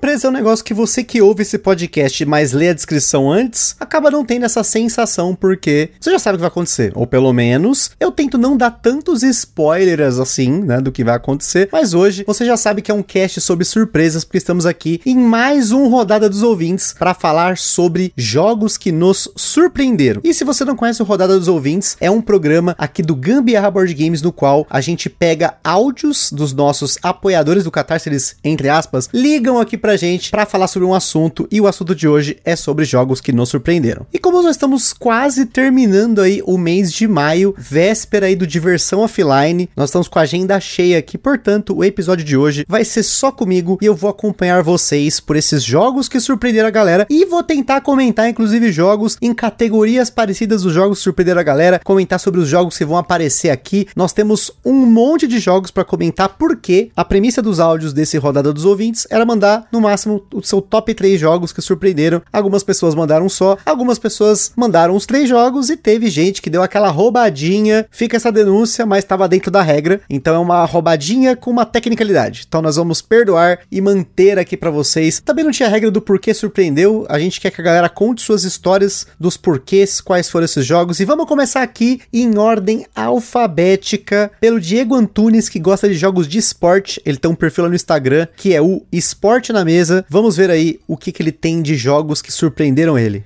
Surpresa 0.00 0.28
é 0.28 0.30
um 0.30 0.32
negócio 0.32 0.64
que 0.64 0.72
você 0.72 1.04
que 1.04 1.20
ouve 1.20 1.42
esse 1.42 1.58
podcast, 1.58 2.24
mas 2.24 2.52
lê 2.52 2.70
a 2.70 2.72
descrição 2.72 3.30
antes, 3.30 3.76
acaba 3.78 4.10
não 4.10 4.24
tendo 4.24 4.46
essa 4.46 4.64
sensação 4.64 5.34
porque 5.34 5.90
você 6.00 6.10
já 6.10 6.18
sabe 6.18 6.36
o 6.36 6.38
que 6.38 6.40
vai 6.40 6.48
acontecer. 6.48 6.90
Ou 6.94 7.06
pelo 7.06 7.30
menos, 7.34 7.90
eu 8.00 8.10
tento 8.10 8.38
não 8.38 8.56
dar 8.56 8.70
tantos 8.70 9.22
spoilers 9.22 10.18
assim, 10.18 10.62
né, 10.62 10.80
do 10.80 10.90
que 10.90 11.04
vai 11.04 11.14
acontecer. 11.14 11.68
Mas 11.70 11.92
hoje 11.92 12.24
você 12.26 12.46
já 12.46 12.56
sabe 12.56 12.80
que 12.80 12.90
é 12.90 12.94
um 12.94 13.02
cast 13.02 13.42
sobre 13.42 13.62
surpresas, 13.66 14.24
porque 14.24 14.38
estamos 14.38 14.64
aqui 14.64 15.02
em 15.04 15.18
mais 15.18 15.70
um 15.70 15.86
Rodada 15.88 16.30
dos 16.30 16.42
Ouvintes 16.42 16.94
para 16.98 17.12
falar 17.12 17.58
sobre 17.58 18.10
jogos 18.16 18.78
que 18.78 18.90
nos 18.90 19.30
surpreenderam. 19.36 20.22
E 20.24 20.32
se 20.32 20.44
você 20.44 20.64
não 20.64 20.76
conhece 20.76 21.02
o 21.02 21.04
Rodada 21.04 21.38
dos 21.38 21.46
Ouvintes, 21.46 21.98
é 22.00 22.10
um 22.10 22.22
programa 22.22 22.74
aqui 22.78 23.02
do 23.02 23.14
Gambiarra 23.14 23.70
Board 23.70 23.92
Games 23.92 24.22
no 24.22 24.32
qual 24.32 24.66
a 24.70 24.80
gente 24.80 25.10
pega 25.10 25.58
áudios 25.62 26.32
dos 26.32 26.54
nossos 26.54 26.98
apoiadores 27.02 27.64
do 27.64 27.70
Catarse, 27.70 28.08
eles, 28.08 28.36
entre 28.42 28.70
aspas, 28.70 29.06
ligam 29.12 29.58
aqui 29.60 29.70
aqui 29.70 29.76
pra 29.90 29.96
gente 29.96 30.30
para 30.30 30.46
falar 30.46 30.68
sobre 30.68 30.86
um 30.86 30.94
assunto 30.94 31.48
e 31.50 31.60
o 31.60 31.66
assunto 31.66 31.96
de 31.96 32.06
hoje 32.06 32.38
é 32.44 32.54
sobre 32.54 32.84
jogos 32.84 33.20
que 33.20 33.32
nos 33.32 33.48
surpreenderam. 33.48 34.06
E 34.12 34.20
como 34.20 34.40
nós 34.40 34.52
estamos 34.52 34.92
quase 34.92 35.46
terminando 35.46 36.20
aí 36.20 36.40
o 36.46 36.56
mês 36.56 36.92
de 36.92 37.08
maio, 37.08 37.52
véspera 37.58 38.26
aí 38.26 38.36
do 38.36 38.46
Diversão 38.46 39.00
Offline, 39.00 39.68
nós 39.74 39.88
estamos 39.88 40.06
com 40.06 40.20
a 40.20 40.22
agenda 40.22 40.60
cheia 40.60 40.96
aqui, 40.96 41.18
portanto, 41.18 41.76
o 41.76 41.84
episódio 41.84 42.24
de 42.24 42.36
hoje 42.36 42.64
vai 42.68 42.84
ser 42.84 43.02
só 43.02 43.32
comigo 43.32 43.78
e 43.82 43.86
eu 43.86 43.96
vou 43.96 44.08
acompanhar 44.08 44.62
vocês 44.62 45.18
por 45.18 45.34
esses 45.34 45.64
jogos 45.64 46.08
que 46.08 46.20
surpreenderam 46.20 46.68
a 46.68 46.70
galera 46.70 47.04
e 47.10 47.24
vou 47.24 47.42
tentar 47.42 47.80
comentar 47.80 48.28
inclusive 48.28 48.70
jogos 48.70 49.18
em 49.20 49.34
categorias 49.34 50.08
parecidas 50.08 50.62
dos 50.62 50.72
jogos 50.72 50.98
que 50.98 51.04
surpreenderam 51.04 51.40
a 51.40 51.44
galera, 51.44 51.80
comentar 51.82 52.20
sobre 52.20 52.38
os 52.38 52.48
jogos 52.48 52.78
que 52.78 52.84
vão 52.84 52.96
aparecer 52.96 53.50
aqui. 53.50 53.88
Nós 53.96 54.12
temos 54.12 54.52
um 54.64 54.86
monte 54.86 55.26
de 55.26 55.40
jogos 55.40 55.72
para 55.72 55.84
comentar 55.84 56.36
porque 56.38 56.92
a 56.94 57.04
premissa 57.04 57.42
dos 57.42 57.58
áudios 57.58 57.92
desse 57.92 58.16
rodada 58.18 58.52
dos 58.52 58.64
ouvintes 58.64 59.04
era 59.10 59.26
mandar 59.26 59.66
no 59.72 59.79
máximo 59.80 60.24
o 60.32 60.42
seu 60.42 60.60
top 60.60 60.94
3 60.94 61.18
jogos 61.18 61.52
que 61.52 61.62
surpreenderam. 61.62 62.22
Algumas 62.32 62.62
pessoas 62.62 62.94
mandaram 62.94 63.28
só, 63.28 63.56
algumas 63.64 63.98
pessoas 63.98 64.52
mandaram 64.56 64.94
os 64.94 65.06
três 65.06 65.28
jogos 65.28 65.70
e 65.70 65.76
teve 65.76 66.08
gente 66.10 66.42
que 66.42 66.50
deu 66.50 66.62
aquela 66.62 66.88
roubadinha. 66.88 67.86
Fica 67.90 68.16
essa 68.16 68.32
denúncia, 68.32 68.86
mas 68.86 69.04
estava 69.04 69.28
dentro 69.28 69.50
da 69.50 69.62
regra. 69.62 70.00
Então 70.08 70.34
é 70.34 70.38
uma 70.38 70.64
roubadinha 70.64 71.36
com 71.36 71.50
uma 71.50 71.64
tecnicalidade. 71.64 72.44
Então 72.46 72.62
nós 72.62 72.76
vamos 72.76 73.00
perdoar 73.00 73.60
e 73.70 73.80
manter 73.80 74.38
aqui 74.38 74.56
para 74.56 74.70
vocês. 74.70 75.20
Também 75.20 75.44
não 75.44 75.52
tinha 75.52 75.68
regra 75.68 75.90
do 75.90 76.00
porquê 76.00 76.32
surpreendeu. 76.34 77.06
A 77.08 77.18
gente 77.18 77.40
quer 77.40 77.50
que 77.50 77.60
a 77.60 77.64
galera 77.64 77.88
conte 77.88 78.22
suas 78.22 78.44
histórias 78.44 79.06
dos 79.18 79.36
porquês, 79.36 80.00
quais 80.00 80.28
foram 80.28 80.44
esses 80.44 80.64
jogos. 80.64 81.00
E 81.00 81.04
vamos 81.04 81.26
começar 81.26 81.62
aqui 81.62 82.00
em 82.12 82.38
ordem 82.38 82.86
alfabética 82.94 84.30
pelo 84.40 84.60
Diego 84.60 84.94
Antunes, 84.94 85.48
que 85.48 85.58
gosta 85.58 85.88
de 85.88 85.94
jogos 85.94 86.26
de 86.26 86.38
esporte. 86.38 87.00
Ele 87.04 87.18
tem 87.18 87.30
um 87.30 87.34
perfil 87.34 87.64
lá 87.64 87.70
no 87.70 87.76
Instagram 87.76 88.26
que 88.36 88.54
é 88.54 88.60
o 88.60 88.82
Esporte 88.92 89.52
na 89.52 89.64
mesa. 89.70 90.04
Vamos 90.08 90.36
ver 90.36 90.50
aí 90.50 90.80
o 90.88 90.96
que, 90.96 91.12
que 91.12 91.22
ele 91.22 91.30
tem 91.30 91.62
de 91.62 91.76
jogos 91.76 92.20
que 92.20 92.32
surpreenderam 92.32 92.98
ele. 92.98 93.24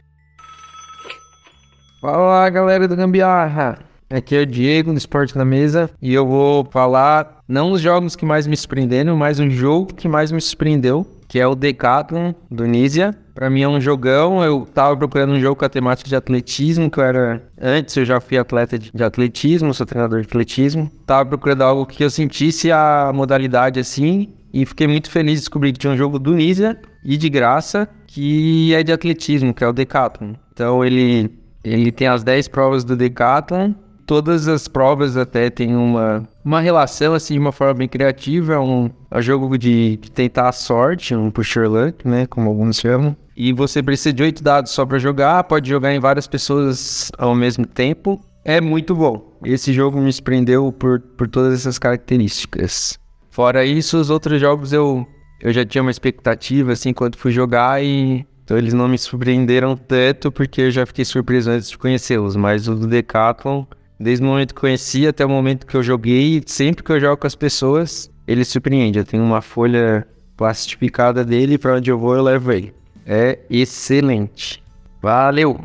Fala 2.02 2.50
galera 2.50 2.86
do 2.86 2.94
Gambiarra! 2.94 3.78
Aqui 4.10 4.36
é 4.36 4.42
o 4.42 4.46
Diego 4.46 4.92
no 4.92 4.98
Esporte 4.98 5.36
na 5.36 5.44
Mesa 5.44 5.90
e 6.02 6.12
eu 6.12 6.26
vou 6.26 6.68
falar 6.70 7.38
não 7.48 7.72
os 7.72 7.80
jogos 7.80 8.14
que 8.14 8.26
mais 8.26 8.46
me 8.46 8.54
surpreenderam, 8.54 9.16
mas 9.16 9.40
um 9.40 9.48
jogo 9.48 9.94
que 9.94 10.06
mais 10.06 10.30
me 10.30 10.40
surpreendeu, 10.40 11.06
que 11.26 11.40
é 11.40 11.46
o 11.46 11.54
Decathlon 11.54 12.34
do 12.50 12.66
Nizia. 12.66 13.14
Pra 13.34 13.48
mim 13.48 13.62
é 13.62 13.68
um 13.68 13.80
jogão, 13.80 14.44
eu 14.44 14.68
tava 14.72 14.96
procurando 14.96 15.32
um 15.32 15.40
jogo 15.40 15.56
com 15.56 15.64
a 15.64 15.68
temática 15.68 16.08
de 16.08 16.14
atletismo, 16.14 16.90
que 16.90 16.98
eu 16.98 17.04
era... 17.04 17.42
Antes 17.60 17.96
eu 17.96 18.04
já 18.04 18.20
fui 18.20 18.36
atleta 18.36 18.78
de 18.78 19.02
atletismo, 19.02 19.74
sou 19.74 19.86
treinador 19.86 20.20
de 20.20 20.26
atletismo. 20.26 20.90
Tava 21.06 21.30
procurando 21.30 21.62
algo 21.62 21.86
que 21.86 22.04
eu 22.04 22.10
sentisse 22.10 22.70
a 22.70 23.10
modalidade 23.12 23.80
assim, 23.80 24.28
e 24.54 24.64
fiquei 24.64 24.86
muito 24.86 25.10
feliz 25.10 25.34
de 25.34 25.40
descobrir 25.40 25.72
que 25.72 25.80
tinha 25.80 25.92
um 25.92 25.96
jogo 25.96 26.16
do 26.16 26.32
Nizia 26.32 26.80
e 27.04 27.16
de 27.16 27.28
graça, 27.28 27.88
que 28.06 28.72
é 28.72 28.84
de 28.84 28.92
atletismo, 28.92 29.52
que 29.52 29.64
é 29.64 29.66
o 29.66 29.72
Decathlon. 29.72 30.34
Então 30.52 30.84
ele, 30.84 31.28
ele 31.64 31.90
tem 31.90 32.06
as 32.06 32.22
10 32.22 32.46
provas 32.46 32.84
do 32.84 32.94
Decathlon. 32.94 33.72
Todas 34.06 34.46
as 34.46 34.68
provas 34.68 35.16
até 35.16 35.50
tem 35.50 35.74
uma, 35.74 36.22
uma 36.44 36.60
relação, 36.60 37.14
assim, 37.14 37.34
de 37.34 37.40
uma 37.40 37.50
forma 37.50 37.74
bem 37.74 37.88
criativa. 37.88 38.54
É 38.54 38.58
um, 38.60 38.88
é 39.10 39.18
um 39.18 39.22
jogo 39.22 39.58
de, 39.58 39.96
de 39.96 40.08
tentar 40.12 40.50
a 40.50 40.52
sorte, 40.52 41.16
um 41.16 41.32
pusher 41.32 41.68
luck, 41.68 42.06
né? 42.06 42.24
Como 42.28 42.48
alguns 42.48 42.78
chamam. 42.78 43.16
E 43.36 43.52
você 43.52 43.82
precisa 43.82 44.12
de 44.12 44.22
oito 44.22 44.44
dados 44.44 44.70
só 44.70 44.86
para 44.86 45.00
jogar, 45.00 45.42
pode 45.44 45.68
jogar 45.68 45.92
em 45.92 45.98
várias 45.98 46.28
pessoas 46.28 47.10
ao 47.18 47.34
mesmo 47.34 47.66
tempo. 47.66 48.20
É 48.44 48.60
muito 48.60 48.94
bom. 48.94 49.36
Esse 49.44 49.72
jogo 49.72 50.00
me 50.00 50.12
surpreendeu 50.12 50.70
por, 50.70 51.00
por 51.00 51.26
todas 51.26 51.54
essas 51.54 51.76
características. 51.76 53.02
Fora 53.34 53.64
isso, 53.64 53.98
os 53.98 54.10
outros 54.10 54.40
jogos 54.40 54.72
eu, 54.72 55.04
eu 55.40 55.52
já 55.52 55.66
tinha 55.66 55.82
uma 55.82 55.90
expectativa, 55.90 56.70
assim, 56.70 56.92
quando 56.92 57.16
fui 57.16 57.32
jogar 57.32 57.82
e... 57.82 58.24
Então 58.44 58.56
eles 58.56 58.72
não 58.72 58.86
me 58.86 58.96
surpreenderam 58.96 59.76
tanto 59.76 60.30
porque 60.30 60.60
eu 60.60 60.70
já 60.70 60.86
fiquei 60.86 61.04
surpreso 61.04 61.50
antes 61.50 61.68
de 61.68 61.76
conhecê-los. 61.76 62.36
Mas 62.36 62.68
o 62.68 62.76
do 62.76 62.86
Decathlon, 62.86 63.64
desde 63.98 64.24
o 64.24 64.28
momento 64.28 64.54
que 64.54 64.60
conheci 64.60 65.04
até 65.04 65.26
o 65.26 65.28
momento 65.28 65.66
que 65.66 65.76
eu 65.76 65.82
joguei, 65.82 66.44
sempre 66.46 66.84
que 66.84 66.92
eu 66.92 67.00
jogo 67.00 67.16
com 67.16 67.26
as 67.26 67.34
pessoas, 67.34 68.08
ele 68.24 68.44
surpreende. 68.44 69.00
Eu 69.00 69.04
tenho 69.04 69.24
uma 69.24 69.42
folha 69.42 70.06
plastificada 70.36 71.24
dele 71.24 71.58
para 71.58 71.74
onde 71.74 71.90
eu 71.90 71.98
vou 71.98 72.14
eu 72.14 72.22
levo 72.22 72.52
ele. 72.52 72.72
É 73.04 73.40
excelente. 73.50 74.62
Valeu! 75.02 75.58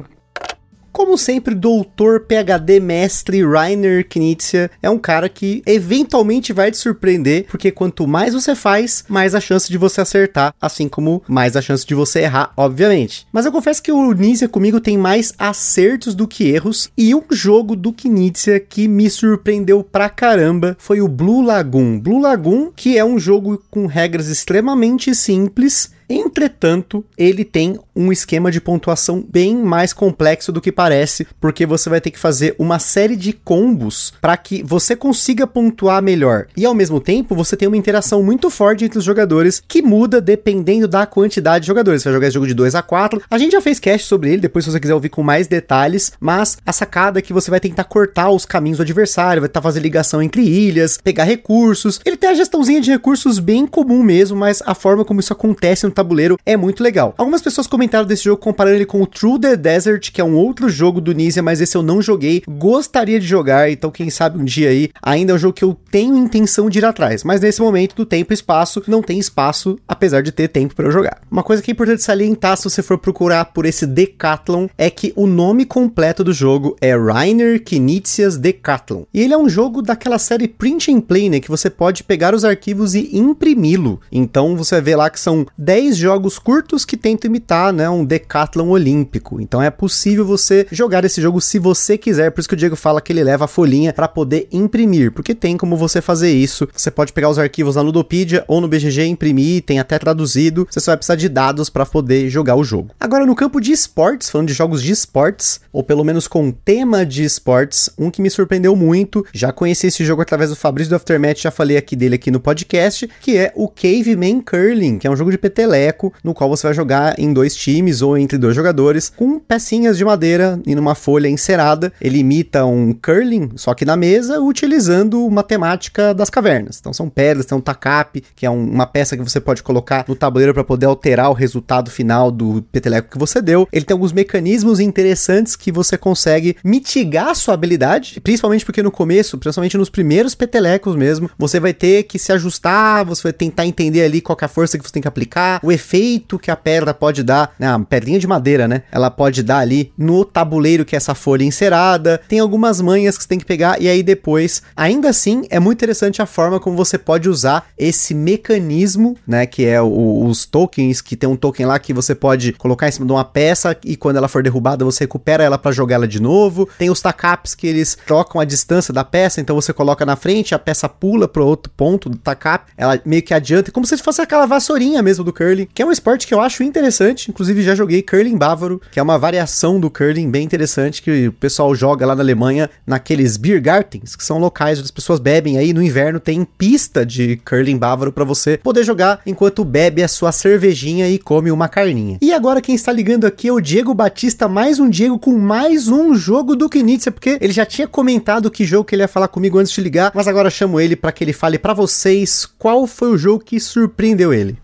Como 1.00 1.18
sempre, 1.18 1.56
doutor 1.56 2.26
PhD 2.28 2.78
mestre 2.82 3.42
Rainer 3.42 4.06
Knizia 4.06 4.70
é 4.84 4.90
um 4.90 4.98
cara 4.98 5.30
que 5.30 5.64
eventualmente 5.66 6.52
vai 6.52 6.72
te 6.72 6.78
surpreender, 6.78 7.46
porque 7.50 7.72
quanto 7.72 8.06
mais 8.06 8.34
você 8.34 8.54
faz, 8.54 9.06
mais 9.08 9.34
a 9.34 9.40
chance 9.40 9.72
de 9.72 9.78
você 9.78 10.02
acertar, 10.02 10.54
assim 10.60 10.90
como 10.90 11.24
mais 11.26 11.56
a 11.56 11.62
chance 11.62 11.88
de 11.88 11.96
você 11.96 12.20
errar, 12.24 12.52
obviamente. 12.58 13.26
Mas 13.32 13.46
eu 13.46 13.52
confesso 13.54 13.82
que 13.82 13.94
o 13.94 14.14
Knizia 14.14 14.50
comigo 14.50 14.82
tem 14.82 14.98
mais 14.98 15.34
acertos 15.40 16.14
do 16.14 16.28
que 16.28 16.50
erros, 16.50 16.92
e 16.98 17.16
um 17.16 17.24
jogo 17.32 17.78
do 17.78 17.94
Knizia 17.94 18.60
que 18.60 18.86
me 18.86 19.10
surpreendeu 19.10 19.82
pra 19.82 20.10
caramba 20.10 20.76
foi 20.78 21.00
o 21.00 21.08
Blue 21.08 21.42
Lagoon. 21.42 21.98
Blue 21.98 22.20
Lagoon, 22.20 22.74
que 22.76 22.98
é 22.98 23.06
um 23.06 23.18
jogo 23.18 23.64
com 23.72 23.86
regras 23.86 24.28
extremamente 24.28 25.16
simples, 25.16 25.92
Entretanto, 26.10 27.06
ele 27.16 27.46
tem 27.46 27.80
um 28.00 28.14
esquema 28.14 28.50
de 28.50 28.62
pontuação 28.62 29.24
bem 29.30 29.58
mais 29.58 29.92
complexo 29.92 30.54
do 30.54 30.62
que 30.62 30.72
parece, 30.72 31.28
porque 31.40 31.66
você 31.66 31.90
vai 31.90 32.00
ter 32.00 32.12
que 32.12 32.18
fazer 32.18 32.56
uma 32.58 32.80
série 32.80 33.18
de 33.18 33.34
combos 33.34 34.14
para 34.22 34.38
que 34.38 34.64
você 34.64 34.96
consiga 34.96 35.46
pontuar 35.46 36.02
melhor. 36.02 36.48
E 36.56 36.66
ao 36.66 36.74
mesmo 36.74 37.02
tempo, 37.02 37.36
você 37.36 37.58
tem 37.58 37.68
uma 37.68 37.76
interação 37.76 38.24
muito 38.24 38.50
forte 38.50 38.86
entre 38.86 38.98
os 38.98 39.04
jogadores 39.04 39.62
que 39.68 39.82
muda 39.82 40.22
dependendo 40.22 40.88
da 40.88 41.06
quantidade 41.06 41.64
de 41.64 41.68
jogadores. 41.68 42.02
Você 42.02 42.10
vai 42.10 42.16
jogar 42.16 42.28
esse 42.28 42.34
jogo 42.36 42.48
de 42.48 42.54
2 42.54 42.76
a 42.76 42.82
4. 42.82 43.22
A 43.30 43.38
gente 43.38 43.52
já 43.52 43.62
fez 43.62 43.80
cast 43.80 44.08
sobre 44.08 44.32
ele, 44.32 44.42
depois 44.42 44.64
se 44.64 44.72
você 44.72 44.80
quiser 44.80 44.94
ouvir 44.94 45.10
com 45.10 45.22
mais 45.22 45.48
detalhes, 45.48 46.14
mas 46.20 46.58
a 46.66 46.72
sacada 46.72 47.20
é 47.20 47.22
que 47.22 47.34
você 47.34 47.52
vai 47.52 47.60
tentar 47.60 47.84
cortar 47.84 48.30
os 48.30 48.46
caminhos 48.46 48.78
do 48.78 48.84
adversário, 48.84 49.42
vai 49.42 49.50
tentar 49.50 49.62
fazer 49.62 49.82
ligação 49.82 50.22
entre 50.22 50.42
ilhas, 50.42 50.98
pegar 50.98 51.26
recursos. 51.26 52.00
Ele 52.06 52.16
tem 52.16 52.30
a 52.30 52.34
gestãozinha 52.34 52.80
de 52.80 52.92
recursos 52.92 53.40
bem 53.40 53.68
comum 53.68 54.02
mesmo, 54.02 54.38
mas 54.38 54.64
a 54.66 54.74
forma 54.74 55.04
como 55.04 55.20
isso 55.20 55.34
acontece 55.34 55.86
no 55.86 55.92
tabuleiro 55.92 56.38
é 56.46 56.56
muito 56.56 56.82
legal. 56.82 57.14
Algumas 57.18 57.42
pessoas 57.42 57.68
comentaram 57.90 58.06
desse 58.06 58.26
jogo 58.26 58.40
comparando 58.40 58.76
ele 58.76 58.86
com 58.86 59.02
o 59.02 59.08
True 59.08 59.40
the 59.40 59.56
Desert, 59.56 60.12
que 60.12 60.22
é 60.22 60.24
um 60.24 60.36
outro 60.36 60.70
jogo 60.70 61.02
do 61.02 61.12
Nizia, 61.12 61.42
mas 61.42 61.60
esse 61.60 61.76
eu 61.76 61.82
não 61.82 62.02
joguei. 62.02 62.44
Gostaria 62.48 63.20
de 63.20 63.26
jogar, 63.26 63.72
então 63.72 63.90
quem 63.90 64.12
sabe 64.12 64.40
um 64.40 64.46
dia 64.46 64.70
aí. 64.70 64.92
Ainda 65.02 65.32
é 65.32 65.36
um 65.36 65.40
jogo 65.40 65.54
que 65.54 65.64
eu 65.64 65.76
tenho 65.90 66.16
intenção 66.16 66.70
de 66.70 66.78
ir 66.78 66.86
atrás, 66.86 67.24
mas 67.24 67.42
nesse 67.42 67.60
momento 67.60 67.96
do 67.96 68.06
tempo 68.06 68.32
e 68.32 68.36
espaço, 68.36 68.84
não 68.88 69.02
tem 69.02 69.18
espaço, 69.18 69.80
apesar 69.88 70.22
de 70.22 70.32
ter 70.32 70.50
tempo 70.50 70.76
para 70.76 70.86
eu 70.86 70.92
jogar. 70.92 71.22
Uma 71.32 71.42
coisa 71.42 71.64
que 71.64 71.72
é 71.72 71.74
importante 71.74 72.04
salientar 72.04 72.58
se 72.58 72.66
você 72.66 72.84
for 72.84 73.00
procurar 73.00 73.46
por 73.46 73.66
esse 73.66 73.88
Decathlon 73.88 74.68
é 74.78 74.90
que 74.92 75.12
o 75.16 75.26
nome 75.26 75.66
completo 75.66 76.24
do 76.24 76.32
jogo 76.32 76.76
é 76.80 76.96
Rainer 76.96 77.60
Knizia's 77.64 78.38
Decathlon. 78.38 79.04
E 79.12 79.22
ele 79.22 79.34
é 79.34 79.38
um 79.38 79.50
jogo 79.50 79.82
daquela 79.82 80.20
série 80.20 80.48
Print 80.48 80.92
and 80.92 81.02
Play, 81.02 81.28
né, 81.28 81.40
que 81.40 81.50
você 81.50 81.72
pode 81.72 82.04
pegar 82.04 82.36
os 82.36 82.46
arquivos 82.46 82.94
e 82.94 83.18
imprimi-lo. 83.18 84.00
Então 84.12 84.56
você 84.56 84.80
ver 84.80 84.96
lá 84.96 85.10
que 85.10 85.20
são 85.20 85.48
10 85.58 85.98
jogos 85.98 86.38
curtos 86.38 86.86
que 86.86 86.96
tentam 86.96 87.30
imitar, 87.30 87.74
né, 87.80 87.90
um 87.90 88.04
decathlon 88.04 88.70
olímpico. 88.70 89.40
Então 89.40 89.62
é 89.62 89.70
possível 89.70 90.26
você 90.26 90.68
jogar 90.72 91.06
esse 91.06 91.22
jogo 91.22 91.40
se 91.40 91.58
você 91.58 91.98
quiser, 91.98 92.30
por 92.30 92.42
isso 92.42 92.50
que 92.50 92.56
o 92.56 92.58
Diego 92.58 92.76
fala 92.76 93.02
que 93.02 93.14
ele 93.14 93.24
leva 93.24 93.46
a 93.46 93.48
folhinha 93.48 93.94
para 93.94 94.08
poder 94.08 94.48
imprimir, 94.52 95.12
porque 95.12 95.34
tem 95.34 95.58
como 95.58 95.78
você 95.78 96.02
fazer 96.02 96.32
isso. 96.32 96.68
Você 96.76 96.92
pode 96.92 97.14
pegar 97.14 97.30
os 97.30 97.40
arquivos 97.40 97.76
na 97.76 97.82
Ludopedia 97.82 98.44
ou 98.48 98.60
no 98.60 98.68
BGG 98.68 99.06
imprimir, 99.06 99.64
tem 99.64 99.80
até 99.80 99.98
traduzido. 99.98 100.68
Você 100.70 100.80
só 100.80 100.92
vai 100.92 100.98
precisar 100.98 101.16
de 101.16 101.30
dados 101.30 101.70
para 101.70 101.86
poder 101.86 102.30
jogar 102.30 102.56
o 102.56 102.64
jogo. 102.64 102.92
Agora 103.00 103.26
no 103.26 103.36
campo 103.36 103.62
de 103.62 103.72
esportes, 103.72 104.30
falando 104.30 104.48
de 104.48 104.54
jogos 104.54 104.84
de 104.84 104.92
esportes, 104.92 105.62
ou 105.72 105.84
pelo 105.84 106.04
menos 106.04 106.28
com 106.28 106.52
tema 106.52 107.06
de 107.06 107.24
esportes, 107.24 107.90
um 107.98 108.12
que 108.12 108.22
me 108.22 108.30
surpreendeu 108.30 108.76
muito, 108.76 109.26
já 109.34 109.54
conheci 109.54 109.88
esse 109.88 110.04
jogo 110.04 110.22
através 110.22 110.50
do 110.50 110.56
Fabrício 110.56 110.90
do 110.90 110.96
Aftermath, 110.96 111.38
já 111.38 111.52
falei 111.52 111.78
aqui 111.78 111.96
dele 111.96 112.16
aqui 112.16 112.30
no 112.30 112.40
podcast, 112.40 113.10
que 113.22 113.38
é 113.38 113.54
o 113.56 113.70
Caveman 113.70 114.42
Curling, 114.42 115.00
que 115.00 115.08
é 115.08 115.10
um 115.12 115.16
jogo 115.16 115.32
de 115.32 115.38
peteleco, 115.38 116.14
no 116.24 116.34
qual 116.34 116.50
você 116.50 116.68
vai 116.68 116.74
jogar 116.74 117.18
em 117.18 117.32
dois 117.32 117.56
times 117.60 118.02
ou 118.02 118.18
entre 118.18 118.38
dois 118.38 118.56
jogadores, 118.56 119.12
com 119.14 119.38
pecinhas 119.38 119.98
de 119.98 120.06
madeira 120.06 120.60
e 120.66 120.74
numa 120.74 120.96
folha 120.96 121.28
encerada. 121.28 121.92
Ele 122.00 122.20
imita 122.20 122.66
um 122.66 122.94
curling, 122.94 123.52
só 123.56 123.74
que 123.74 123.84
na 123.84 123.98
mesa, 123.98 124.40
utilizando 124.40 125.26
uma 125.26 125.44
temática 125.44 126.14
das 126.14 126.30
cavernas. 126.30 126.78
Então 126.80 126.94
são 126.94 127.10
pedras, 127.10 127.46
tem 127.46 127.58
um 127.58 127.62
tacape, 127.62 128.24
que 128.36 128.46
é 128.46 128.50
um, 128.50 128.64
uma 128.64 128.88
peça 128.88 129.18
que 129.18 129.24
você 129.24 129.42
pode 129.42 129.62
colocar 129.62 130.06
no 130.08 130.16
tabuleiro 130.16 130.54
para 130.54 130.64
poder 130.64 130.86
alterar 130.86 131.30
o 131.30 131.34
resultado 131.34 131.92
final 131.92 132.32
do 132.32 132.64
peteleco 132.72 133.10
que 133.12 133.18
você 133.18 133.42
deu. 133.42 133.68
Ele 133.74 133.86
tem 133.86 133.94
alguns 133.94 134.14
mecanismos 134.14 134.80
interessantes 134.80 135.56
que 135.56 135.72
você 135.72 135.98
consegue 135.98 136.56
mitigar 136.64 137.30
a 137.30 137.36
sua 137.36 137.54
habilidade, 137.54 138.20
principalmente 138.22 138.64
porque 138.64 138.82
no 138.82 138.92
começo, 138.92 139.38
principalmente 139.38 139.78
nos 139.78 139.90
primeiros 139.90 140.34
petelecos 140.34 140.96
mesmo, 140.96 141.30
você 141.38 141.60
vai 141.60 141.74
ter 141.74 142.04
que 142.04 142.18
se 142.18 142.32
ajustar, 142.32 143.04
você 143.04 143.24
vai 143.24 143.34
tentar 143.34 143.66
entender 143.66 144.04
ali 144.04 144.22
qual 144.22 144.38
é 144.42 144.46
a 144.46 144.48
força 144.48 144.78
que 144.78 144.86
você 144.86 144.94
tem 144.94 145.02
que 145.02 145.08
aplicar, 145.08 145.60
o 145.64 145.72
efeito 145.72 146.40
que 146.40 146.52
a 146.52 146.56
pedra 146.56 146.94
pode 146.94 147.24
dar, 147.24 147.49
né, 147.58 147.68
a 147.68 147.80
pedrinha 147.80 148.20
de 148.20 148.28
madeira, 148.28 148.68
né? 148.68 148.84
Ela 148.92 149.10
pode 149.10 149.44
dar 149.44 149.60
ali 149.60 149.92
no 149.98 150.26
tabuleiro 150.26 150.86
que 150.86 150.96
é 150.96 150.98
essa 150.98 151.16
folha 151.16 151.44
encerada. 151.44 152.22
Tem 152.28 152.40
algumas 152.40 152.82
manhas 152.82 153.18
que 153.18 153.24
você 153.24 153.30
tem 153.30 153.40
que 153.40 153.46
pegar 153.46 153.82
e 153.82 153.88
aí 153.88 154.04
depois, 154.04 154.62
ainda 154.76 155.10
assim, 155.10 155.46
é 155.50 155.60
muito 155.60 155.78
interessante 155.78 156.22
a 156.22 156.26
forma 156.26 156.60
como 156.60 156.76
você 156.76 156.98
pode 156.98 157.30
usar 157.30 157.68
esse 157.78 158.14
mecanismo, 158.14 159.16
né, 159.28 159.46
que 159.46 159.66
é 159.66 159.82
o, 159.82 160.26
os 160.26 160.46
tokens, 160.46 161.02
que 161.02 161.16
tem 161.16 161.30
um 161.30 161.36
token 161.36 161.66
lá 161.66 161.80
que 161.80 161.94
você 161.94 162.14
pode 162.14 162.54
colocar 162.54 162.88
em 162.88 162.92
cima 162.92 163.06
de 163.06 163.12
uma 163.12 163.26
peça 163.26 163.76
e 163.84 163.96
quando 163.96 164.18
ela 164.18 164.28
for 164.28 164.44
derrubada 164.44 164.86
você 164.86 165.04
recupera 165.04 165.44
ela 165.44 165.58
para 165.58 165.72
jogar 165.72 165.96
ela 165.96 166.08
de 166.08 166.22
novo. 166.22 166.70
Tem 166.78 166.90
os 166.90 167.02
tacaps 167.02 167.56
que 167.56 167.68
eles 167.68 167.98
trocam 168.06 168.40
a 168.40 168.46
distância 168.46 168.94
da 168.94 169.04
peça, 169.04 169.42
então 169.42 169.56
você 169.56 169.74
coloca 169.74 170.06
na 170.06 170.16
frente, 170.16 170.54
a 170.54 170.60
peça 170.60 170.90
pula 170.90 171.28
para 171.28 171.44
outro 171.44 171.72
ponto 171.76 172.10
do 172.10 172.18
tacap, 172.18 172.72
ela 172.78 173.00
meio 173.06 173.24
que 173.24 173.34
adianta, 173.34 173.72
como 173.72 173.86
se 173.86 173.98
fosse 173.98 174.22
aquela 174.22 174.46
vassourinha 174.46 175.02
mesmo 175.02 175.24
do 175.24 175.34
curling, 175.34 175.68
que 175.74 175.82
é 175.82 175.86
um 175.86 175.92
esporte 175.92 176.28
que 176.28 176.34
eu 176.34 176.42
acho 176.42 176.64
interessante, 176.64 177.30
inclusive 177.40 177.64
já 177.64 177.74
joguei 177.74 178.02
curling 178.02 178.38
bávaro, 178.38 178.82
que 178.92 179.00
é 179.00 179.04
uma 179.04 179.18
variação 179.18 179.80
do 179.80 179.90
curling 179.90 180.30
bem 180.30 180.44
interessante 180.44 181.02
que 181.02 181.30
o 181.30 181.32
pessoal 181.32 181.74
joga 181.74 182.06
lá 182.06 182.14
na 182.14 182.22
Alemanha 182.22 182.70
naqueles 182.86 183.38
beer 183.38 183.62
gardens, 183.62 184.14
que 184.14 184.26
são 184.26 184.38
locais 184.38 184.78
onde 184.78 184.88
as 184.88 184.92
pessoas 184.92 185.22
bebem 185.22 185.58
aí 185.58 185.72
no 185.72 185.82
inverno 185.82 186.20
tem 186.20 186.44
pista 186.44 187.06
de 187.06 187.38
curling 187.38 187.78
bávaro 187.78 188.12
para 188.12 188.26
você 188.26 188.58
poder 188.58 188.84
jogar 188.84 189.22
enquanto 189.26 189.64
bebe 189.64 190.04
a 190.04 190.08
sua 190.10 190.34
cervejinha 190.34 191.08
e 191.08 191.18
come 191.18 191.50
uma 191.50 191.70
carninha. 191.70 192.18
E 192.22 192.34
agora 192.34 192.60
quem 192.60 192.76
está 192.76 192.92
ligando 192.92 193.24
aqui 193.24 193.48
é 193.48 193.54
o 193.54 193.62
Diego 193.62 193.94
Batista, 193.94 194.50
mais 194.50 194.78
um 194.78 194.90
Diego 194.90 195.18
com 195.18 195.38
mais 195.38 195.88
um 195.88 196.14
jogo 196.16 196.58
do 196.58 196.70
Knizia, 196.70 197.10
porque 197.10 197.38
ele 197.40 197.54
já 197.54 197.66
tinha 197.66 197.88
comentado 197.88 198.52
que 198.52 198.66
jogo 198.66 198.84
que 198.84 198.96
ele 198.96 199.04
ia 199.04 199.08
falar 199.08 199.30
comigo 199.30 199.58
antes 199.58 199.72
de 199.72 199.80
ligar, 199.80 200.12
mas 200.14 200.28
agora 200.28 200.50
chamo 200.50 200.78
ele 200.78 200.98
para 200.98 201.14
que 201.14 201.24
ele 201.24 201.32
fale 201.32 201.58
para 201.58 201.74
vocês 201.74 202.46
qual 202.46 202.86
foi 202.86 203.10
o 203.12 203.18
jogo 203.18 203.46
que 203.46 203.62
surpreendeu 203.62 204.34
ele. 204.34 204.58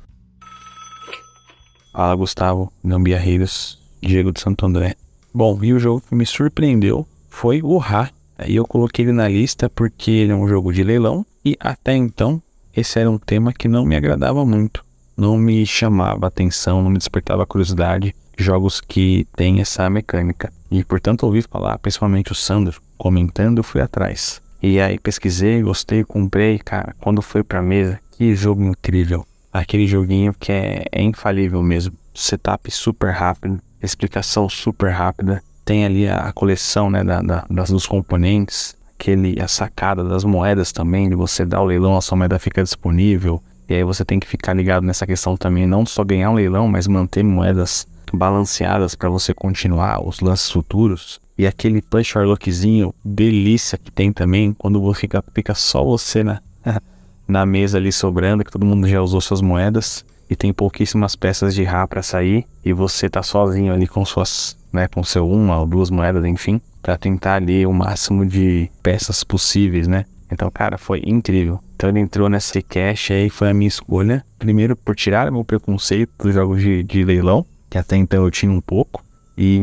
Fala 1.96 2.14
Gustavo, 2.14 2.74
Gambiarreiros, 2.84 3.80
Diego 4.02 4.34
de 4.34 4.42
Santo 4.42 4.66
André. 4.66 4.96
Bom, 5.34 5.58
e 5.64 5.72
o 5.72 5.80
jogo 5.80 6.02
que 6.02 6.14
me 6.14 6.26
surpreendeu 6.26 7.08
foi 7.30 7.62
o 7.64 7.78
Ra. 7.78 8.10
Aí 8.38 8.58
eu 8.58 8.68
coloquei 8.68 9.06
ele 9.06 9.14
na 9.14 9.30
lista 9.30 9.70
porque 9.70 10.12
ele 10.12 10.34
é 10.34 10.36
um 10.36 10.46
jogo 10.46 10.74
de 10.74 10.84
leilão 10.84 11.26
e 11.44 11.56
até 11.58 11.96
então 11.96 12.42
esse 12.76 13.00
era 13.00 13.10
um 13.10 13.18
tema 13.18 13.54
que 13.54 13.70
não 13.70 13.86
me 13.86 13.96
agradava 13.96 14.46
muito. 14.46 14.84
Não 15.16 15.38
me 15.38 15.66
chamava 15.66 16.28
atenção, 16.28 16.84
não 16.84 16.90
me 16.90 16.98
despertava 16.98 17.46
curiosidade. 17.46 18.14
Jogos 18.38 18.82
que 18.82 19.26
têm 19.34 19.62
essa 19.62 19.90
mecânica. 19.90 20.52
E 20.70 20.84
portanto 20.84 21.24
ouvi 21.24 21.42
falar, 21.44 21.78
principalmente 21.78 22.34
o 22.34 22.36
Sandro, 22.36 22.82
comentando, 22.98 23.64
fui 23.64 23.80
atrás. 23.80 24.42
E 24.62 24.82
aí 24.82 25.00
pesquisei, 25.00 25.62
gostei, 25.62 26.04
comprei, 26.04 26.60
cara. 26.60 26.94
Quando 27.00 27.22
foi 27.22 27.42
pra 27.42 27.62
mesa, 27.62 27.98
que 28.18 28.36
jogo 28.36 28.66
incrível. 28.66 29.26
Aquele 29.58 29.88
joguinho 29.88 30.34
que 30.34 30.52
é, 30.52 30.86
é 30.92 31.02
infalível 31.02 31.64
mesmo. 31.64 31.94
Setup 32.14 32.70
super 32.70 33.12
rápido, 33.12 33.58
explicação 33.82 34.50
super 34.50 34.92
rápida. 34.92 35.42
Tem 35.64 35.86
ali 35.86 36.10
a, 36.10 36.28
a 36.28 36.34
coleção 36.34 36.90
né, 36.90 37.06
da, 37.06 37.22
da, 37.22 37.46
das, 37.50 37.70
dos 37.70 37.88
componentes, 37.88 38.76
aquele, 39.00 39.42
a 39.42 39.48
sacada 39.48 40.04
das 40.04 40.26
moedas 40.26 40.74
também, 40.74 41.08
de 41.08 41.16
você 41.16 41.46
dar 41.46 41.62
o 41.62 41.66
leilão, 41.66 41.96
a 41.96 42.02
sua 42.02 42.18
moeda 42.18 42.38
fica 42.38 42.62
disponível. 42.62 43.42
E 43.70 43.74
aí 43.74 43.84
você 43.86 44.04
tem 44.04 44.20
que 44.20 44.28
ficar 44.28 44.54
ligado 44.54 44.86
nessa 44.86 45.08
questão 45.08 45.38
também, 45.38 45.66
não 45.66 45.86
só 45.86 46.04
ganhar 46.04 46.32
um 46.32 46.36
leilão, 46.36 46.68
mas 46.68 46.86
manter 46.86 47.24
moedas 47.24 47.88
balanceadas 48.14 48.94
para 48.94 49.08
você 49.08 49.34
continuar 49.34 50.06
os 50.06 50.20
lances 50.20 50.52
futuros. 50.52 51.22
E 51.38 51.48
aquele 51.48 51.82
push 51.82 52.08
Sherlockzinho, 52.08 52.94
delícia 53.06 53.78
que 53.78 53.90
tem 53.90 54.12
também, 54.12 54.52
quando 54.52 54.94
fica, 54.94 55.24
fica 55.34 55.56
só 55.56 55.82
você 55.82 56.26
na, 56.26 56.42
na 57.28 57.46
mesa 57.46 57.78
ali 57.78 57.92
sobrando, 57.92 58.44
que 58.44 58.52
todo 58.52 58.66
mundo 58.66 58.88
já 58.88 59.02
usou 59.02 59.22
suas 59.22 59.42
moedas. 59.42 60.06
E 60.30 60.36
tem 60.36 60.52
pouquíssimas 60.52 61.16
peças 61.16 61.54
de 61.54 61.64
Rá 61.64 61.88
para 61.88 62.02
sair. 62.02 62.46
E 62.64 62.74
você 62.74 63.10
tá 63.10 63.22
sozinho 63.22 63.74
ali 63.74 63.88
com 63.88 64.04
suas, 64.04 64.58
né, 64.74 64.88
com 64.88 65.04
seu 65.04 65.30
uma 65.30 65.60
ou 65.60 65.68
duas 65.68 65.90
moedas, 65.90 66.26
enfim, 66.26 66.60
para 66.82 66.98
tentar 66.98 67.36
ali 67.36 67.66
o 67.66 67.74
máximo 67.74 68.26
de 68.26 68.70
peças 68.82 69.24
possíveis, 69.24 69.88
né? 69.88 70.06
Então, 70.32 70.50
cara, 70.50 70.78
foi 70.78 71.02
incrível. 71.06 71.60
Então 71.76 71.90
ele 71.90 72.00
entrou 72.00 72.30
nessa 72.30 72.62
cash 72.62 73.12
aí, 73.12 73.30
foi 73.30 73.50
a 73.50 73.54
minha 73.54 73.68
escolha. 73.68 74.26
Primeiro 74.40 74.76
por 74.76 74.96
tirar 74.96 75.32
meu 75.32 75.44
preconceito 75.44 76.12
dos 76.18 76.34
jogos 76.34 76.62
de, 76.62 76.84
de 76.84 77.04
leilão, 77.04 77.46
que 77.70 77.78
até 77.78 77.96
então 77.96 78.24
eu 78.24 78.32
tinha 78.32 78.52
um 78.52 78.62
pouco. 78.62 79.04
E 79.38 79.60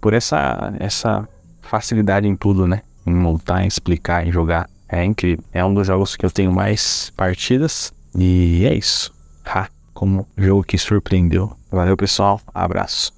por 0.00 0.14
essa, 0.14 0.72
essa 0.78 1.28
facilidade 1.60 2.28
em 2.28 2.36
tudo, 2.36 2.66
né? 2.66 2.82
Em 3.06 3.14
montar, 3.14 3.64
em 3.64 3.66
explicar, 3.66 4.26
em 4.26 4.30
jogar. 4.30 4.68
É 4.90 5.04
incrível. 5.04 5.44
É 5.52 5.64
um 5.64 5.72
dos 5.72 5.86
jogos 5.86 6.16
que 6.16 6.26
eu 6.26 6.30
tenho 6.30 6.52
mais 6.52 7.12
partidas. 7.16 7.92
E 8.14 8.66
é 8.66 8.74
isso. 8.74 9.12
Ha, 9.44 9.68
como 9.94 10.26
jogo 10.36 10.64
que 10.64 10.76
surpreendeu. 10.76 11.52
Valeu, 11.70 11.96
pessoal. 11.96 12.40
Abraço. 12.52 13.12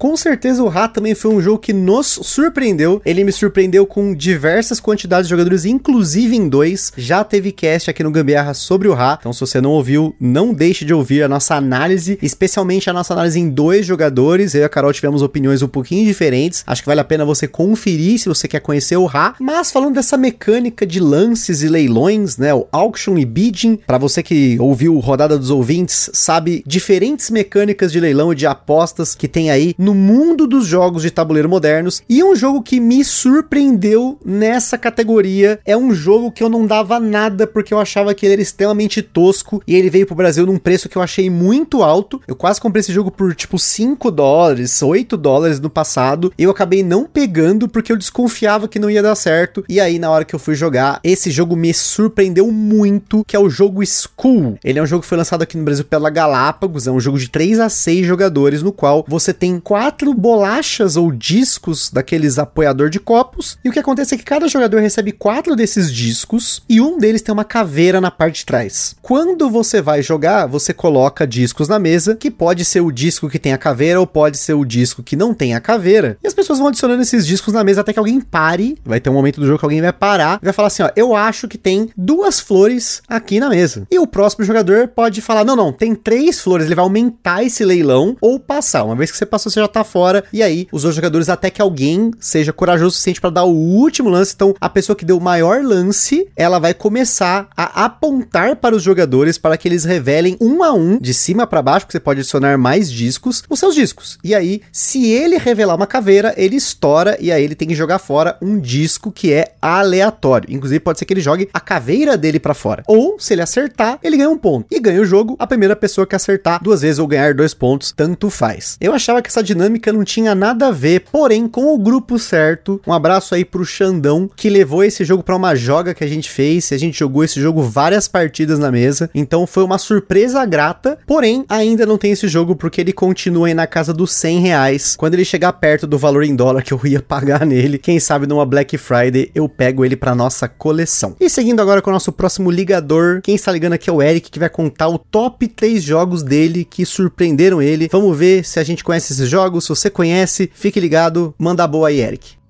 Com 0.00 0.16
certeza 0.16 0.62
o 0.62 0.68
Ra 0.68 0.88
também 0.88 1.14
foi 1.14 1.30
um 1.30 1.42
jogo 1.42 1.58
que 1.58 1.74
nos 1.74 2.06
surpreendeu. 2.06 3.02
Ele 3.04 3.22
me 3.22 3.30
surpreendeu 3.30 3.86
com 3.86 4.14
diversas 4.14 4.80
quantidades 4.80 5.26
de 5.26 5.30
jogadores, 5.30 5.66
inclusive 5.66 6.34
em 6.34 6.48
dois. 6.48 6.90
Já 6.96 7.22
teve 7.22 7.52
cast 7.52 7.90
aqui 7.90 8.02
no 8.02 8.10
Gambiarra 8.10 8.54
sobre 8.54 8.88
o 8.88 8.94
Ra. 8.94 9.18
Então, 9.20 9.30
se 9.30 9.40
você 9.40 9.60
não 9.60 9.72
ouviu, 9.72 10.16
não 10.18 10.54
deixe 10.54 10.86
de 10.86 10.94
ouvir 10.94 11.22
a 11.22 11.28
nossa 11.28 11.54
análise, 11.54 12.18
especialmente 12.22 12.88
a 12.88 12.94
nossa 12.94 13.12
análise 13.12 13.38
em 13.38 13.50
dois 13.50 13.84
jogadores. 13.84 14.54
Eu 14.54 14.62
e 14.62 14.64
a 14.64 14.70
Carol 14.70 14.90
tivemos 14.90 15.20
opiniões 15.20 15.60
um 15.60 15.68
pouquinho 15.68 16.06
diferentes. 16.06 16.64
Acho 16.66 16.80
que 16.80 16.88
vale 16.88 17.02
a 17.02 17.04
pena 17.04 17.22
você 17.22 17.46
conferir 17.46 18.18
se 18.18 18.26
você 18.26 18.48
quer 18.48 18.60
conhecer 18.60 18.96
o 18.96 19.04
Ra. 19.04 19.34
Mas 19.38 19.70
falando 19.70 19.96
dessa 19.96 20.16
mecânica 20.16 20.86
de 20.86 20.98
lances 20.98 21.62
e 21.62 21.68
leilões, 21.68 22.38
né? 22.38 22.54
O 22.54 22.66
auction 22.72 23.18
e 23.18 23.26
bidding. 23.26 23.78
Para 23.86 23.98
você 23.98 24.22
que 24.22 24.56
ouviu 24.58 24.98
Rodada 24.98 25.38
dos 25.38 25.50
Ouvintes, 25.50 26.08
sabe 26.14 26.64
diferentes 26.66 27.28
mecânicas 27.28 27.92
de 27.92 28.00
leilão 28.00 28.32
e 28.32 28.34
de 28.34 28.46
apostas 28.46 29.14
que 29.14 29.28
tem 29.28 29.50
aí 29.50 29.74
no 29.76 29.89
no 29.90 29.94
mundo 29.94 30.46
dos 30.46 30.66
jogos 30.66 31.02
de 31.02 31.10
tabuleiro 31.10 31.48
modernos. 31.48 32.00
E 32.08 32.22
um 32.22 32.36
jogo 32.36 32.62
que 32.62 32.78
me 32.78 33.04
surpreendeu 33.04 34.16
nessa 34.24 34.78
categoria 34.78 35.58
é 35.66 35.76
um 35.76 35.92
jogo 35.92 36.30
que 36.30 36.44
eu 36.44 36.48
não 36.48 36.64
dava 36.64 37.00
nada 37.00 37.44
porque 37.44 37.74
eu 37.74 37.80
achava 37.80 38.14
que 38.14 38.24
ele 38.24 38.34
era 38.34 38.42
extremamente 38.42 39.02
tosco 39.02 39.60
e 39.66 39.74
ele 39.74 39.90
veio 39.90 40.06
pro 40.06 40.14
Brasil 40.14 40.46
num 40.46 40.58
preço 40.58 40.88
que 40.88 40.96
eu 40.96 41.02
achei 41.02 41.28
muito 41.28 41.82
alto. 41.82 42.20
Eu 42.28 42.36
quase 42.36 42.60
comprei 42.60 42.80
esse 42.80 42.92
jogo 42.92 43.10
por 43.10 43.34
tipo 43.34 43.58
5 43.58 44.12
dólares, 44.12 44.80
8 44.80 45.16
dólares 45.16 45.58
no 45.58 45.68
passado. 45.68 46.32
Eu 46.38 46.52
acabei 46.52 46.84
não 46.84 47.04
pegando 47.04 47.68
porque 47.68 47.90
eu 47.90 47.96
desconfiava 47.96 48.68
que 48.68 48.78
não 48.78 48.88
ia 48.88 49.02
dar 49.02 49.16
certo. 49.16 49.64
E 49.68 49.80
aí, 49.80 49.98
na 49.98 50.08
hora 50.08 50.24
que 50.24 50.36
eu 50.36 50.38
fui 50.38 50.54
jogar, 50.54 51.00
esse 51.02 51.32
jogo 51.32 51.56
me 51.56 51.74
surpreendeu 51.74 52.48
muito, 52.52 53.24
que 53.26 53.34
é 53.34 53.40
o 53.40 53.50
jogo 53.50 53.84
School. 53.84 54.56
Ele 54.62 54.78
é 54.78 54.82
um 54.82 54.86
jogo 54.86 55.02
que 55.02 55.08
foi 55.08 55.18
lançado 55.18 55.42
aqui 55.42 55.56
no 55.56 55.64
Brasil 55.64 55.84
pela 55.84 56.10
Galápagos, 56.10 56.86
é 56.86 56.92
um 56.92 57.00
jogo 57.00 57.18
de 57.18 57.28
3 57.28 57.58
a 57.58 57.68
6 57.68 58.06
jogadores, 58.06 58.62
no 58.62 58.72
qual 58.72 59.04
você 59.08 59.34
tem 59.34 59.58
quatro 59.80 60.12
bolachas 60.12 60.94
ou 60.94 61.10
discos 61.10 61.90
daqueles 61.90 62.38
apoiador 62.38 62.90
de 62.90 63.00
copos. 63.00 63.56
E 63.64 63.70
o 63.70 63.72
que 63.72 63.78
acontece 63.78 64.14
é 64.14 64.18
que 64.18 64.24
cada 64.24 64.46
jogador 64.46 64.78
recebe 64.78 65.10
quatro 65.10 65.56
desses 65.56 65.90
discos 65.90 66.62
e 66.68 66.82
um 66.82 66.98
deles 66.98 67.22
tem 67.22 67.32
uma 67.32 67.46
caveira 67.46 67.98
na 67.98 68.10
parte 68.10 68.40
de 68.40 68.44
trás. 68.44 68.94
Quando 69.00 69.48
você 69.48 69.80
vai 69.80 70.02
jogar, 70.02 70.44
você 70.44 70.74
coloca 70.74 71.26
discos 71.26 71.66
na 71.66 71.78
mesa, 71.78 72.14
que 72.14 72.30
pode 72.30 72.62
ser 72.62 72.82
o 72.82 72.92
disco 72.92 73.30
que 73.30 73.38
tem 73.38 73.54
a 73.54 73.58
caveira 73.58 73.98
ou 73.98 74.06
pode 74.06 74.36
ser 74.36 74.52
o 74.52 74.66
disco 74.66 75.02
que 75.02 75.16
não 75.16 75.32
tem 75.32 75.54
a 75.54 75.60
caveira. 75.60 76.18
E 76.22 76.26
as 76.26 76.34
pessoas 76.34 76.58
vão 76.58 76.68
adicionando 76.68 77.00
esses 77.00 77.26
discos 77.26 77.54
na 77.54 77.64
mesa 77.64 77.80
até 77.80 77.94
que 77.94 77.98
alguém 77.98 78.20
pare. 78.20 78.76
Vai 78.84 79.00
ter 79.00 79.08
um 79.08 79.14
momento 79.14 79.40
do 79.40 79.46
jogo 79.46 79.60
que 79.60 79.64
alguém 79.64 79.80
vai 79.80 79.94
parar 79.94 80.38
e 80.42 80.44
vai 80.44 80.52
falar 80.52 80.68
assim: 80.68 80.82
ó, 80.82 80.90
eu 80.94 81.16
acho 81.16 81.48
que 81.48 81.56
tem 81.56 81.88
duas 81.96 82.38
flores 82.38 83.00
aqui 83.08 83.40
na 83.40 83.48
mesa. 83.48 83.86
E 83.90 83.98
o 83.98 84.06
próximo 84.06 84.44
jogador 84.44 84.88
pode 84.88 85.22
falar: 85.22 85.42
não, 85.42 85.56
não, 85.56 85.72
tem 85.72 85.94
três 85.94 86.38
flores. 86.38 86.66
Ele 86.66 86.74
vai 86.74 86.84
aumentar 86.84 87.42
esse 87.42 87.64
leilão 87.64 88.14
ou 88.20 88.38
passar. 88.38 88.84
Uma 88.84 88.94
vez 88.94 89.10
que 89.10 89.16
você 89.16 89.24
passou, 89.24 89.50
você 89.50 89.58
já 89.58 89.69
tá 89.70 89.84
fora. 89.84 90.24
E 90.32 90.42
aí, 90.42 90.66
os 90.72 90.84
outros 90.84 90.96
jogadores, 90.96 91.28
até 91.28 91.50
que 91.50 91.62
alguém 91.62 92.10
seja 92.18 92.52
corajoso 92.52 92.88
o 92.88 92.90
suficiente 92.90 93.20
para 93.20 93.30
dar 93.30 93.44
o 93.44 93.54
último 93.54 94.08
lance. 94.08 94.32
Então, 94.34 94.54
a 94.60 94.68
pessoa 94.68 94.96
que 94.96 95.04
deu 95.04 95.16
o 95.16 95.20
maior 95.20 95.62
lance, 95.62 96.28
ela 96.36 96.58
vai 96.58 96.74
começar 96.74 97.48
a 97.56 97.84
apontar 97.84 98.56
para 98.56 98.74
os 98.74 98.82
jogadores 98.82 99.38
para 99.38 99.56
que 99.56 99.68
eles 99.68 99.84
revelem 99.84 100.36
um 100.40 100.62
a 100.62 100.72
um, 100.72 100.98
de 100.98 101.14
cima 101.14 101.46
para 101.46 101.62
baixo, 101.62 101.86
que 101.86 101.92
você 101.92 102.00
pode 102.00 102.20
adicionar 102.20 102.58
mais 102.58 102.90
discos, 102.90 103.42
os 103.48 103.58
seus 103.58 103.74
discos. 103.74 104.18
E 104.22 104.34
aí, 104.34 104.62
se 104.72 105.10
ele 105.10 105.38
revelar 105.38 105.74
uma 105.74 105.86
caveira, 105.86 106.34
ele 106.36 106.56
estoura 106.56 107.16
e 107.20 107.30
aí 107.30 107.42
ele 107.42 107.54
tem 107.54 107.68
que 107.68 107.74
jogar 107.74 107.98
fora 107.98 108.36
um 108.40 108.58
disco 108.58 109.12
que 109.12 109.32
é 109.32 109.52
aleatório. 109.60 110.52
Inclusive, 110.52 110.80
pode 110.80 110.98
ser 110.98 111.04
que 111.04 111.12
ele 111.12 111.20
jogue 111.20 111.48
a 111.52 111.60
caveira 111.60 112.16
dele 112.16 112.40
para 112.40 112.54
fora. 112.54 112.82
Ou, 112.86 113.18
se 113.18 113.34
ele 113.34 113.42
acertar, 113.42 113.98
ele 114.02 114.16
ganha 114.16 114.30
um 114.30 114.38
ponto. 114.38 114.66
E 114.70 114.80
ganha 114.80 115.00
o 115.00 115.04
jogo 115.04 115.36
a 115.38 115.46
primeira 115.46 115.76
pessoa 115.76 116.06
que 116.06 116.16
acertar 116.16 116.62
duas 116.62 116.82
vezes 116.82 116.98
ou 116.98 117.06
ganhar 117.06 117.34
dois 117.34 117.54
pontos, 117.54 117.92
tanto 117.92 118.30
faz. 118.30 118.76
Eu 118.80 118.92
achava 118.92 119.22
que 119.22 119.28
essa 119.28 119.42
dinâmica 119.50 119.92
não 119.92 120.04
tinha 120.04 120.32
nada 120.32 120.68
a 120.68 120.70
ver, 120.70 121.04
porém, 121.10 121.48
com 121.48 121.74
o 121.74 121.78
grupo 121.78 122.18
certo, 122.18 122.80
um 122.86 122.92
abraço 122.92 123.34
aí 123.34 123.44
pro 123.44 123.64
Xandão, 123.64 124.30
que 124.36 124.48
levou 124.48 124.84
esse 124.84 125.04
jogo 125.04 125.24
para 125.24 125.34
uma 125.34 125.56
joga 125.56 125.92
que 125.92 126.04
a 126.04 126.06
gente 126.06 126.30
fez. 126.30 126.70
A 126.72 126.76
gente 126.76 126.98
jogou 126.98 127.24
esse 127.24 127.40
jogo 127.40 127.62
várias 127.62 128.06
partidas 128.06 128.58
na 128.58 128.70
mesa, 128.70 129.10
então 129.12 129.46
foi 129.46 129.64
uma 129.64 129.78
surpresa 129.78 130.44
grata. 130.44 130.98
Porém, 131.06 131.44
ainda 131.48 131.84
não 131.84 131.98
tem 131.98 132.12
esse 132.12 132.28
jogo 132.28 132.54
porque 132.54 132.80
ele 132.80 132.92
continua 132.92 133.48
aí 133.48 133.54
na 133.54 133.66
casa 133.66 133.92
dos 133.92 134.12
100 134.12 134.40
reais. 134.40 134.94
Quando 134.96 135.14
ele 135.14 135.24
chegar 135.24 135.52
perto 135.54 135.86
do 135.86 135.98
valor 135.98 136.22
em 136.22 136.36
dólar 136.36 136.62
que 136.62 136.72
eu 136.72 136.80
ia 136.84 137.02
pagar 137.02 137.44
nele, 137.44 137.78
quem 137.78 137.98
sabe 137.98 138.26
numa 138.26 138.46
Black 138.46 138.78
Friday 138.78 139.30
eu 139.34 139.48
pego 139.48 139.84
ele 139.84 139.96
para 139.96 140.14
nossa 140.14 140.48
coleção. 140.48 141.16
E 141.18 141.28
seguindo 141.28 141.60
agora 141.60 141.82
com 141.82 141.90
o 141.90 141.92
nosso 141.92 142.12
próximo 142.12 142.50
ligador, 142.50 143.20
quem 143.22 143.34
está 143.34 143.50
ligando 143.50 143.72
aqui 143.72 143.90
é 143.90 143.92
o 143.92 144.00
Eric, 144.00 144.30
que 144.30 144.38
vai 144.38 144.48
contar 144.48 144.88
o 144.88 144.98
top 144.98 145.48
3 145.48 145.82
jogos 145.82 146.22
dele 146.22 146.64
que 146.64 146.86
surpreenderam 146.86 147.60
ele. 147.60 147.88
Vamos 147.90 148.16
ver 148.16 148.44
se 148.44 148.60
a 148.60 148.62
gente 148.62 148.84
conhece 148.84 149.12
esses 149.12 149.28
jogos. 149.28 149.39
Se 149.60 149.68
você 149.68 149.88
conhece, 149.88 150.50
fique 150.52 150.80
ligado. 150.80 151.34
Manda 151.38 151.66
boa 151.66 151.88
aí, 151.88 152.00
Eric. 152.00 152.40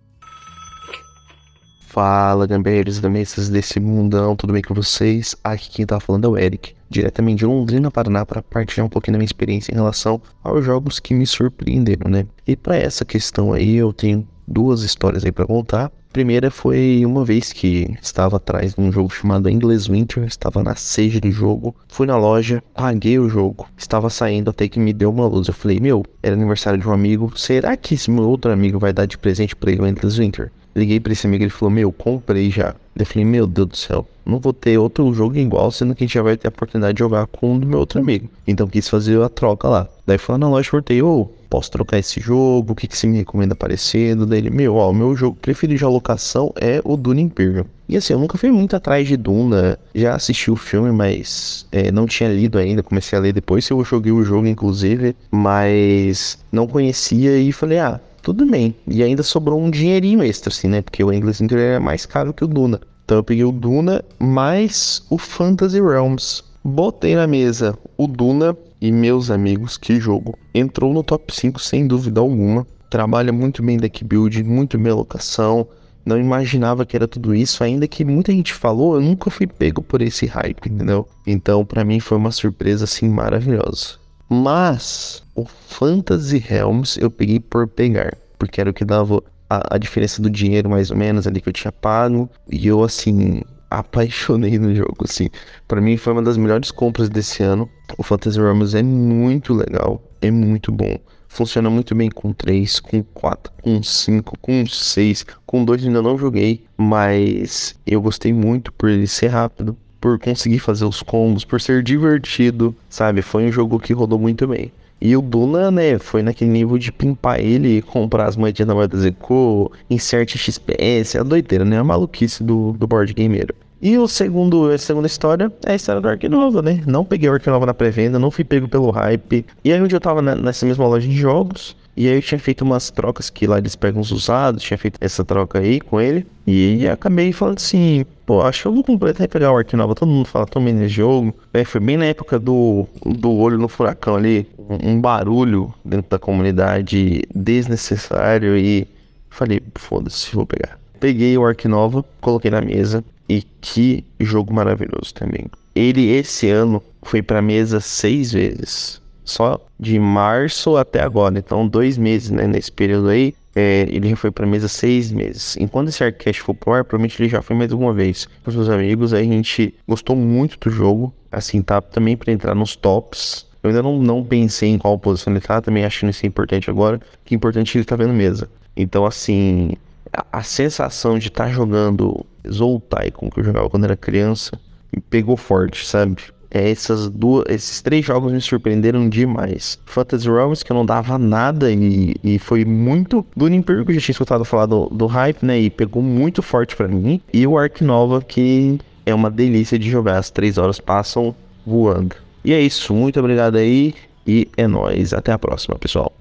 Fala, 1.91 2.47
gambeiros 2.47 3.01
da 3.01 3.11
mesas 3.11 3.49
desse 3.49 3.81
mundão, 3.81 4.37
tudo 4.37 4.53
bem 4.53 4.63
com 4.63 4.73
vocês? 4.73 5.35
Aqui 5.43 5.71
quem 5.71 5.85
tá 5.85 5.99
falando 5.99 6.25
é 6.25 6.29
o 6.29 6.39
Eric, 6.39 6.73
diretamente 6.89 7.39
de 7.39 7.47
Londrina, 7.47 7.91
Paraná, 7.91 8.25
para 8.25 8.41
partilhar 8.41 8.87
um 8.87 8.89
pouquinho 8.89 9.15
da 9.15 9.19
minha 9.19 9.27
experiência 9.27 9.73
em 9.73 9.75
relação 9.75 10.23
aos 10.41 10.65
jogos 10.65 11.01
que 11.01 11.13
me 11.13 11.27
surpreenderam, 11.27 12.09
né? 12.09 12.27
E 12.47 12.55
para 12.55 12.77
essa 12.77 13.05
questão 13.05 13.53
aí, 13.53 13.75
eu 13.75 13.93
tenho 13.93 14.25
duas 14.51 14.83
histórias 14.83 15.25
aí 15.25 15.31
para 15.31 15.47
contar. 15.47 15.91
Primeira 16.13 16.51
foi 16.51 17.07
uma 17.07 17.25
vez 17.25 17.53
que 17.53 17.97
estava 18.03 18.37
atrás 18.37 18.75
de 18.75 18.81
um 18.81 18.91
jogo 18.91 19.11
chamado 19.11 19.49
Endless 19.49 19.89
Winter, 19.89 20.25
estava 20.25 20.61
na 20.61 20.75
seja 20.75 21.21
de 21.21 21.31
jogo, 21.31 21.73
fui 21.87 22.05
na 22.05 22.17
loja, 22.17 22.61
paguei 22.75 23.17
o 23.17 23.29
jogo, 23.29 23.69
estava 23.79 24.11
saindo 24.11 24.51
até 24.51 24.67
que 24.67 24.81
me 24.81 24.93
deu 24.93 25.09
uma 25.11 25.29
luz. 25.29 25.47
Eu 25.47 25.55
falei, 25.55 25.79
meu, 25.79 26.05
era 26.21 26.35
aniversário 26.35 26.81
de 26.81 26.89
um 26.89 26.93
amigo, 26.93 27.33
será 27.39 27.77
que 27.77 27.95
esse 27.95 28.11
meu 28.11 28.29
outro 28.29 28.51
amigo 28.51 28.77
vai 28.77 28.93
dar 28.93 29.07
de 29.07 29.17
presente 29.17 29.55
para 29.55 29.71
ele 29.71 29.83
o 29.83 29.87
Endless 29.87 30.19
Winter? 30.19 30.51
Liguei 30.75 30.99
pra 30.99 31.13
esse 31.13 31.29
amigo, 31.29 31.45
ele 31.45 31.51
falou, 31.51 31.71
meu, 31.71 31.93
comprei 31.93 32.51
já. 32.51 32.75
Eu 32.97 33.07
falei, 33.07 33.25
meu 33.25 33.47
Deus 33.47 33.69
do 33.69 33.77
céu, 33.77 34.07
não 34.27 34.39
vou 34.39 34.53
ter 34.53 34.79
outro 34.79 35.13
jogo 35.15 35.37
igual, 35.37 35.71
sendo 35.71 35.95
que 35.95 36.05
a 36.05 36.07
gente 36.07 36.15
já 36.15 36.23
vai 36.23 36.37
ter 36.37 36.49
a 36.49 36.51
oportunidade 36.51 36.95
de 36.95 36.99
jogar 36.99 37.27
com 37.27 37.55
um 37.55 37.59
do 37.59 37.67
meu 37.67 37.79
outro 37.79 38.01
amigo. 38.01 38.29
Então 38.47 38.69
quis 38.69 38.89
fazer 38.89 39.21
a 39.23 39.29
troca 39.29 39.69
lá. 39.69 39.89
Daí 40.07 40.19
foi 40.19 40.35
lá 40.35 40.39
na 40.39 40.49
loja, 40.49 40.69
voltei, 40.71 41.01
ô, 41.03 41.29
posso 41.49 41.71
trocar 41.71 41.99
esse 41.99 42.21
jogo? 42.21 42.73
O 42.73 42.77
que, 42.77 42.87
que 42.87 42.97
você 42.97 43.07
me 43.07 43.19
recomenda 43.19 43.55
parecido? 43.55 44.25
Daí 44.25 44.39
ele, 44.39 44.51
meu, 44.51 44.77
ó, 44.77 44.91
o 44.91 44.95
meu 44.95 45.17
jogo 45.17 45.37
preferido 45.41 45.79
de 45.79 45.85
alocação 45.85 46.53
é 46.57 46.81
o 46.85 46.97
Duna 46.97 47.21
Imperial. 47.21 47.67
E 47.89 47.97
assim, 47.97 48.13
eu 48.13 48.21
nunca 48.21 48.39
fui 48.39 48.53
muito 48.53 48.77
atrás 48.77 49.09
de 49.09 49.17
Duna, 49.17 49.77
já 49.93 50.15
assisti 50.15 50.49
o 50.49 50.57
filme, 50.57 50.93
mas 50.93 51.67
é, 51.73 51.91
não 51.91 52.07
tinha 52.07 52.33
lido 52.33 52.57
ainda, 52.57 52.85
comecei 52.85 53.19
a 53.19 53.21
ler 53.21 53.33
depois, 53.33 53.69
eu 53.69 53.85
joguei 53.85 54.13
o 54.13 54.23
jogo 54.23 54.47
inclusive, 54.47 55.17
mas 55.29 56.39
não 56.53 56.69
conhecia 56.69 57.37
e 57.37 57.51
falei, 57.51 57.81
ah, 57.81 58.01
tudo 58.23 58.47
bem. 58.47 58.75
E 58.87 59.03
ainda 59.03 59.23
sobrou 59.23 59.61
um 59.61 59.71
dinheirinho 59.71 60.23
extra, 60.23 60.53
assim, 60.53 60.69
né? 60.69 60.83
Porque 60.83 61.03
o 61.03 61.13
English 61.13 61.43
Inter 61.43 61.59
é 61.59 61.79
mais 61.79 62.07
caro 62.07 62.33
que 62.33 62.45
o 62.45 62.49
Duna. 62.49 62.81
Então 63.05 63.19
eu 63.19 63.25
peguei 63.25 63.45
o 63.45 63.53
Duna 63.53 64.05
mais 64.19 65.05
o 65.11 65.19
Fantasy 65.19 65.81
Realms. 65.81 66.45
Botei 66.63 67.15
na 67.15 67.27
mesa 67.27 67.77
o 67.97 68.07
Duna 68.07 68.57
e 68.81 68.93
meus 68.93 69.31
amigos, 69.31 69.77
que 69.77 69.99
jogo. 69.99 70.39
Entrou 70.55 70.93
no 70.93 71.03
top 71.03 71.35
5 71.35 71.61
sem 71.61 71.87
dúvida 71.87 72.21
alguma. 72.21 72.67
Trabalha 72.89 73.33
muito 73.33 73.63
bem 73.63 73.77
deck 73.77 74.05
build, 74.05 74.43
muito 74.45 74.79
bem 74.79 74.93
alocação. 74.93 75.67
Não 76.05 76.19
imaginava 76.19 76.87
que 76.87 76.97
era 76.97 77.07
tudo 77.07 77.35
isso, 77.35 77.63
ainda 77.63 77.87
que 77.87 78.05
muita 78.05 78.33
gente 78.33 78.55
falou, 78.55 78.95
eu 78.95 79.01
nunca 79.01 79.31
fui 79.31 79.47
pego 79.47 79.83
por 79.83 80.01
esse 80.01 80.27
hype, 80.27 80.67
entendeu? 80.67 81.07
Então, 81.27 81.65
para 81.65 81.85
mim 81.85 82.01
foi 82.01 82.17
uma 82.17 82.33
surpresa 82.33 82.85
assim 82.85 83.09
maravilhosa. 83.09 84.00
Mas 84.33 85.25
o 85.35 85.45
Fantasy 85.45 86.39
Realms 86.39 86.97
eu 87.01 87.11
peguei 87.11 87.41
por 87.41 87.67
pegar, 87.67 88.17
porque 88.39 88.61
era 88.61 88.71
o 88.71 88.73
que 88.73 88.85
dava 88.85 89.21
a, 89.49 89.75
a 89.75 89.79
diferença 89.79 90.23
do 90.23 90.31
dinheiro 90.31 90.71
mais 90.71 90.93
ou 90.93 90.97
menos 90.97 91.27
ali 91.27 91.41
que 91.41 91.49
eu 91.49 91.53
tinha 91.53 91.73
pago, 91.73 92.31
e 92.49 92.69
eu 92.69 92.85
assim 92.85 93.43
apaixonei 93.69 94.57
no 94.57 94.73
jogo, 94.73 95.05
assim. 95.05 95.29
Para 95.67 95.81
mim 95.81 95.97
foi 95.97 96.13
uma 96.13 96.23
das 96.23 96.37
melhores 96.37 96.71
compras 96.71 97.09
desse 97.09 97.43
ano. 97.43 97.69
O 97.99 98.05
Fantasy 98.05 98.39
Realms 98.39 98.77
é 98.77 98.83
muito 98.85 99.53
legal, 99.53 100.01
é 100.23 100.31
muito 100.31 100.71
bom. 100.71 100.97
Funciona 101.29 101.69
muito 101.69 101.95
bem 101.95 102.09
com 102.09 102.33
3, 102.33 102.79
com 102.79 103.03
4, 103.03 103.53
com 103.63 103.83
5, 103.83 104.39
com 104.41 104.65
6, 104.65 105.27
com 105.45 105.65
2 105.65 105.87
ainda 105.87 106.03
não 106.03 106.19
joguei, 106.19 106.65
mas 106.77 107.77
eu 107.87 108.01
gostei 108.01 108.33
muito 108.33 108.73
por 108.73 108.89
ele 108.89 109.07
ser 109.07 109.29
rápido, 109.29 109.77
por 110.01 110.19
conseguir 110.19 110.59
fazer 110.59 110.85
os 110.85 111.03
combos, 111.03 111.45
por 111.45 111.61
ser 111.61 111.83
divertido, 111.83 112.75
sabe? 112.89 113.23
Foi 113.23 113.45
um 113.47 113.53
jogo 113.53 113.79
que 113.79 113.93
rodou 113.93 114.19
muito 114.19 114.47
bem. 114.47 114.73
E 115.01 115.17
o 115.17 115.23
Duna, 115.23 115.71
né, 115.71 115.99
foi 115.99 116.23
naquele 116.23 116.51
nível 116.51 116.77
de 116.77 116.93
pimpar 116.93 117.41
ele 117.41 117.79
e 117.79 117.83
comprar 117.83 118.27
as 118.27 118.37
moedinhas 118.37 118.69
da 118.69 118.75
moeda 118.75 118.99
Zeco, 118.99 119.73
insert 119.89 120.37
XPS, 120.37 121.17
a 121.17 121.23
doideira, 121.23 121.65
né? 121.65 121.79
A 121.79 121.85
maluquice 121.85 122.45
do, 122.45 122.73
do 122.73 122.87
board 122.87 123.15
gameiro. 123.15 123.55
E 123.81 123.97
o 123.97 124.07
segundo, 124.07 124.71
a 124.71 124.77
segunda 124.77 125.07
história 125.07 125.51
é 125.65 125.73
a 125.73 125.75
história 125.75 126.03
do 126.03 126.09
Ark 126.09 126.29
Nova, 126.29 126.61
né? 126.61 126.83
Não 126.87 127.03
peguei 127.03 127.31
o 127.31 127.33
Ark 127.33 127.47
Nova 127.47 127.65
na 127.65 127.73
pré-venda, 127.73 128.19
não 128.19 128.31
fui 128.31 128.45
pego 128.45 128.69
pelo 128.69 128.91
hype. 128.91 129.47
E 129.65 129.73
aí 129.73 129.81
onde 129.81 129.97
eu 129.97 130.01
tava 130.01 130.21
nessa 130.21 130.67
mesma 130.67 130.87
loja 130.87 131.09
de 131.09 131.17
jogos, 131.17 131.75
e 132.01 132.09
aí 132.09 132.15
eu 132.15 132.23
tinha 132.23 132.39
feito 132.39 132.63
umas 132.63 132.91
trocas 132.91 133.29
que 133.29 133.47
lá 133.47 133.59
eles 133.59 133.77
pegam 133.77 134.01
os 134.01 134.11
usados, 134.11 134.63
tinha 134.63 134.79
feito 134.79 134.97
essa 135.03 135.23
troca 135.23 135.59
aí 135.59 135.79
com 135.79 136.01
ele. 136.01 136.27
E 136.47 136.89
acabei 136.89 137.31
falando 137.31 137.59
assim, 137.59 138.07
pô, 138.25 138.41
acho 138.41 138.63
que 138.63 138.69
eu 138.69 138.73
vou 138.73 138.83
completar 138.83 139.27
e 139.27 139.29
pegar 139.29 139.53
o 139.53 139.57
Ark 139.59 139.71
Nova. 139.77 139.95
Todo 139.95 140.09
mundo 140.09 140.25
fala 140.25 140.47
tão 140.47 140.63
nesse 140.63 140.89
jogo. 140.89 141.35
É, 141.53 141.63
foi 141.63 141.79
bem 141.79 141.99
na 141.99 142.07
época 142.07 142.39
do, 142.39 142.87
do 143.05 143.31
olho 143.31 143.59
no 143.59 143.69
furacão 143.69 144.17
ali. 144.17 144.49
Um, 144.59 144.93
um 144.93 144.99
barulho 144.99 145.75
dentro 145.85 146.09
da 146.09 146.19
comunidade 146.19 147.21
desnecessário. 147.35 148.57
E 148.57 148.89
falei, 149.29 149.61
foda-se, 149.75 150.35
vou 150.35 150.47
pegar. 150.47 150.79
Peguei 150.99 151.37
o 151.37 151.45
Ark 151.45 151.69
Nova, 151.69 152.03
coloquei 152.19 152.51
na 152.51 152.63
mesa. 152.63 153.05
E 153.29 153.43
que 153.61 154.07
jogo 154.19 154.55
maravilhoso 154.55 155.13
também. 155.13 155.51
Ele 155.75 156.09
esse 156.09 156.49
ano 156.49 156.83
foi 157.03 157.21
pra 157.21 157.43
mesa 157.43 157.79
seis 157.79 158.33
vezes. 158.33 159.03
Só 159.25 159.61
de 159.79 159.99
março 159.99 160.77
até 160.77 161.03
agora. 161.03 161.39
Então, 161.39 161.67
dois 161.67 161.97
meses, 161.97 162.31
né? 162.31 162.47
Nesse 162.47 162.71
período 162.71 163.09
aí. 163.09 163.35
É, 163.55 163.85
ele 163.91 164.15
foi 164.15 164.31
pra 164.31 164.47
mesa 164.47 164.69
seis 164.69 165.11
meses. 165.11 165.57
Enquanto 165.57 165.89
esse 165.89 166.05
Arcast 166.05 166.41
for 166.41 166.55
pro 166.55 166.73
ar, 166.73 166.85
provavelmente 166.85 167.21
ele 167.21 167.29
já 167.29 167.43
foi 167.43 167.57
mais 167.57 167.73
uma 167.73 167.93
vez 167.93 168.29
com 168.45 168.51
seus 168.51 168.69
amigos. 168.69 169.13
Aí 169.13 169.29
a 169.29 169.33
gente 169.33 169.75
gostou 169.87 170.15
muito 170.15 170.59
do 170.59 170.71
jogo. 170.75 171.13
Assim, 171.33 171.61
tá 171.61 171.81
também 171.81 172.17
para 172.17 172.33
entrar 172.33 172.55
nos 172.55 172.77
tops. 172.77 173.47
Eu 173.63 173.71
ainda 173.71 173.83
não, 173.83 173.99
não 173.99 174.25
pensei 174.25 174.71
em 174.71 174.79
qual 174.79 174.99
posição 174.99 175.33
ele 175.33 175.41
tá. 175.41 175.61
Também 175.61 175.85
acho 175.85 176.07
isso 176.07 176.27
importante 176.27 176.71
agora. 176.71 177.01
Que 177.25 177.35
é 177.35 177.37
importante 177.37 177.77
ele 177.77 177.85
tá 177.85 177.97
vendo 177.97 178.13
mesa. 178.13 178.49
Então, 178.77 179.05
assim, 179.05 179.73
a, 180.13 180.25
a 180.39 180.43
sensação 180.43 181.19
de 181.19 181.29
estar 181.29 181.47
tá 181.47 181.51
jogando 181.51 182.25
Zoltai, 182.49 183.11
como 183.11 183.31
que 183.31 183.41
eu 183.41 183.45
jogava 183.45 183.69
quando 183.69 183.85
era 183.85 183.97
criança, 183.97 184.59
me 184.95 185.03
pegou 185.03 185.37
forte, 185.37 185.87
sabe? 185.87 186.17
É, 186.51 186.69
essas 186.71 187.09
duas, 187.09 187.45
esses 187.49 187.81
três 187.81 188.05
jogos 188.05 188.33
me 188.33 188.41
surpreenderam 188.41 189.09
demais. 189.09 189.79
Fantasy 189.87 190.29
Realms, 190.29 190.65
que 190.65 190.73
eu 190.73 190.77
não 190.77 190.85
dava 190.85 191.17
nada 191.17 191.71
e, 191.71 192.17
e 192.25 192.39
foi 192.39 192.65
muito 192.65 193.25
do 193.37 193.49
Imperial, 193.49 193.85
que 193.85 193.93
eu 193.93 193.95
já 193.95 194.01
tinha 194.01 194.13
escutado 194.13 194.45
falar 194.45 194.67
do, 194.67 194.87
do 194.87 195.07
hype, 195.07 195.45
né? 195.45 195.61
E 195.61 195.71
pegou 195.71 196.03
muito 196.03 196.43
forte 196.43 196.75
para 196.75 196.89
mim. 196.89 197.21
E 197.33 197.47
o 197.47 197.57
Ark 197.57 197.85
Nova, 197.85 198.21
que 198.21 198.81
é 199.07 199.15
uma 199.15 199.31
delícia 199.31 199.79
de 199.79 199.89
jogar. 199.89 200.19
As 200.19 200.31
três 200.31 200.59
horas 200.59 200.81
passam 200.81 201.35
voando. 201.65 202.17
E 202.45 202.53
é 202.53 202.61
isso. 202.61 202.93
Muito 202.93 203.21
obrigado 203.21 203.57
aí. 203.57 203.95
E 204.27 204.49
é 204.57 204.67
nóis. 204.67 205.13
Até 205.15 205.33
a 205.33 205.39
próxima, 205.39 205.79
pessoal. 205.79 206.13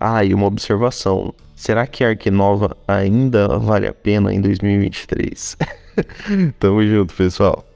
Ah, 0.00 0.24
e 0.24 0.34
uma 0.34 0.46
observação. 0.46 1.32
Será 1.54 1.86
que 1.86 2.04
Ark 2.04 2.30
Nova 2.30 2.76
ainda 2.86 3.58
vale 3.58 3.86
a 3.86 3.92
pena 3.92 4.32
em 4.32 4.40
2023? 4.40 5.56
Tamo 6.58 6.86
junto, 6.86 7.14
pessoal. 7.14 7.67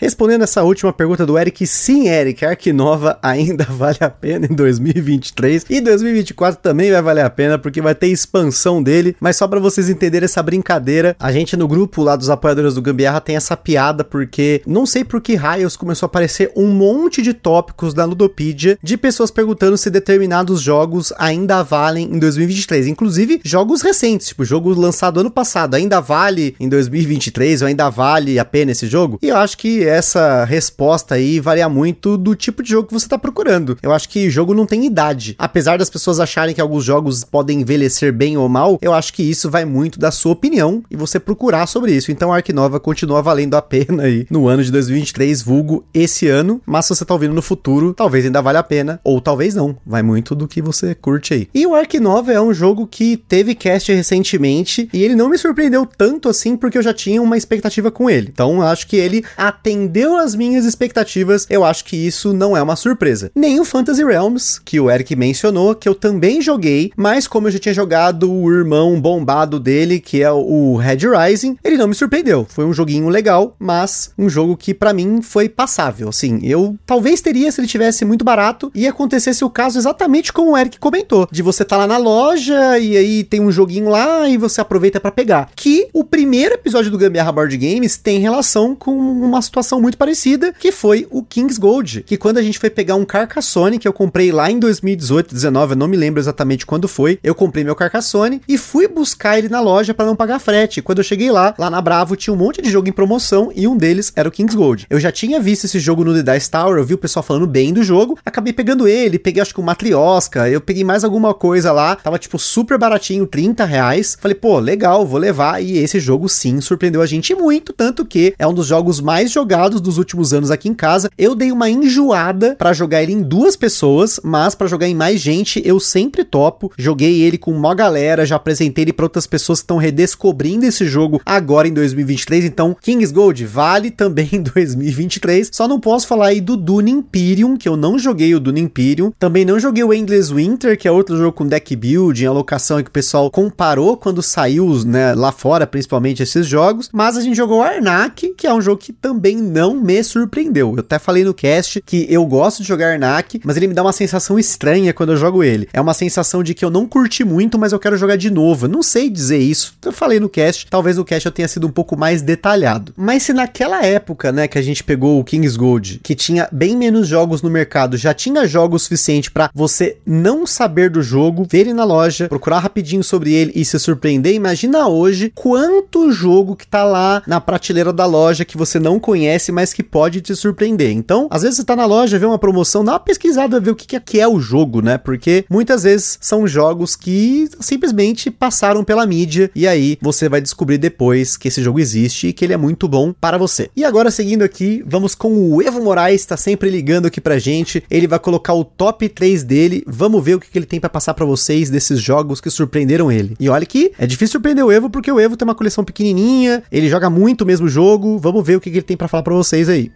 Respondendo 0.00 0.44
essa 0.44 0.62
última 0.62 0.92
pergunta 0.92 1.26
do 1.26 1.36
Eric, 1.36 1.66
sim, 1.66 2.08
Eric, 2.08 2.46
a 2.46 2.56
Nova 2.72 3.18
ainda 3.20 3.64
vale 3.68 3.98
a 3.98 4.08
pena 4.08 4.46
em 4.46 4.54
2023 4.54 5.66
e 5.68 5.80
2024 5.80 6.60
também 6.62 6.92
vai 6.92 7.02
valer 7.02 7.24
a 7.24 7.30
pena 7.30 7.58
porque 7.58 7.82
vai 7.82 7.96
ter 7.96 8.06
expansão 8.06 8.80
dele. 8.80 9.16
Mas 9.18 9.36
só 9.36 9.48
para 9.48 9.58
vocês 9.58 9.88
entenderem 9.88 10.26
essa 10.26 10.40
brincadeira, 10.40 11.16
a 11.18 11.32
gente 11.32 11.56
no 11.56 11.66
grupo 11.66 12.00
lá 12.00 12.14
dos 12.14 12.30
apoiadores 12.30 12.74
do 12.74 12.82
Gambiarra 12.82 13.20
tem 13.20 13.34
essa 13.34 13.56
piada 13.56 14.04
porque 14.04 14.62
não 14.64 14.86
sei 14.86 15.02
por 15.02 15.20
que 15.20 15.34
raios 15.34 15.76
começou 15.76 16.06
a 16.06 16.08
aparecer 16.08 16.52
um 16.54 16.68
monte 16.68 17.20
de 17.20 17.34
tópicos 17.34 17.92
da 17.92 18.04
Ludopedia 18.04 18.78
de 18.80 18.96
pessoas 18.96 19.32
perguntando 19.32 19.76
se 19.76 19.90
determinados 19.90 20.60
jogos 20.60 21.12
ainda 21.18 21.64
valem 21.64 22.04
em 22.04 22.20
2023, 22.20 22.86
inclusive 22.86 23.40
jogos 23.44 23.82
recentes, 23.82 24.28
tipo 24.28 24.44
jogo 24.44 24.72
lançado 24.78 25.18
ano 25.18 25.30
passado, 25.30 25.74
ainda 25.74 26.00
vale 26.00 26.54
em 26.60 26.68
2023 26.68 27.62
ou 27.62 27.68
ainda 27.68 27.90
vale 27.90 28.38
a 28.38 28.44
pena 28.44 28.70
esse 28.70 28.86
jogo? 28.86 29.18
E 29.20 29.30
eu 29.30 29.36
acho 29.36 29.58
que 29.58 29.87
essa 29.88 30.44
resposta 30.44 31.14
aí 31.14 31.40
varia 31.40 31.68
muito 31.68 32.16
do 32.16 32.34
tipo 32.34 32.62
de 32.62 32.70
jogo 32.70 32.88
que 32.88 32.94
você 32.94 33.08
tá 33.08 33.18
procurando. 33.18 33.76
Eu 33.82 33.92
acho 33.92 34.08
que 34.08 34.30
jogo 34.30 34.54
não 34.54 34.66
tem 34.66 34.86
idade. 34.86 35.34
Apesar 35.38 35.78
das 35.78 35.90
pessoas 35.90 36.20
acharem 36.20 36.54
que 36.54 36.60
alguns 36.60 36.84
jogos 36.84 37.24
podem 37.24 37.60
envelhecer 37.60 38.12
bem 38.12 38.36
ou 38.36 38.48
mal, 38.48 38.78
eu 38.80 38.92
acho 38.92 39.12
que 39.12 39.22
isso 39.22 39.50
vai 39.50 39.64
muito 39.64 39.98
da 39.98 40.10
sua 40.10 40.32
opinião 40.32 40.82
e 40.90 40.96
você 40.96 41.18
procurar 41.18 41.66
sobre 41.66 41.92
isso. 41.92 42.12
Então 42.12 42.32
Ark 42.32 42.52
Nova 42.52 42.78
continua 42.78 43.22
valendo 43.22 43.54
a 43.54 43.62
pena 43.62 44.04
aí 44.04 44.26
no 44.30 44.46
ano 44.48 44.62
de 44.62 44.70
2023, 44.70 45.42
vulgo 45.42 45.84
esse 45.92 46.28
ano, 46.28 46.60
mas 46.66 46.86
se 46.86 46.94
você 46.94 47.04
tá 47.04 47.14
ouvindo 47.14 47.34
no 47.34 47.42
futuro, 47.42 47.94
talvez 47.94 48.24
ainda 48.24 48.42
valha 48.42 48.60
a 48.60 48.62
pena, 48.62 49.00
ou 49.02 49.20
talvez 49.20 49.54
não. 49.54 49.76
Vai 49.86 50.02
muito 50.02 50.34
do 50.34 50.46
que 50.46 50.60
você 50.60 50.94
curte 50.94 51.34
aí. 51.34 51.48
E 51.54 51.66
o 51.66 51.74
Ark 51.74 51.98
Nova 51.98 52.32
é 52.32 52.40
um 52.40 52.52
jogo 52.52 52.86
que 52.86 53.16
teve 53.16 53.54
cast 53.54 53.92
recentemente 53.92 54.88
e 54.92 55.02
ele 55.02 55.14
não 55.14 55.28
me 55.28 55.38
surpreendeu 55.38 55.86
tanto 55.86 56.28
assim 56.28 56.56
porque 56.56 56.78
eu 56.78 56.82
já 56.82 56.92
tinha 56.92 57.22
uma 57.22 57.36
expectativa 57.36 57.90
com 57.90 58.08
ele. 58.10 58.28
Então 58.32 58.60
acho 58.62 58.86
que 58.86 58.96
ele 58.96 59.24
atendeu 59.36 59.77
atendeu 59.78 60.16
as 60.16 60.34
minhas 60.34 60.64
expectativas, 60.64 61.46
eu 61.48 61.64
acho 61.64 61.84
que 61.84 61.96
isso 61.96 62.32
não 62.32 62.56
é 62.56 62.62
uma 62.62 62.74
surpresa. 62.74 63.30
Nem 63.34 63.60
o 63.60 63.64
Fantasy 63.64 64.04
Realms, 64.04 64.60
que 64.64 64.80
o 64.80 64.90
Eric 64.90 65.14
mencionou, 65.14 65.74
que 65.74 65.88
eu 65.88 65.94
também 65.94 66.42
joguei, 66.42 66.90
mas 66.96 67.28
como 67.28 67.46
eu 67.46 67.52
já 67.52 67.58
tinha 67.58 67.74
jogado 67.74 68.32
o 68.32 68.52
irmão 68.52 69.00
bombado 69.00 69.60
dele, 69.60 70.00
que 70.00 70.22
é 70.22 70.32
o 70.32 70.76
Red 70.76 70.98
Rising, 71.06 71.56
ele 71.62 71.76
não 71.76 71.86
me 71.86 71.94
surpreendeu. 71.94 72.44
Foi 72.48 72.64
um 72.64 72.72
joguinho 72.72 73.08
legal, 73.08 73.54
mas 73.58 74.10
um 74.18 74.28
jogo 74.28 74.56
que 74.56 74.74
para 74.74 74.92
mim 74.92 75.22
foi 75.22 75.48
passável. 75.48 76.08
Assim, 76.08 76.40
eu 76.42 76.76
talvez 76.84 77.20
teria 77.20 77.50
se 77.52 77.60
ele 77.60 77.68
tivesse 77.68 78.04
muito 78.04 78.24
barato 78.24 78.72
e 78.74 78.86
acontecesse 78.86 79.44
o 79.44 79.50
caso 79.50 79.78
exatamente 79.78 80.32
como 80.32 80.52
o 80.52 80.58
Eric 80.58 80.78
comentou, 80.78 81.28
de 81.30 81.42
você 81.42 81.64
tá 81.64 81.76
lá 81.76 81.86
na 81.86 81.98
loja 81.98 82.78
e 82.78 82.96
aí 82.96 83.22
tem 83.22 83.40
um 83.40 83.52
joguinho 83.52 83.88
lá 83.88 84.28
e 84.28 84.36
você 84.36 84.60
aproveita 84.60 84.98
para 84.98 85.12
pegar. 85.12 85.50
Que 85.54 85.88
o 85.92 86.02
primeiro 86.02 86.54
episódio 86.54 86.90
do 86.90 86.98
Gambiarra 86.98 87.30
Board 87.30 87.56
Games 87.56 87.96
tem 87.96 88.18
relação 88.18 88.74
com 88.74 88.90
uma 88.90 89.40
situação 89.40 89.67
situação 89.68 89.80
muito 89.80 89.98
parecida, 89.98 90.54
que 90.58 90.72
foi 90.72 91.06
o 91.10 91.22
King's 91.22 91.58
Gold, 91.58 92.02
que 92.06 92.16
quando 92.16 92.38
a 92.38 92.42
gente 92.42 92.58
foi 92.58 92.70
pegar 92.70 92.94
um 92.94 93.04
Carcassonne 93.04 93.78
que 93.78 93.86
eu 93.86 93.92
comprei 93.92 94.32
lá 94.32 94.50
em 94.50 94.58
2018, 94.58 95.34
19, 95.34 95.72
eu 95.72 95.76
não 95.76 95.86
me 95.86 95.96
lembro 95.96 96.20
exatamente 96.20 96.64
quando 96.64 96.88
foi, 96.88 97.18
eu 97.22 97.34
comprei 97.34 97.62
meu 97.62 97.76
Carcassonne 97.76 98.40
e 98.48 98.56
fui 98.56 98.88
buscar 98.88 99.38
ele 99.38 99.48
na 99.48 99.60
loja 99.60 99.92
para 99.92 100.06
não 100.06 100.16
pagar 100.16 100.38
frete. 100.38 100.80
Quando 100.80 100.98
eu 100.98 101.04
cheguei 101.04 101.30
lá, 101.30 101.54
lá 101.58 101.68
na 101.68 101.82
Bravo 101.82 102.16
tinha 102.16 102.32
um 102.32 102.36
monte 102.36 102.62
de 102.62 102.70
jogo 102.70 102.88
em 102.88 102.92
promoção 102.92 103.52
e 103.54 103.68
um 103.68 103.76
deles 103.76 104.10
era 104.16 104.28
o 104.28 104.32
King's 104.32 104.54
Gold. 104.54 104.86
Eu 104.88 104.98
já 104.98 105.12
tinha 105.12 105.38
visto 105.38 105.64
esse 105.64 105.78
jogo 105.78 106.02
no 106.02 106.14
The 106.14 106.32
Dice 106.32 106.50
Tower, 106.50 106.78
eu 106.78 106.84
vi 106.84 106.94
o 106.94 106.98
pessoal 106.98 107.22
falando 107.22 107.46
bem 107.46 107.72
do 107.72 107.82
jogo, 107.82 108.18
acabei 108.24 108.52
pegando 108.52 108.88
ele, 108.88 109.18
peguei 109.18 109.42
acho 109.42 109.52
que 109.52 109.60
um 109.60 109.64
Matriosca, 109.64 110.48
eu 110.48 110.60
peguei 110.62 110.82
mais 110.82 111.04
alguma 111.04 111.34
coisa 111.34 111.72
lá, 111.72 111.96
tava 111.96 112.18
tipo 112.18 112.38
super 112.38 112.78
baratinho, 112.78 113.26
30 113.26 113.64
reais. 113.66 114.16
Falei, 114.18 114.34
pô, 114.34 114.58
legal, 114.58 115.06
vou 115.06 115.18
levar. 115.18 115.62
E 115.62 115.76
esse 115.76 116.00
jogo 116.00 116.28
sim 116.28 116.60
surpreendeu 116.60 117.02
a 117.02 117.06
gente 117.06 117.34
muito, 117.34 117.72
tanto 117.72 118.04
que 118.04 118.34
é 118.38 118.46
um 118.46 118.54
dos 118.54 118.66
jogos 118.66 119.00
mais 119.00 119.30
jogados 119.30 119.57
dos 119.66 119.98
últimos 119.98 120.32
anos 120.32 120.50
aqui 120.50 120.68
em 120.68 120.74
casa. 120.74 121.10
Eu 121.18 121.34
dei 121.34 121.50
uma 121.50 121.68
enjoada 121.68 122.54
para 122.56 122.72
jogar 122.72 123.02
ele 123.02 123.12
em 123.12 123.22
duas 123.22 123.56
pessoas, 123.56 124.20
mas 124.22 124.54
para 124.54 124.66
jogar 124.66 124.86
em 124.86 124.94
mais 124.94 125.20
gente 125.20 125.60
eu 125.64 125.80
sempre 125.80 126.24
topo. 126.24 126.70
Joguei 126.78 127.22
ele 127.22 127.38
com 127.38 127.50
uma 127.50 127.74
galera, 127.74 128.26
já 128.26 128.36
apresentei 128.36 128.84
ele 128.84 128.92
para 128.92 129.06
outras 129.06 129.26
pessoas 129.26 129.58
que 129.60 129.64
estão 129.64 129.78
redescobrindo 129.78 130.66
esse 130.66 130.86
jogo 130.86 131.20
agora 131.24 131.66
em 131.66 131.72
2023. 131.72 132.44
Então, 132.44 132.76
Kings 132.80 133.12
Gold 133.12 133.44
vale 133.46 133.90
também 133.90 134.28
em 134.32 134.42
2023. 134.42 135.50
Só 135.52 135.66
não 135.66 135.80
posso 135.80 136.06
falar 136.06 136.28
aí 136.28 136.40
do 136.40 136.56
Dune 136.56 136.90
Imperium, 136.90 137.56
que 137.56 137.68
eu 137.68 137.76
não 137.76 137.98
joguei 137.98 138.34
o 138.34 138.40
Dune 138.40 138.60
Imperium. 138.60 139.12
Também 139.18 139.44
não 139.44 139.58
joguei 139.58 139.82
o 139.82 139.92
Endless 139.92 140.32
Winter, 140.32 140.78
que 140.78 140.86
é 140.86 140.92
outro 140.92 141.16
jogo 141.16 141.32
com 141.32 141.46
deck 141.46 141.74
building, 141.74 142.26
alocação 142.26 142.82
que 142.82 142.90
o 142.90 142.92
pessoal 142.92 143.30
comparou 143.30 143.96
quando 143.96 144.22
saiu, 144.22 144.84
né, 144.84 145.14
lá 145.14 145.32
fora, 145.32 145.66
principalmente 145.66 146.22
esses 146.22 146.46
jogos. 146.46 146.90
Mas 146.92 147.16
a 147.16 147.20
gente 147.20 147.36
jogou 147.36 147.62
Arnak, 147.62 148.34
que 148.34 148.46
é 148.46 148.52
um 148.52 148.60
jogo 148.60 148.78
que 148.78 148.92
também 148.92 149.36
não 149.48 149.74
me 149.74 150.02
surpreendeu. 150.02 150.74
Eu 150.74 150.80
até 150.80 150.98
falei 150.98 151.24
no 151.24 151.34
cast 151.34 151.80
que 151.84 152.06
eu 152.08 152.24
gosto 152.24 152.62
de 152.62 152.68
jogar 152.68 152.92
Arnak, 152.92 153.40
mas 153.44 153.56
ele 153.56 153.66
me 153.66 153.74
dá 153.74 153.82
uma 153.82 153.92
sensação 153.92 154.38
estranha 154.38 154.92
quando 154.92 155.12
eu 155.12 155.16
jogo 155.16 155.42
ele. 155.42 155.68
É 155.72 155.80
uma 155.80 155.94
sensação 155.94 156.42
de 156.42 156.54
que 156.54 156.64
eu 156.64 156.70
não 156.70 156.86
curti 156.86 157.24
muito, 157.24 157.58
mas 157.58 157.72
eu 157.72 157.78
quero 157.78 157.96
jogar 157.96 158.16
de 158.16 158.30
novo. 158.30 158.66
Eu 158.66 158.70
não 158.70 158.82
sei 158.82 159.08
dizer 159.08 159.38
isso. 159.38 159.74
Eu 159.84 159.92
falei 159.92 160.20
no 160.20 160.28
cast, 160.28 160.66
talvez 160.68 160.98
o 160.98 161.04
cast 161.04 161.26
eu 161.26 161.32
tenha 161.32 161.48
sido 161.48 161.66
um 161.66 161.70
pouco 161.70 161.96
mais 161.96 162.22
detalhado. 162.22 162.92
Mas 162.96 163.22
se 163.22 163.32
naquela 163.32 163.84
época, 163.84 164.30
né, 164.30 164.46
que 164.46 164.58
a 164.58 164.62
gente 164.62 164.84
pegou 164.84 165.18
o 165.18 165.24
King's 165.24 165.56
Gold, 165.56 166.00
que 166.02 166.14
tinha 166.14 166.48
bem 166.52 166.76
menos 166.76 167.08
jogos 167.08 167.42
no 167.42 167.50
mercado, 167.50 167.96
já 167.96 168.12
tinha 168.12 168.46
jogos 168.46 168.82
suficiente 168.82 169.30
para 169.30 169.50
você 169.54 169.96
não 170.06 170.46
saber 170.46 170.90
do 170.90 171.02
jogo, 171.02 171.46
ver 171.48 171.60
ele 171.60 171.74
na 171.74 171.84
loja, 171.84 172.28
procurar 172.28 172.58
rapidinho 172.58 173.02
sobre 173.02 173.32
ele 173.32 173.52
e 173.54 173.64
se 173.64 173.78
surpreender, 173.78 174.34
imagina 174.34 174.88
hoje 174.88 175.32
quanto 175.34 176.10
jogo 176.10 176.56
que 176.56 176.66
tá 176.66 176.84
lá 176.84 177.22
na 177.26 177.40
prateleira 177.40 177.92
da 177.92 178.04
loja 178.04 178.44
que 178.44 178.56
você 178.56 178.78
não 178.78 178.98
conhece 178.98 179.37
mas 179.52 179.72
que 179.72 179.82
pode 179.82 180.20
te 180.20 180.34
surpreender. 180.34 180.90
Então, 180.90 181.28
às 181.30 181.42
vezes 181.42 181.56
você 181.56 181.64
tá 181.64 181.76
na 181.76 181.86
loja, 181.86 182.18
vê 182.18 182.26
uma 182.26 182.38
promoção, 182.38 182.84
dá 182.84 182.92
uma 182.92 183.00
pesquisada, 183.00 183.60
ver 183.60 183.70
o 183.70 183.76
que 183.76 183.96
é, 183.96 184.00
que 184.00 184.20
é 184.20 184.26
o 184.26 184.40
jogo, 184.40 184.80
né? 184.80 184.98
Porque 184.98 185.44
muitas 185.48 185.82
vezes 185.84 186.18
são 186.20 186.46
jogos 186.46 186.96
que 186.96 187.48
simplesmente 187.60 188.30
passaram 188.30 188.84
pela 188.84 189.06
mídia 189.06 189.50
e 189.54 189.66
aí 189.66 189.98
você 190.00 190.28
vai 190.28 190.40
descobrir 190.40 190.78
depois 190.78 191.36
que 191.36 191.48
esse 191.48 191.62
jogo 191.62 191.80
existe 191.80 192.28
e 192.28 192.32
que 192.32 192.44
ele 192.44 192.52
é 192.52 192.56
muito 192.56 192.88
bom 192.88 193.12
para 193.12 193.38
você. 193.38 193.70
E 193.76 193.84
agora, 193.84 194.10
seguindo 194.10 194.42
aqui, 194.42 194.82
vamos 194.86 195.14
com 195.14 195.54
o 195.54 195.62
Evo 195.62 195.82
Moraes, 195.82 196.24
tá 196.26 196.36
sempre 196.36 196.70
ligando 196.70 197.06
aqui 197.06 197.20
pra 197.20 197.38
gente. 197.38 197.82
Ele 197.90 198.06
vai 198.06 198.18
colocar 198.18 198.54
o 198.54 198.64
top 198.64 199.08
3 199.08 199.42
dele. 199.44 199.84
Vamos 199.86 200.22
ver 200.24 200.34
o 200.34 200.40
que, 200.40 200.50
que 200.50 200.58
ele 200.58 200.66
tem 200.66 200.80
para 200.80 200.90
passar 200.90 201.14
para 201.14 201.24
vocês 201.24 201.70
desses 201.70 202.00
jogos 202.00 202.40
que 202.40 202.50
surpreenderam 202.50 203.10
ele. 203.10 203.36
E 203.38 203.48
olha 203.48 203.66
que 203.66 203.92
é 203.98 204.06
difícil 204.06 204.32
surpreender 204.32 204.64
o 204.64 204.72
Evo 204.72 204.90
porque 204.90 205.10
o 205.10 205.20
Evo 205.20 205.36
tem 205.36 205.46
uma 205.46 205.54
coleção 205.54 205.84
pequenininha, 205.84 206.62
ele 206.70 206.88
joga 206.88 207.08
muito 207.10 207.42
o 207.42 207.46
mesmo 207.46 207.68
jogo. 207.68 208.18
Vamos 208.18 208.44
ver 208.46 208.56
o 208.56 208.60
que, 208.60 208.70
que 208.70 208.78
ele 208.78 208.82
tem 208.82 208.96
para 208.96 209.08
falar 209.08 209.17
para 209.22 209.34
vocês 209.34 209.68
aí. 209.68 209.90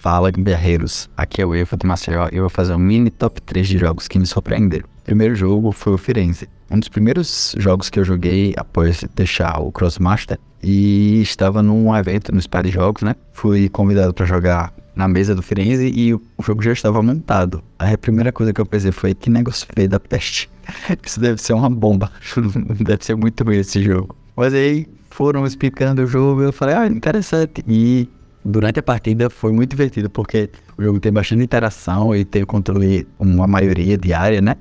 Fala, 0.00 0.30
guerreiros. 0.30 1.08
Aqui 1.16 1.40
é 1.40 1.46
o 1.46 1.54
Evo 1.54 1.76
de 1.76 1.86
Maceió 1.86 2.28
e 2.30 2.36
eu 2.36 2.42
vou 2.42 2.50
fazer 2.50 2.74
um 2.74 2.78
mini 2.78 3.10
top 3.10 3.40
3 3.40 3.66
de 3.66 3.78
jogos 3.78 4.06
que 4.06 4.18
me 4.18 4.26
surpreenderam. 4.26 4.86
Primeiro 5.02 5.34
jogo 5.34 5.72
foi 5.72 5.94
o 5.94 5.98
Firenze. 5.98 6.48
Um 6.70 6.78
dos 6.78 6.88
primeiros 6.88 7.54
jogos 7.58 7.88
que 7.88 7.98
eu 7.98 8.04
joguei 8.04 8.54
após 8.56 9.04
deixar 9.14 9.60
o 9.60 9.70
Crossmaster 9.70 10.38
e 10.62 11.20
estava 11.20 11.62
num 11.62 11.94
evento 11.94 12.32
no 12.34 12.40
de 12.40 12.70
Jogos, 12.70 13.02
né? 13.02 13.14
Fui 13.32 13.68
convidado 13.68 14.14
para 14.14 14.24
jogar 14.24 14.72
na 14.96 15.06
mesa 15.06 15.34
do 15.34 15.42
Firenze 15.42 15.92
e 15.94 16.14
o 16.14 16.20
jogo 16.42 16.62
já 16.62 16.72
estava 16.72 17.02
montado. 17.02 17.62
Aí 17.78 17.94
a 17.94 17.98
primeira 17.98 18.32
coisa 18.32 18.52
que 18.52 18.60
eu 18.60 18.66
pensei 18.66 18.90
foi: 18.90 19.14
que 19.14 19.28
negócio 19.28 19.66
feio 19.74 19.88
da 19.88 20.00
peste. 20.00 20.50
Isso 21.04 21.20
deve 21.20 21.40
ser 21.40 21.52
uma 21.52 21.68
bomba. 21.68 22.10
deve 22.80 23.04
ser 23.04 23.14
muito 23.14 23.44
ruim 23.44 23.58
esse 23.58 23.82
jogo. 23.82 24.16
Mas 24.36 24.54
aí 24.54 24.86
foram 25.14 25.46
explicando 25.46 26.02
o 26.02 26.06
jogo, 26.08 26.42
eu 26.42 26.52
falei, 26.52 26.74
ah, 26.74 26.88
interessante. 26.88 27.64
E 27.68 28.08
durante 28.44 28.80
a 28.80 28.82
partida 28.82 29.30
foi 29.30 29.52
muito 29.52 29.70
divertido, 29.70 30.10
porque 30.10 30.50
o 30.76 30.82
jogo 30.82 30.98
tem 30.98 31.12
bastante 31.12 31.44
interação 31.44 32.12
e 32.16 32.24
tem 32.24 32.42
o 32.42 32.46
controle, 32.46 33.06
uma 33.16 33.46
maioria 33.46 33.96
diária, 33.96 34.40
né? 34.40 34.56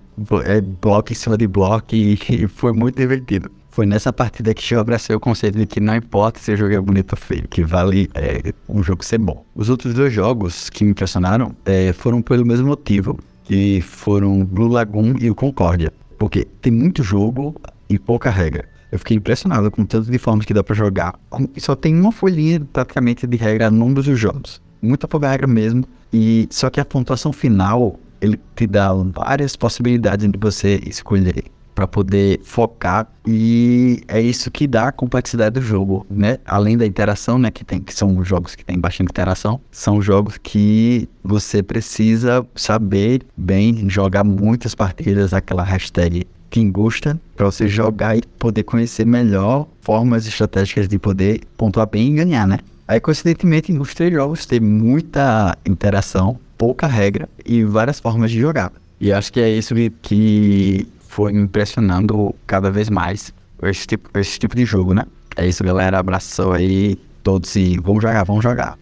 É 0.46 0.62
bloco 0.62 1.12
em 1.12 1.16
cima 1.16 1.36
de 1.36 1.48
bloco 1.48 1.88
e, 1.96 2.48
foi 2.48 2.72
muito 2.72 2.98
divertido. 2.98 3.50
Foi 3.72 3.88
nessa 3.88 4.14
partida 4.14 4.54
que 4.54 4.76
eu 4.76 4.80
abracei 4.80 5.16
o 5.16 5.20
conceito 5.20 5.58
de 5.58 5.66
que 5.66 5.80
não 5.80 5.96
importa 5.96 6.40
se 6.40 6.52
o 6.52 6.56
jogo 6.56 6.72
é 6.72 6.80
bonito 6.80 7.14
ou 7.14 7.18
feio, 7.18 7.48
que 7.48 7.64
vale 7.64 8.08
é, 8.14 8.54
um 8.70 8.84
jogo 8.84 9.04
ser 9.04 9.18
bom. 9.18 9.44
Os 9.56 9.70
outros 9.70 9.96
dois 9.96 10.14
jogos 10.14 10.70
que 10.70 10.84
me 10.84 10.92
impressionaram 10.92 11.56
é, 11.66 11.92
foram 11.94 12.22
pelo 12.22 12.46
mesmo 12.46 12.68
motivo, 12.68 13.18
que 13.44 13.82
foram 13.82 14.46
Blue 14.46 14.68
Lagoon 14.68 15.16
e 15.20 15.32
o 15.32 15.34
Concórdia. 15.34 15.92
Porque 16.20 16.46
tem 16.62 16.72
muito 16.72 17.02
jogo 17.02 17.60
e 17.90 17.98
pouca 17.98 18.30
regra. 18.30 18.72
Eu 18.94 19.00
fiquei 19.00 19.18
impressionado 19.18 19.72
com 19.72 19.82
o 19.82 19.86
tanto 19.88 20.12
de 20.12 20.20
formas 20.20 20.46
que 20.46 20.54
dá 20.54 20.64
para 20.64 20.76
jogar. 20.76 21.20
Só 21.58 21.76
tem 21.76 22.00
uma 22.00 22.12
folhinha 22.12 22.62
praticamente 22.72 23.26
de 23.26 23.38
regra 23.38 23.68
em 23.68 23.82
ambos 23.82 24.08
os 24.08 24.20
jogos. 24.20 24.62
Muita 24.80 25.08
pouca 25.08 25.28
regra 25.28 25.48
mesmo. 25.48 25.84
E 26.14 26.48
só 26.52 26.70
que 26.70 26.80
a 26.80 26.86
pontuação 26.86 27.34
final, 27.34 28.00
ele 28.22 28.40
te 28.56 28.68
dá 28.68 28.94
várias 28.94 29.56
possibilidades 29.56 30.32
de 30.32 30.38
você 30.38 30.80
escolher. 30.86 31.46
para 31.74 31.88
poder 31.88 32.40
focar 32.44 33.12
e 33.26 34.04
é 34.08 34.22
isso 34.22 34.52
que 34.52 34.68
dá 34.68 34.90
a 34.90 34.92
complexidade 34.92 35.60
do 35.60 35.62
jogo, 35.66 36.06
né? 36.08 36.38
Além 36.46 36.78
da 36.78 36.86
interação, 36.86 37.40
né, 37.40 37.50
que 37.50 37.66
tem 37.66 37.82
que 37.82 37.92
são 37.92 38.24
jogos 38.24 38.54
que 38.54 38.64
tem 38.64 38.80
bastante 38.80 39.10
interação, 39.10 39.60
são 39.72 40.00
jogos 40.00 40.38
que 40.38 41.10
você 41.24 41.64
precisa 41.64 42.46
saber 42.54 43.26
bem 43.36 43.90
jogar 43.90 44.24
muitas 44.24 44.76
partidas 44.76 45.34
aquela 45.34 45.64
hashtag 45.64 46.28
quem 46.54 46.72
gosta 46.72 47.20
para 47.36 47.48
você 47.48 47.68
jogar 47.68 48.16
e 48.16 48.22
poder 48.38 48.62
conhecer 48.62 49.08
melhor 49.08 49.68
formas 49.82 50.28
estratégicas 50.28 50.88
de 50.88 51.00
poder 51.00 51.42
pontuar 51.58 51.90
bem 51.90 52.12
e 52.12 52.16
ganhar, 52.18 52.48
né? 52.48 52.60
Aí, 52.88 53.00
coincidentemente, 53.00 53.74
nos 53.74 53.96
três 53.96 54.14
jogos 54.14 54.46
tem 54.46 54.60
muita 54.60 55.58
interação, 55.66 56.38
pouca 56.56 56.86
regra 56.86 57.28
e 57.44 57.64
várias 57.64 58.00
formas 58.00 58.30
de 58.30 58.40
jogar. 58.40 58.72
E 59.02 59.12
acho 59.12 59.34
que 59.34 59.40
é 59.40 59.50
isso 59.50 59.74
que 60.04 60.88
foi 61.08 61.34
me 61.34 61.42
impressionando 61.42 62.36
cada 62.46 62.70
vez 62.70 62.88
mais 62.88 63.34
esse 63.64 63.88
tipo, 63.88 64.16
esse 64.20 64.38
tipo 64.38 64.56
de 64.56 64.64
jogo, 64.64 64.94
né? 64.94 65.06
É 65.36 65.48
isso, 65.48 65.64
galera. 65.64 65.98
Abração 65.98 66.52
aí 66.52 67.00
todos 67.24 67.56
e 67.56 67.80
vamos 67.80 68.04
jogar, 68.04 68.24
vamos 68.26 68.44
jogar. 68.44 68.78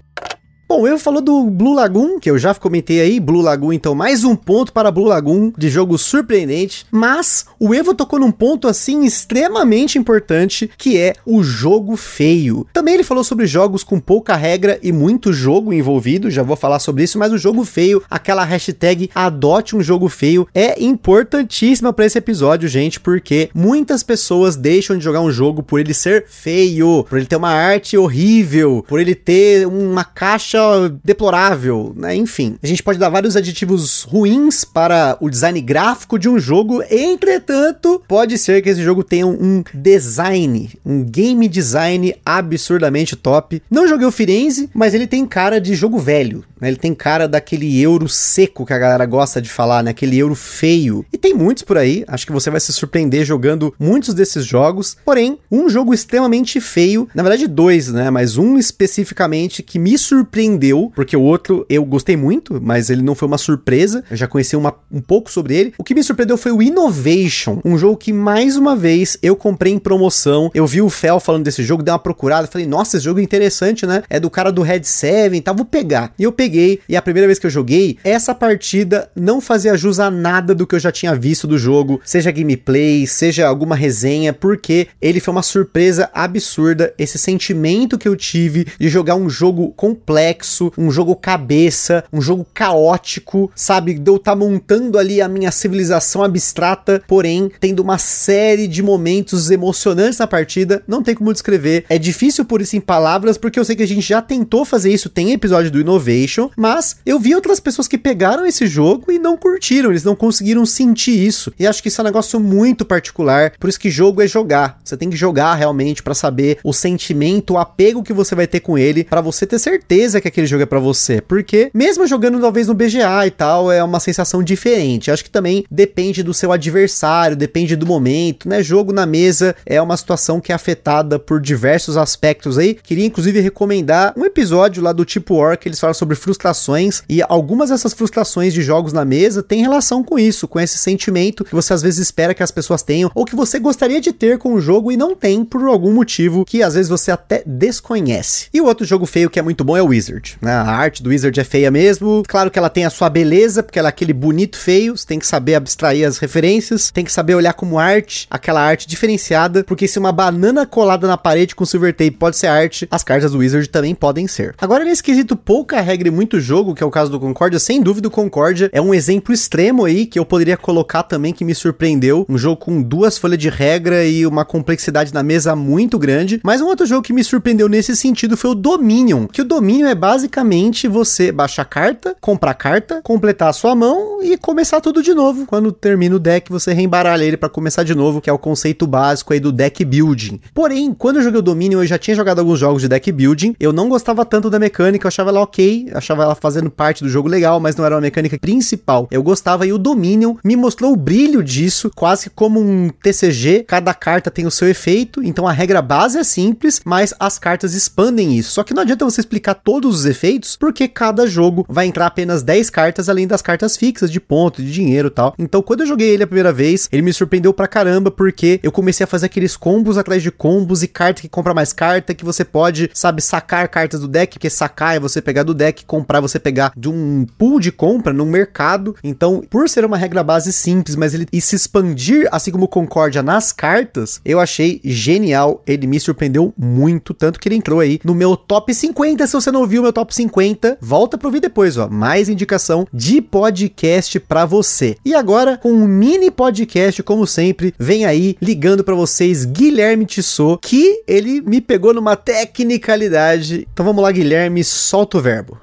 Bom, 0.74 0.88
eu 0.88 0.98
falou 0.98 1.20
do 1.20 1.50
Blue 1.50 1.74
Lagoon, 1.74 2.18
que 2.18 2.32
eu 2.32 2.40
já 2.40 2.56
comentei 2.56 3.02
aí, 3.02 3.20
Blue 3.20 3.42
Lagoon, 3.42 3.74
então 3.74 3.94
mais 3.94 4.24
um 4.24 4.38
ponto 4.38 4.72
para 4.72 4.90
Blue 4.90 5.04
Lagoon 5.04 5.52
de 5.58 5.70
jogo 5.70 5.98
surpreendente, 5.98 6.86
mas 6.90 7.46
o 7.60 7.76
Evo 7.76 7.94
tocou 7.94 8.18
num 8.18 8.32
ponto 8.32 8.70
assim 8.70 9.04
extremamente 9.04 10.00
importante, 10.00 10.72
que 10.78 10.98
é 10.98 11.12
o 11.26 11.44
jogo 11.44 11.98
feio. 11.98 12.66
Também 12.72 12.94
ele 12.94 13.04
falou 13.04 13.22
sobre 13.22 13.46
jogos 13.48 13.84
com 13.84 14.00
pouca 14.00 14.34
regra 14.38 14.80
e 14.82 14.94
muito 14.94 15.34
jogo 15.34 15.74
envolvido, 15.74 16.32
já 16.32 16.42
vou 16.42 16.56
falar 16.56 16.80
sobre 16.80 17.04
isso, 17.04 17.20
mas 17.20 17.34
o 17.34 17.38
jogo 17.38 17.66
feio, 17.66 18.02
aquela 18.10 18.46
hashtag 18.46 19.10
adote 19.14 19.76
um 19.76 19.84
jogo 19.84 20.08
feio, 20.08 20.48
é 20.56 20.82
importantíssima 20.82 21.92
para 21.92 22.06
esse 22.06 22.18
episódio, 22.18 22.70
gente, 22.70 22.98
porque 22.98 23.50
muitas 23.54 24.04
pessoas 24.04 24.56
deixam 24.56 24.98
de 24.98 25.04
jogar 25.04 25.20
um 25.20 25.32
jogo 25.34 25.62
por 25.62 25.82
ele 25.82 25.94
ser 25.94 26.24
feio, 26.30 27.06
por 27.10 27.18
ele 27.18 27.28
ter 27.28 27.36
uma 27.36 27.52
arte 27.52 27.98
horrível, 27.98 28.86
por 28.88 29.02
ele 29.02 29.14
ter 29.14 29.68
uma 29.68 30.06
caixa 30.06 30.61
deplorável, 31.04 31.94
né? 31.96 32.16
Enfim, 32.16 32.58
a 32.62 32.68
gente 32.68 32.84
pode 32.84 33.00
dar 33.00 33.10
vários 33.10 33.36
adjetivos 33.36 34.04
ruins 34.04 34.64
para 34.64 35.18
o 35.20 35.30
design 35.30 35.60
gráfico 35.62 36.18
de 36.18 36.30
um 36.30 36.40
jogo, 36.40 36.84
entretanto, 36.90 38.02
pode 38.08 38.38
ser 38.38 38.62
que 38.62 38.70
esse 38.70 38.84
jogo 38.84 39.04
tenha 39.04 39.28
um 39.28 39.64
design, 39.74 40.70
um 40.86 41.04
game 41.04 41.48
design 41.48 42.16
absurdamente 42.26 43.16
top. 43.16 43.62
Não 43.70 43.88
joguei 43.88 44.08
o 44.08 44.12
Firenze, 44.12 44.70
mas 44.74 44.94
ele 44.94 45.08
tem 45.08 45.26
cara 45.26 45.60
de 45.60 45.74
jogo 45.76 45.98
velho, 45.98 46.44
né? 46.60 46.68
Ele 46.68 46.78
tem 46.78 46.94
cara 46.94 47.28
daquele 47.28 47.82
euro 47.82 48.08
seco 48.08 48.66
que 48.66 48.74
a 48.74 48.80
galera 48.80 49.06
gosta 49.06 49.42
de 49.42 49.50
falar, 49.50 49.84
né? 49.84 49.92
Aquele 49.92 50.18
euro 50.18 50.36
feio. 50.36 51.06
E 51.12 51.18
tem 51.18 51.34
muitos 51.34 51.64
por 51.64 51.78
aí, 51.78 52.04
acho 52.08 52.26
que 52.26 52.32
você 52.32 52.50
vai 52.50 52.60
se 52.60 52.74
surpreender 52.74 53.26
jogando 53.26 53.74
muitos 53.80 54.14
desses 54.14 54.46
jogos. 54.46 54.98
Porém, 55.04 55.40
um 55.52 55.70
jogo 55.70 55.94
extremamente 55.94 56.60
feio, 56.60 57.08
na 57.14 57.24
verdade 57.24 57.48
dois, 57.48 57.92
né? 57.92 58.10
Mas 58.10 58.38
um 58.38 58.58
especificamente 58.58 59.64
que 59.64 59.80
me 59.80 59.98
surpreendeu 59.98 60.51
surpreendeu, 60.52 60.92
porque 60.96 61.16
o 61.16 61.22
outro 61.22 61.66
eu 61.70 61.84
gostei 61.86 62.18
muito, 62.18 62.60
mas 62.62 62.90
ele 62.90 63.02
não 63.02 63.16
foi 63.16 63.28
uma 63.28 63.38
surpresa. 63.38 64.04
Eu 64.10 64.18
já 64.18 64.28
conheci 64.28 64.56
uma, 64.56 64.74
um 64.92 65.02
pouco 65.02 65.32
sobre 65.32 65.56
ele. 65.56 65.74
O 65.78 65.84
que 65.84 65.94
me 65.94 66.04
surpreendeu 66.04 66.38
foi 66.38 66.52
o 66.52 66.62
Innovation, 66.62 67.60
um 67.64 67.78
jogo 67.78 67.98
que 67.98 68.12
mais 68.12 68.58
uma 68.58 68.76
vez 68.76 69.18
eu 69.22 69.36
comprei 69.36 69.74
em 69.74 69.80
promoção. 69.80 70.52
Eu 70.54 70.68
vi 70.68 70.82
o 70.82 70.90
Fel 70.90 71.20
falando 71.20 71.44
desse 71.44 71.64
jogo, 71.64 71.84
dei 71.84 71.92
uma 71.92 72.00
procurada, 72.00 72.48
falei, 72.48 72.68
nossa, 72.68 72.98
esse 72.98 73.06
jogo 73.06 73.20
é 73.20 73.24
interessante, 73.24 73.86
né? 73.86 74.04
É 74.10 74.20
do 74.20 74.30
cara 74.30 74.52
do 74.52 74.62
Red 74.62 74.84
7 74.84 75.36
e 75.36 75.42
tal, 75.42 75.56
vou 75.56 75.66
pegar. 75.66 76.14
E 76.18 76.24
eu 76.24 76.32
peguei, 76.32 76.80
e 76.88 76.96
a 76.96 77.02
primeira 77.02 77.28
vez 77.28 77.40
que 77.40 77.46
eu 77.46 77.52
joguei, 77.52 77.98
essa 78.04 78.34
partida 78.34 79.10
não 79.16 79.40
fazia 79.40 79.78
jus 79.78 80.00
a 80.00 80.12
nada 80.12 80.54
do 80.54 80.68
que 80.68 80.76
eu 80.76 80.80
já 80.80 80.92
tinha 80.92 81.16
visto 81.16 81.48
do 81.48 81.58
jogo, 81.58 82.02
seja 82.04 82.32
gameplay, 82.32 83.08
seja 83.08 83.48
alguma 83.48 83.76
resenha, 83.76 84.34
porque 84.34 84.88
ele 85.02 85.20
foi 85.20 85.32
uma 85.34 85.44
surpresa 85.44 86.10
absurda. 86.14 86.94
Esse 86.98 87.18
sentimento 87.18 87.98
que 87.98 88.08
eu 88.08 88.16
tive 88.16 88.68
de 88.80 88.90
jogar 88.90 89.16
um 89.16 89.30
jogo 89.30 89.70
complexo 89.70 90.41
complexo, 90.42 90.74
um 90.78 90.90
jogo 90.90 91.16
cabeça, 91.16 92.04
um 92.12 92.22
jogo 92.22 92.46
caótico, 92.54 93.52
sabe? 93.56 93.94
De 93.94 94.10
eu 94.10 94.18
tá 94.18 94.36
montando 94.36 94.98
ali 94.98 95.22
a 95.22 95.28
minha 95.28 95.52
civilização 95.52 96.24
abstrata, 96.24 97.02
porém 97.08 97.52
tendo 97.60 97.82
uma 97.82 97.98
série 97.98 98.68
de 98.68 98.82
momentos 98.82 99.52
emocionantes 99.52 100.20
na 100.20 100.28
partida. 100.28 100.84
Não 100.88 101.04
tem 101.04 101.16
como 101.16 101.32
descrever. 101.32 101.86
É 101.88 101.98
difícil 101.98 102.44
por 102.44 102.62
isso 102.62 102.76
em 102.76 102.82
palavras, 102.82 103.38
porque 103.38 103.60
eu 103.60 103.66
sei 103.66 103.76
que 103.76 103.84
a 103.84 103.88
gente 103.88 104.02
já 104.02 104.22
tentou 104.22 104.66
fazer 104.66 104.92
isso, 104.92 105.10
tem 105.10 105.32
episódio 105.32 105.72
do 105.72 105.80
Innovation, 105.80 106.50
mas 106.58 106.98
eu 107.06 107.20
vi 107.20 107.36
outras 107.36 107.60
pessoas 107.60 107.88
que 107.88 107.98
pegaram 107.98 108.46
esse 108.46 108.66
jogo 108.66 109.12
e 109.12 109.20
não 109.20 109.38
curtiram, 109.38 109.92
eles 109.92 110.04
não 110.04 110.16
conseguiram 110.16 110.66
sentir 110.66 111.26
isso. 111.26 111.54
E 111.60 111.68
acho 111.68 111.82
que 111.82 111.88
isso 111.88 112.02
é 112.02 112.04
um 112.04 112.06
negócio 112.06 112.40
muito 112.40 112.84
particular, 112.84 113.54
por 113.60 113.70
isso 113.70 113.80
que 113.80 113.90
jogo 113.90 114.22
é 114.22 114.28
jogar. 114.28 114.80
Você 114.84 114.98
tem 114.98 115.10
que 115.10 115.16
jogar 115.16 115.54
realmente 115.56 116.02
para 116.02 116.14
saber 116.14 116.58
o 116.64 116.74
sentimento, 116.74 117.54
o 117.54 117.58
apego 117.58 118.04
que 118.04 118.14
você 118.14 118.34
vai 118.36 118.48
ter 118.48 118.60
com 118.60 118.78
ele, 118.78 119.04
para 119.04 119.22
você 119.22 119.46
ter 119.46 119.60
certeza 119.60 120.22
que 120.22 120.28
aquele 120.32 120.48
jogo 120.48 120.64
é 120.64 120.66
para 120.66 120.80
você, 120.80 121.22
porque 121.22 121.70
mesmo 121.74 122.08
jogando 122.08 122.40
talvez 122.40 122.68
no 122.68 122.74
BGA 122.74 123.28
e 123.28 123.32
tal, 123.32 123.72
é 123.72 123.84
uma 123.84 124.00
sensação 124.00 124.42
diferente. 124.42 125.12
Acho 125.12 125.24
que 125.24 125.30
também 125.30 125.64
depende 125.70 126.24
do 126.24 126.34
seu 126.34 126.52
adversário, 126.52 127.36
depende 127.36 127.76
do 127.76 127.86
momento, 127.86 128.50
né? 128.50 128.64
Jogo 128.64 128.92
na 128.92 129.06
mesa 129.06 129.56
é 129.66 129.82
uma 129.82 129.96
situação 129.98 130.40
que 130.40 130.52
é 130.52 130.56
afetada 130.56 131.20
por 131.20 131.40
diversos 131.40 131.98
aspectos 131.98 132.58
aí. 132.58 132.74
Queria 132.74 133.06
inclusive 133.06 133.40
recomendar 133.40 134.14
um 134.18 134.26
episódio 134.26 134.82
lá 134.82 134.92
do 134.92 135.06
Tipo 135.06 135.36
War 135.36 135.58
que 135.58 135.68
eles 135.68 135.80
falam 135.80 135.94
sobre 135.94 136.16
frustrações 136.16 137.04
e 137.08 137.22
algumas 137.22 137.70
dessas 137.70 137.94
frustrações 137.94 138.54
de 138.54 138.62
jogos 138.62 138.94
na 138.94 139.06
mesa 139.06 139.44
têm 139.44 139.62
relação 139.62 140.04
com 140.04 140.18
isso, 140.18 140.48
com 140.48 140.60
esse 140.60 140.78
sentimento 140.78 141.44
que 141.44 141.56
você 141.56 141.74
às 141.74 141.82
vezes 141.82 142.00
espera 142.00 142.34
que 142.34 142.44
as 142.44 142.52
pessoas 142.52 142.84
tenham 142.84 143.12
ou 143.14 143.26
que 143.26 143.36
você 143.36 143.60
gostaria 143.60 144.02
de 144.02 144.12
ter 144.12 144.38
com 144.38 144.54
o 144.54 144.62
jogo 144.62 144.92
e 144.92 144.98
não 144.98 145.16
tem 145.16 145.44
por 145.44 145.64
algum 145.66 145.94
motivo 145.94 146.46
que 146.46 146.64
às 146.64 146.74
vezes 146.74 146.90
você 146.90 147.12
até 147.12 147.44
desconhece. 147.46 148.48
E 148.54 148.62
o 148.62 148.66
outro 148.66 148.86
jogo 148.86 149.06
feio 149.06 149.30
que 149.30 149.40
é 149.40 149.42
muito 149.42 149.64
bom 149.64 149.76
é 149.76 149.82
o 149.82 149.88
Wizard. 149.88 150.11
Wizard. 150.12 150.38
Né? 150.42 150.52
A 150.52 150.72
arte 150.72 151.02
do 151.02 151.10
Wizard 151.10 151.40
é 151.40 151.44
feia 151.44 151.72
mesmo. 151.72 152.24
Claro 152.28 152.52
que 152.52 152.60
ela 152.60 152.70
tem 152.70 152.86
a 152.86 152.90
sua 152.90 153.10
beleza, 153.10 153.64
porque 153.64 153.80
ela 153.80 153.88
é 153.88 153.92
aquele 153.92 154.14
bonito 154.14 154.58
feio. 154.58 154.96
Você 154.98 155.06
tem 155.06 155.20
que 155.20 155.28
saber 155.28 155.56
abstrair 155.56 156.08
as 156.08 156.18
referências, 156.18 156.92
tem 156.92 157.06
que 157.06 157.12
saber 157.12 157.36
olhar 157.36 157.54
como 157.54 157.80
arte, 157.80 158.28
aquela 158.30 158.62
arte 158.62 158.88
diferenciada, 158.88 159.64
porque 159.64 159.88
se 159.88 160.00
uma 160.00 160.12
banana 160.12 160.66
colada 160.66 161.08
na 161.08 161.18
parede 161.18 161.56
com 161.56 161.66
silver 161.66 161.94
tape 161.94 162.12
pode 162.12 162.38
ser 162.38 162.48
arte, 162.48 162.88
as 162.92 163.04
cartas 163.04 163.32
do 163.32 163.40
Wizard 163.40 163.68
também 163.70 163.96
podem 163.96 164.28
ser. 164.28 164.56
Agora, 164.60 164.84
nesse 164.84 165.04
quesito 165.04 165.36
pouca 165.36 165.80
regra 165.82 166.08
e 166.08 166.12
muito 166.12 166.40
jogo, 166.40 166.76
que 166.76 166.84
é 166.84 166.86
o 166.86 166.92
caso 166.92 167.12
do 167.12 167.20
Concórdia, 167.20 167.60
sem 167.60 167.82
dúvida 167.82 168.08
o 168.08 168.12
Concórdia 168.12 168.70
é 168.74 168.82
um 168.82 168.94
exemplo 168.94 169.34
extremo 169.34 169.86
aí 169.86 170.06
que 170.06 170.20
eu 170.20 170.26
poderia 170.26 170.58
colocar 170.58 171.04
também 171.04 171.34
que 171.34 171.46
me 171.46 171.56
surpreendeu. 171.56 172.26
Um 172.28 172.38
jogo 172.38 172.58
com 172.58 172.82
duas 172.82 173.18
folhas 173.18 173.38
de 173.38 173.50
regra 173.50 174.06
e 174.06 174.26
uma 174.26 174.44
complexidade 174.44 175.14
na 175.14 175.24
mesa 175.24 175.56
muito 175.56 175.98
grande. 175.98 176.40
Mas 176.44 176.62
um 176.62 176.66
outro 176.66 176.86
jogo 176.86 177.02
que 177.02 177.14
me 177.14 177.24
surpreendeu 177.24 177.70
nesse 177.70 177.96
sentido 177.96 178.36
foi 178.36 178.52
o 178.52 178.56
Dominion, 178.56 179.28
que 179.28 179.42
o 179.42 179.46
Dominion 179.46 179.88
é 179.88 179.96
basicamente 180.02 180.88
você 180.88 181.32
baixar 181.32 181.64
carta, 181.64 182.16
comprar 182.20 182.56
carta, 182.56 183.02
completar 183.04 183.50
a 183.50 183.54
sua 183.54 183.76
mão 183.76 184.18
e 184.24 184.36
começar 184.36 184.82
tudo 184.82 185.04
de 185.04 185.14
novo. 185.14 185.46
Quando 185.46 185.72
termina 185.72 186.16
o 186.16 186.20
deck, 186.20 186.52
você 186.52 186.74
reembaralha 186.74 187.24
ele 187.24 187.38
para 187.38 187.48
começar 187.48 187.84
de 187.84 187.94
novo, 187.94 188.20
que 188.20 188.28
é 188.28 188.34
o 188.34 188.40
conceito 188.40 188.88
básico 188.88 189.32
aí 189.32 189.40
do 189.40 189.52
deck 189.52 189.86
building. 189.86 190.42
Porém, 190.56 190.92
quando 190.92 191.18
eu 191.18 191.22
joguei 191.22 191.38
o 191.38 191.44
Dominion, 191.44 191.82
eu 191.82 191.86
já 191.86 192.00
tinha 192.00 192.16
jogado 192.16 192.40
alguns 192.40 192.58
jogos 192.58 192.82
de 192.82 192.88
deck 192.88 193.12
building, 193.12 193.56
eu 193.60 193.72
não 193.72 193.88
gostava 193.88 194.26
tanto 194.26 194.50
da 194.50 194.58
mecânica, 194.58 195.06
eu 195.06 195.08
achava 195.08 195.30
ela 195.30 195.42
ok, 195.42 195.92
achava 195.94 196.24
ela 196.24 196.34
fazendo 196.34 196.72
parte 196.72 197.04
do 197.04 197.10
jogo 197.10 197.30
legal, 197.30 197.60
mas 197.60 197.76
não 197.76 197.86
era 197.86 197.94
uma 197.94 198.02
mecânica 198.02 198.40
principal. 198.40 199.08
Eu 199.12 199.22
gostava 199.22 199.68
e 199.68 199.72
o 199.72 199.78
Dominion 199.78 200.34
me 200.44 200.56
mostrou 200.56 200.94
o 200.94 200.98
brilho 200.98 201.44
disso, 201.44 201.92
quase 201.96 202.32
como 202.32 202.60
um 202.60 202.90
TCG, 202.90 203.66
cada 203.68 203.94
carta 203.94 204.32
tem 204.32 204.48
o 204.48 204.52
seu 204.52 204.68
efeito, 204.68 205.22
então 205.22 205.48
a 205.48 205.52
regra 205.52 205.80
base 205.80 206.18
é 206.18 206.24
simples, 206.24 206.82
mas 206.84 207.14
as 207.20 207.38
cartas 207.38 207.76
expandem 207.76 208.36
isso. 208.36 208.54
Só 208.54 208.64
que 208.64 208.74
não 208.74 208.82
adianta 208.82 209.06
você 209.06 209.22
explicar 209.22 209.54
todos 209.54 209.91
todos 209.92 210.00
os 210.00 210.06
efeitos, 210.06 210.56
porque 210.56 210.88
cada 210.88 211.28
jogo 211.28 211.66
vai 211.68 211.86
entrar 211.86 212.08
apenas 212.08 212.42
10 212.42 212.70
cartas 212.70 213.10
além 213.10 213.28
das 213.28 213.42
cartas 213.42 213.76
fixas 213.76 214.10
de 214.10 214.22
ponto, 214.22 214.64
de 214.64 214.72
dinheiro 214.72 215.10
e 215.10 215.12
tal. 215.12 215.36
Então, 215.38 215.62
quando 215.62 215.82
eu 215.82 215.88
joguei 215.88 216.10
ele 216.10 216.24
a 216.24 216.28
primeira 216.28 216.54
vez, 216.54 216.88
ele 216.92 217.02
me 217.02 217.12
surpreendeu 217.12 217.54
pra 217.54 217.68
caramba, 217.68 218.10
porque 218.10 218.60
eu 218.64 218.72
comecei 218.72 219.04
a 219.04 219.08
fazer 219.08 219.26
aqueles 219.26 219.58
combos 219.58 219.98
atrás 219.98 220.24
de 220.24 220.32
combos 220.32 220.82
e 220.82 220.88
carta 220.88 221.22
que 221.22 221.28
compra 221.28 221.54
mais 221.54 221.74
carta, 221.74 222.14
que 222.14 222.24
você 222.24 222.46
pode, 222.46 222.90
sabe, 222.94 223.22
sacar 223.22 223.68
cartas 223.68 224.00
do 224.00 224.08
deck, 224.08 224.36
porque 224.36 224.50
sacar 224.50 224.96
é 224.96 225.00
você 225.00 225.22
pegar 225.22 225.44
do 225.44 225.54
deck, 225.54 225.84
comprar 225.86 226.20
é 226.20 226.22
você 226.22 226.40
pegar 226.40 226.72
de 226.78 226.88
um 226.88 227.26
pool 227.38 227.60
de 227.60 227.72
compra 227.72 228.14
no 228.14 228.26
mercado. 228.26 228.96
Então, 229.04 229.44
por 229.50 229.68
ser 229.68 229.84
uma 229.84 229.98
regra 229.98 230.24
base 230.24 230.54
simples, 230.54 230.96
mas 230.96 231.14
ele 231.14 231.28
e 231.34 231.42
se 231.42 231.56
expandir, 231.56 232.30
assim 232.32 232.52
como 232.52 232.68
Concórdia, 232.68 233.22
nas 233.22 233.52
cartas, 233.52 234.22
eu 234.24 234.40
achei 234.40 234.80
genial. 234.84 235.62
Ele 235.68 235.86
me 235.86 236.00
surpreendeu 236.00 236.54
muito, 236.58 237.14
tanto 237.14 237.40
que 237.40 237.50
ele 237.50 237.56
entrou 237.56 237.82
aí 237.82 238.00
no 238.04 238.16
meu 238.16 238.38
top 238.38 238.74
50. 238.74 239.28
Se 239.28 239.34
você 239.34 239.52
não 239.52 239.62
ouviu 239.82 239.84
meu 239.84 239.94
top 239.94 240.14
50, 240.14 240.78
volta 240.80 241.18
pro 241.18 241.30
vídeo 241.30 241.50
depois, 241.50 241.78
ó. 241.78 241.90
Mais 241.90 242.30
indicação 242.30 242.88
de 242.94 243.22
podcast 243.22 244.20
para 244.20 244.46
você. 244.46 244.96
E 245.04 245.14
agora, 245.14 245.58
com 245.58 245.72
um 245.72 245.88
mini 245.88 246.30
podcast, 246.30 247.02
como 247.04 247.26
sempre, 247.26 247.74
vem 247.78 248.06
aí 248.06 248.38
ligando 248.42 248.84
para 248.84 248.96
vocês 248.96 249.44
Guilherme 249.44 250.06
Tissot, 250.06 250.60
que 250.62 251.04
ele 251.08 251.42
me 251.42 251.60
pegou 251.60 251.94
numa 251.94 252.16
tecnicalidade. 252.16 253.68
Então 253.74 253.86
vamos 253.86 254.04
lá, 254.04 254.12
Guilherme, 254.12 254.64
solta 254.64 255.18
o 255.18 255.22
verbo. 255.22 255.60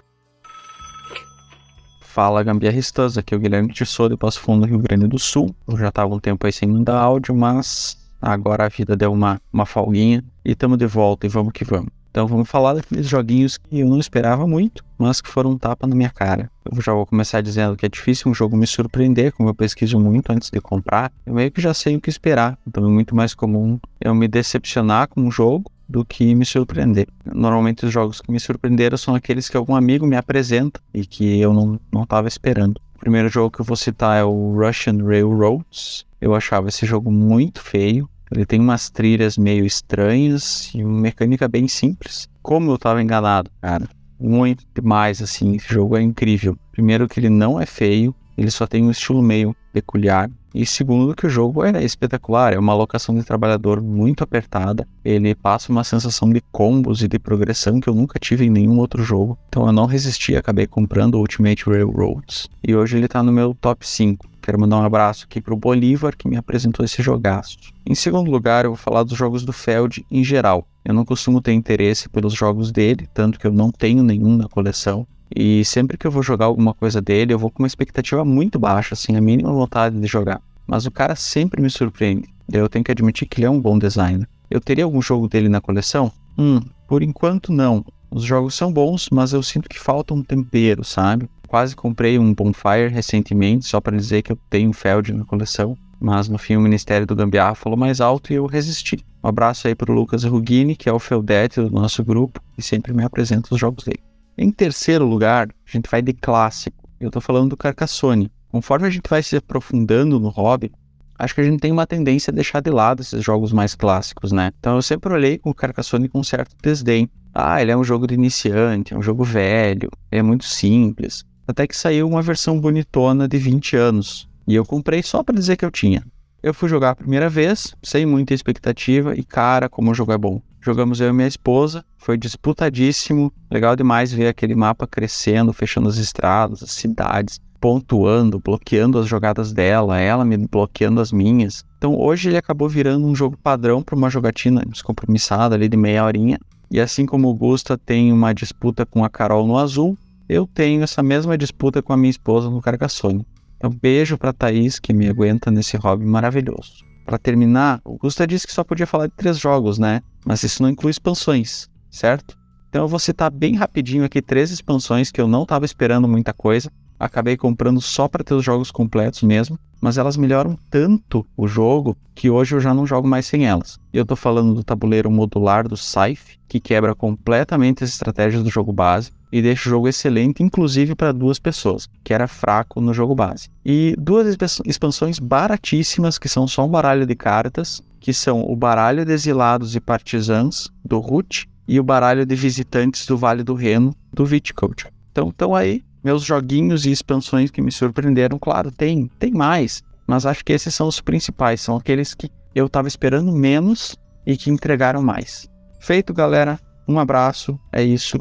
Fala 2.03 2.43
gambiarristas, 2.43 3.17
aqui 3.17 3.33
é 3.33 3.37
o 3.37 3.41
Guilherme 3.41 3.73
Tissot 3.73 4.09
de 4.09 4.17
Passo 4.17 4.41
Fundo, 4.41 4.67
Rio 4.67 4.79
Grande 4.79 5.07
do 5.07 5.19
Sul. 5.19 5.55
Eu 5.69 5.77
já 5.77 5.89
estava 5.89 6.13
um 6.13 6.19
tempo 6.19 6.45
aí 6.45 6.53
sem 6.53 6.69
mandar 6.69 6.99
áudio, 6.99 7.35
mas 7.35 7.97
agora 8.21 8.67
a 8.67 8.69
vida 8.69 8.97
deu 8.97 9.13
uma, 9.13 9.41
uma 9.53 9.65
folguinha 9.65 10.25
e 10.45 10.51
estamos 10.51 10.77
de 10.77 10.87
volta 10.87 11.27
e 11.27 11.29
vamos 11.29 11.53
que 11.53 11.65
vamos. 11.65 11.98
Então 12.19 12.27
vamos 12.27 12.51
falar 12.51 12.75
daqueles 12.75 13.07
joguinhos 13.07 13.57
que 13.57 13.79
eu 13.79 13.89
não 13.89 14.01
esperava 14.01 14.45
muito, 14.45 14.85
mas 14.99 15.21
que 15.21 15.29
foram 15.29 15.53
um 15.53 15.57
tapa 15.57 15.87
na 15.87 15.95
minha 15.95 16.11
cara. 16.11 16.51
Eu 16.69 16.83
já 16.83 16.93
vou 16.93 17.07
começar 17.07 17.41
dizendo 17.41 17.77
que 17.77 17.87
é 17.87 17.89
difícil 17.89 18.29
um 18.29 18.35
jogo 18.35 18.57
me 18.57 18.67
surpreender, 18.67 19.33
como 19.33 19.49
eu 19.49 19.55
pesquiso 19.55 20.01
muito 20.01 20.33
antes 20.33 20.51
de 20.51 20.61
comprar. 20.61 21.13
Eu 21.25 21.35
meio 21.35 21.49
que 21.53 21.61
já 21.61 21.73
sei 21.73 21.95
o 21.95 22.01
que 22.01 22.11
esperar, 22.11 22.59
então 22.67 22.85
é 22.85 22.89
muito 22.89 23.15
mais 23.15 23.35
comum 23.35 23.79
eu 24.01 24.17
me 24.17 24.27
decepcionar 24.27 25.07
com 25.07 25.21
um 25.21 25.31
jogo 25.31 25.71
do 25.89 26.05
que 26.05 26.35
me 26.35 26.45
surpreender. 26.45 27.07
Normalmente 27.25 27.87
os 27.87 27.93
jogos 27.93 28.21
que 28.21 28.33
me 28.33 28.41
surpreenderam 28.41 28.99
são 28.99 29.15
aqueles 29.15 29.49
que 29.49 29.57
algum 29.57 29.77
amigo 29.77 30.05
me 30.05 30.17
apresenta 30.17 30.81
e 30.93 31.07
que 31.07 31.39
eu 31.39 31.53
não 31.53 31.79
estava 32.03 32.27
esperando. 32.27 32.81
O 32.97 32.99
primeiro 32.99 33.29
jogo 33.29 33.53
que 33.53 33.61
eu 33.61 33.65
vou 33.65 33.77
citar 33.77 34.19
é 34.19 34.25
o 34.25 34.57
Russian 34.59 35.05
Railroads. 35.05 36.05
Eu 36.21 36.35
achava 36.35 36.69
esse 36.69 36.85
jogo 36.85 37.13
muito 37.13 37.63
feio, 37.63 38.11
ele 38.31 38.47
tem 38.47 38.61
umas 38.61 38.91
trilhas 38.91 39.37
meio 39.39 39.65
estranhas 39.65 40.71
e 40.75 40.85
uma 40.85 41.01
mecânica 41.01 41.49
bem 41.49 41.67
simples. 41.69 42.29
Como 42.43 42.71
eu 42.71 42.79
tava 42.79 43.03
enganado, 43.03 43.51
cara. 43.61 43.89
Muito 44.21 44.65
demais, 44.75 45.23
assim. 45.23 45.57
Esse 45.57 45.73
jogo 45.73 45.97
é 45.97 46.03
incrível. 46.03 46.59
Primeiro, 46.73 47.09
que 47.09 47.21
ele 47.21 47.31
não 47.31 47.61
é 47.61 47.67
feio, 47.67 48.15
ele 48.37 48.51
só 48.51 48.67
tem 48.67 48.85
um 48.85 48.91
estilo 48.91 49.23
meio 49.23 49.55
peculiar. 49.81 50.31
E 50.55 50.65
segundo, 50.65 51.15
que 51.15 51.27
o 51.27 51.31
jogo 51.31 51.63
é 51.63 51.85
espetacular. 51.85 52.53
É 52.53 52.59
uma 52.59 52.73
alocação 52.73 53.15
de 53.15 53.23
trabalhador 53.23 53.81
muito 53.81 54.25
apertada. 54.25 54.87
Ele 55.05 55.35
passa 55.35 55.71
uma 55.71 55.85
sensação 55.85 56.31
de 56.31 56.41
combos 56.51 57.03
e 57.03 57.09
de 57.09 57.19
progressão 57.19 57.81
que 57.81 57.89
eu 57.89 57.95
nunca 57.95 58.19
tive 58.19 58.47
em 58.47 58.51
nenhum 58.51 58.79
outro 58.79 59.03
jogo. 59.03 59.39
Então 59.49 59.67
eu 59.67 59.73
não 59.73 59.87
resisti, 59.87 60.35
acabei 60.35 60.67
comprando 60.67 61.15
o 61.15 61.19
Ultimate 61.19 61.65
Railroads. 61.65 62.49
E 62.67 62.75
hoje 62.75 62.97
ele 62.97 63.09
tá 63.09 63.23
no 63.23 63.33
meu 63.33 63.55
top 63.55 63.87
5. 63.87 64.27
Quero 64.43 64.59
mandar 64.59 64.79
um 64.79 64.85
abraço 64.85 65.27
aqui 65.27 65.43
pro 65.43 65.55
Bolívar, 65.55 66.17
que 66.17 66.27
me 66.27 66.37
apresentou 66.37 66.83
esse 66.83 67.03
jogaço. 67.03 67.59
Em 67.85 67.95
segundo 67.95 68.31
lugar, 68.31 68.65
eu 68.65 68.71
vou 68.71 68.79
falar 68.79 69.03
dos 69.03 69.17
jogos 69.17 69.45
do 69.45 69.53
Feld 69.53 70.07
em 70.11 70.25
geral. 70.25 70.67
Eu 70.83 70.95
não 70.95 71.05
costumo 71.05 71.43
ter 71.43 71.53
interesse 71.53 72.09
pelos 72.09 72.33
jogos 72.33 72.73
dele, 72.73 73.07
tanto 73.13 73.39
que 73.39 73.47
eu 73.47 73.53
não 73.53 73.71
tenho 73.71 74.03
nenhum 74.03 74.37
na 74.39 74.49
coleção. 74.49 75.07
E 75.35 75.65
sempre 75.65 75.97
que 75.97 76.07
eu 76.07 76.11
vou 76.11 76.23
jogar 76.23 76.47
alguma 76.47 76.75
coisa 76.75 77.01
dele, 77.01 77.33
eu 77.33 77.39
vou 77.39 77.51
com 77.51 77.63
uma 77.63 77.67
expectativa 77.67 78.25
muito 78.25 78.59
baixa, 78.59 78.95
assim, 78.95 79.17
a 79.17 79.21
mínima 79.21 79.53
vontade 79.53 79.99
de 79.99 80.07
jogar. 80.07 80.41
Mas 80.67 80.87
o 80.87 80.91
cara 80.91 81.15
sempre 81.15 81.63
me 81.63 81.71
surpreende. 81.71 82.29
Eu 82.51 82.69
tenho 82.69 82.85
que 82.85 82.91
admitir 82.91 83.27
que 83.27 83.41
ele 83.41 83.47
é 83.47 83.51
um 83.51 83.61
bom 83.61 83.79
designer. 83.79 84.29
Eu 84.51 84.61
teria 84.61 84.85
algum 84.85 85.03
jogo 85.03 85.29
dele 85.29 85.49
na 85.49 85.61
coleção? 85.61 86.11
Hum, 86.39 86.61
por 86.87 87.03
enquanto 87.03 87.53
não. 87.53 87.85
Os 88.11 88.25
jogos 88.25 88.55
são 88.55 88.73
bons, 88.73 89.09
mas 89.13 89.33
eu 89.33 89.43
sinto 89.43 89.69
que 89.69 89.79
falta 89.79 90.15
um 90.15 90.23
tempero, 90.23 90.83
sabe? 90.83 91.29
Quase 91.47 91.77
comprei 91.77 92.19
um 92.19 92.35
Bonfire 92.35 92.89
recentemente, 92.89 93.67
só 93.67 93.81
para 93.81 93.97
dizer 93.97 94.23
que 94.23 94.33
eu 94.33 94.39
tenho 94.49 94.71
um 94.71 94.73
Feld 94.73 95.13
na 95.13 95.25
coleção. 95.25 95.77
Mas 96.01 96.29
no 96.29 96.39
fim 96.39 96.57
o 96.57 96.61
Ministério 96.61 97.07
do 97.07 97.17
Gambiarra 97.17 97.55
falou 97.55 97.77
mais 97.77 98.01
alto 98.01 98.33
e 98.33 98.37
eu 98.37 98.47
resisti. 98.47 99.05
Um 99.23 99.29
abraço 99.29 99.67
aí 99.67 99.75
pro 99.75 99.93
Lucas 99.93 100.25
Rugini, 100.25 100.77
que 100.77 100.89
é 100.89 100.93
o 100.93 100.99
Feldete 100.99 101.61
do 101.61 101.71
nosso 101.71 102.05
grupo 102.05 102.41
e 102.57 102.63
sempre 102.63 102.93
me 102.93 103.03
apresenta 103.03 103.53
os 103.53 103.61
jogos 103.61 103.85
dele. 103.85 104.08
Em 104.41 104.53
terceiro 104.53 105.05
lugar, 105.05 105.49
a 105.49 105.71
gente 105.71 105.91
vai 105.91 106.01
de 106.01 106.13
clássico. 106.13 106.89
Eu 107.01 107.11
tô 107.11 107.21
falando 107.21 107.51
do 107.51 107.57
Carcassonne. 107.57 108.31
Conforme 108.53 108.87
a 108.87 108.91
gente 108.91 109.11
vai 109.11 109.21
se 109.21 109.35
aprofundando 109.35 110.21
no 110.21 110.29
hobby, 110.29 110.71
acho 111.19 111.35
que 111.35 111.41
a 111.41 111.45
gente 111.45 111.59
tem 111.59 111.73
uma 111.73 111.89
tendência 111.89 112.31
a 112.31 112.35
deixar 112.35 112.61
de 112.61 112.71
lado 112.71 113.03
esses 113.03 113.21
jogos 113.25 113.53
mais 113.53 113.75
clássicos, 113.75 114.31
né? 114.31 114.53
Então 114.61 114.77
eu 114.77 114.83
sempre 114.83 115.13
olhei 115.13 115.39
com 115.39 115.51
o 115.51 115.55
Carcassonne 115.55 116.09
com 116.09 116.23
certo 116.23 116.55
desdém. 116.63 117.11
Ah, 117.35 117.61
ele 117.61 117.73
é 117.73 117.77
um 117.77 117.83
jogo 117.83 118.07
de 118.07 118.15
iniciante, 118.15 118.95
é 118.95 118.97
um 118.97 119.03
jogo 119.03 119.25
velho, 119.25 119.91
é 120.09 120.23
muito 120.23 120.45
simples. 120.45 121.25
Até 121.45 121.67
que 121.67 121.77
saiu 121.77 122.07
uma 122.07 122.23
versão 122.23 122.61
bonitona 122.61 123.27
de 123.27 123.39
20 123.39 123.75
anos. 123.75 124.29
E 124.47 124.55
eu 124.55 124.65
comprei 124.65 125.03
só 125.03 125.25
para 125.25 125.35
dizer 125.35 125.57
que 125.57 125.65
eu 125.65 125.71
tinha. 125.73 126.07
Eu 126.41 126.55
fui 126.55 126.69
jogar 126.69 126.91
a 126.91 126.97
primeira 126.97 127.29
vez, 127.29 127.75
sem 127.83 128.07
muita 128.07 128.35
expectativa, 128.35 129.17
e 129.17 129.25
cara, 129.25 129.69
como 129.69 129.91
o 129.91 129.95
jogo 129.95 130.13
é 130.13 130.19
bom. 130.19 130.41
Jogamos 130.69 131.01
eu 131.01 131.09
e 131.09 131.13
minha 131.15 131.27
esposa, 131.27 131.83
foi 131.97 132.19
disputadíssimo, 132.19 133.33
legal 133.51 133.75
demais 133.75 134.13
ver 134.13 134.29
aquele 134.29 134.55
mapa 134.55 134.87
crescendo, 134.87 135.51
fechando 135.51 135.89
as 135.89 135.97
estradas, 135.97 136.63
as 136.63 136.73
cidades, 136.73 137.41
pontuando, 137.59 138.39
bloqueando 138.39 138.99
as 138.99 139.07
jogadas 139.07 139.51
dela, 139.51 139.99
ela 139.99 140.27
me 140.27 140.37
bloqueando 140.37 141.01
as 141.01 141.11
minhas. 141.11 141.65
Então 141.79 141.99
hoje 141.99 142.29
ele 142.29 142.37
acabou 142.37 142.69
virando 142.69 143.07
um 143.07 143.15
jogo 143.15 143.35
padrão 143.43 143.83
para 143.83 143.97
uma 143.97 144.11
jogatina 144.11 144.63
descompromissada 144.69 145.55
ali 145.55 145.71
de 145.71 145.77
meia 145.79 146.05
horinha. 146.05 146.39
E 146.71 146.79
assim 146.79 147.07
como 147.07 147.31
o 147.31 147.35
Gusta 147.35 147.79
tem 147.79 148.13
uma 148.13 148.35
disputa 148.35 148.85
com 148.85 149.03
a 149.03 149.09
Carol 149.09 149.47
no 149.47 149.57
azul, 149.57 149.97
eu 150.29 150.47
tenho 150.47 150.83
essa 150.83 151.03
mesma 151.03 151.39
disputa 151.39 151.81
com 151.81 151.95
a 151.95 151.97
minha 151.97 152.11
esposa 152.11 152.51
no 152.51 152.61
Carcassonne. 152.61 153.27
Então, 153.57 153.71
beijo 153.71 154.19
pra 154.19 154.35
Thaís, 154.35 154.79
que 154.79 154.93
me 154.93 155.09
aguenta 155.09 155.51
nesse 155.51 155.79
hobby 155.79 156.05
maravilhoso. 156.05 156.87
Para 157.07 157.17
terminar, 157.17 157.81
o 157.87 157.97
Gusta 157.97 158.27
disse 158.27 158.47
que 158.47 158.53
só 158.53 158.63
podia 158.63 158.87
falar 158.87 159.07
de 159.07 159.15
três 159.17 159.39
jogos, 159.39 159.79
né? 159.79 160.03
Mas 160.29 160.43
isso 160.43 160.63
não 160.63 160.69
inclui 160.69 160.91
expansões, 160.91 161.71
certo? 161.91 162.37
Então 162.69 162.83
eu 162.83 162.89
vou 162.89 162.99
citar 162.99 163.31
bem 163.31 163.55
rapidinho 163.55 164.05
aqui 164.05 164.21
três 164.21 164.51
expansões 164.51 165.11
que 165.11 165.19
eu 165.19 165.27
não 165.27 165.45
estava 165.45 165.65
esperando 165.65 166.07
muita 166.07 166.35
coisa. 166.35 166.71
Acabei 167.01 167.35
comprando 167.35 167.81
só 167.81 168.07
para 168.07 168.23
ter 168.23 168.35
os 168.35 168.45
jogos 168.45 168.71
completos 168.71 169.23
mesmo, 169.23 169.59
mas 169.81 169.97
elas 169.97 170.19
melhoram 170.19 170.59
tanto 170.69 171.25
o 171.35 171.49
jogo 171.49 171.97
que 172.15 172.29
hoje 172.29 172.55
eu 172.55 172.61
já 172.61 172.75
não 172.75 172.87
jogo 172.87 173.09
mais 173.09 173.25
sem 173.25 173.47
elas. 173.47 173.81
Eu 173.91 174.05
tô 174.05 174.15
falando 174.15 174.53
do 174.53 174.63
tabuleiro 174.63 175.11
modular 175.11 175.67
do 175.67 175.79
Scythe, 175.79 176.39
que 176.47 176.61
quebra 176.61 176.95
completamente 176.95 177.83
as 177.83 177.89
estratégias 177.89 178.43
do 178.43 178.51
jogo 178.51 178.71
base 178.71 179.13
e 179.33 179.41
deixa 179.41 179.69
o 179.69 179.71
jogo 179.71 179.89
excelente, 179.89 180.43
inclusive 180.43 180.95
para 180.95 181.13
duas 181.13 181.39
pessoas, 181.39 181.89
que 182.05 182.13
era 182.13 182.29
fraco 182.29 182.83
no 182.83 182.93
jogo 182.93 183.15
base. 183.15 183.49
E 183.65 183.95
duas 183.99 184.37
expansões 184.67 185.19
baratíssimas, 185.19 186.19
que 186.19 186.29
são 186.29 186.47
só 186.47 186.67
um 186.67 186.71
baralho 186.71 187.07
de 187.07 187.15
cartas, 187.15 187.83
que 188.01 188.13
são 188.13 188.43
o 188.43 188.57
baralho 188.57 189.05
de 189.05 189.13
exilados 189.13 189.75
e 189.75 189.81
partisãs 189.81 190.69
do 190.85 190.99
Root 190.99 191.49
e 191.67 191.79
o 191.79 191.85
baralho 191.85 192.25
de 192.25 192.35
visitantes 192.35 193.07
do 193.07 193.17
Vale 193.17 193.43
do 193.43 193.55
Reno 193.55 193.95
do 194.13 194.25
Viticulture. 194.25 194.93
Então, 195.11 195.29
estão 195.29 195.55
aí 195.55 195.85
meus 196.03 196.23
joguinhos 196.23 196.87
e 196.87 196.91
expansões 196.91 197.51
que 197.51 197.61
me 197.61 197.73
surpreenderam. 197.73 198.39
Claro, 198.39 198.71
tem, 198.71 199.11
tem 199.19 199.33
mais, 199.33 199.83
mas 200.07 200.25
acho 200.25 200.45
que 200.45 200.53
esses 200.53 200.75
são 200.75 200.89
os 200.89 201.01
principais, 201.01 201.61
são 201.61 201.77
aqueles 201.77 202.15
que 202.15 202.31
eu 202.55 202.67
estava 202.67 202.89
esperando 202.89 203.33
menos 203.33 203.97
e 204.27 204.37
que 204.37 204.51
entregaram 204.51 205.03
mais. 205.03 205.49
Feito, 205.81 206.13
galera. 206.13 206.59
Um 206.89 206.99
abraço. 206.99 207.59
É 207.73 207.83
isso. 207.83 208.19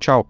Tchau. 0.00 0.26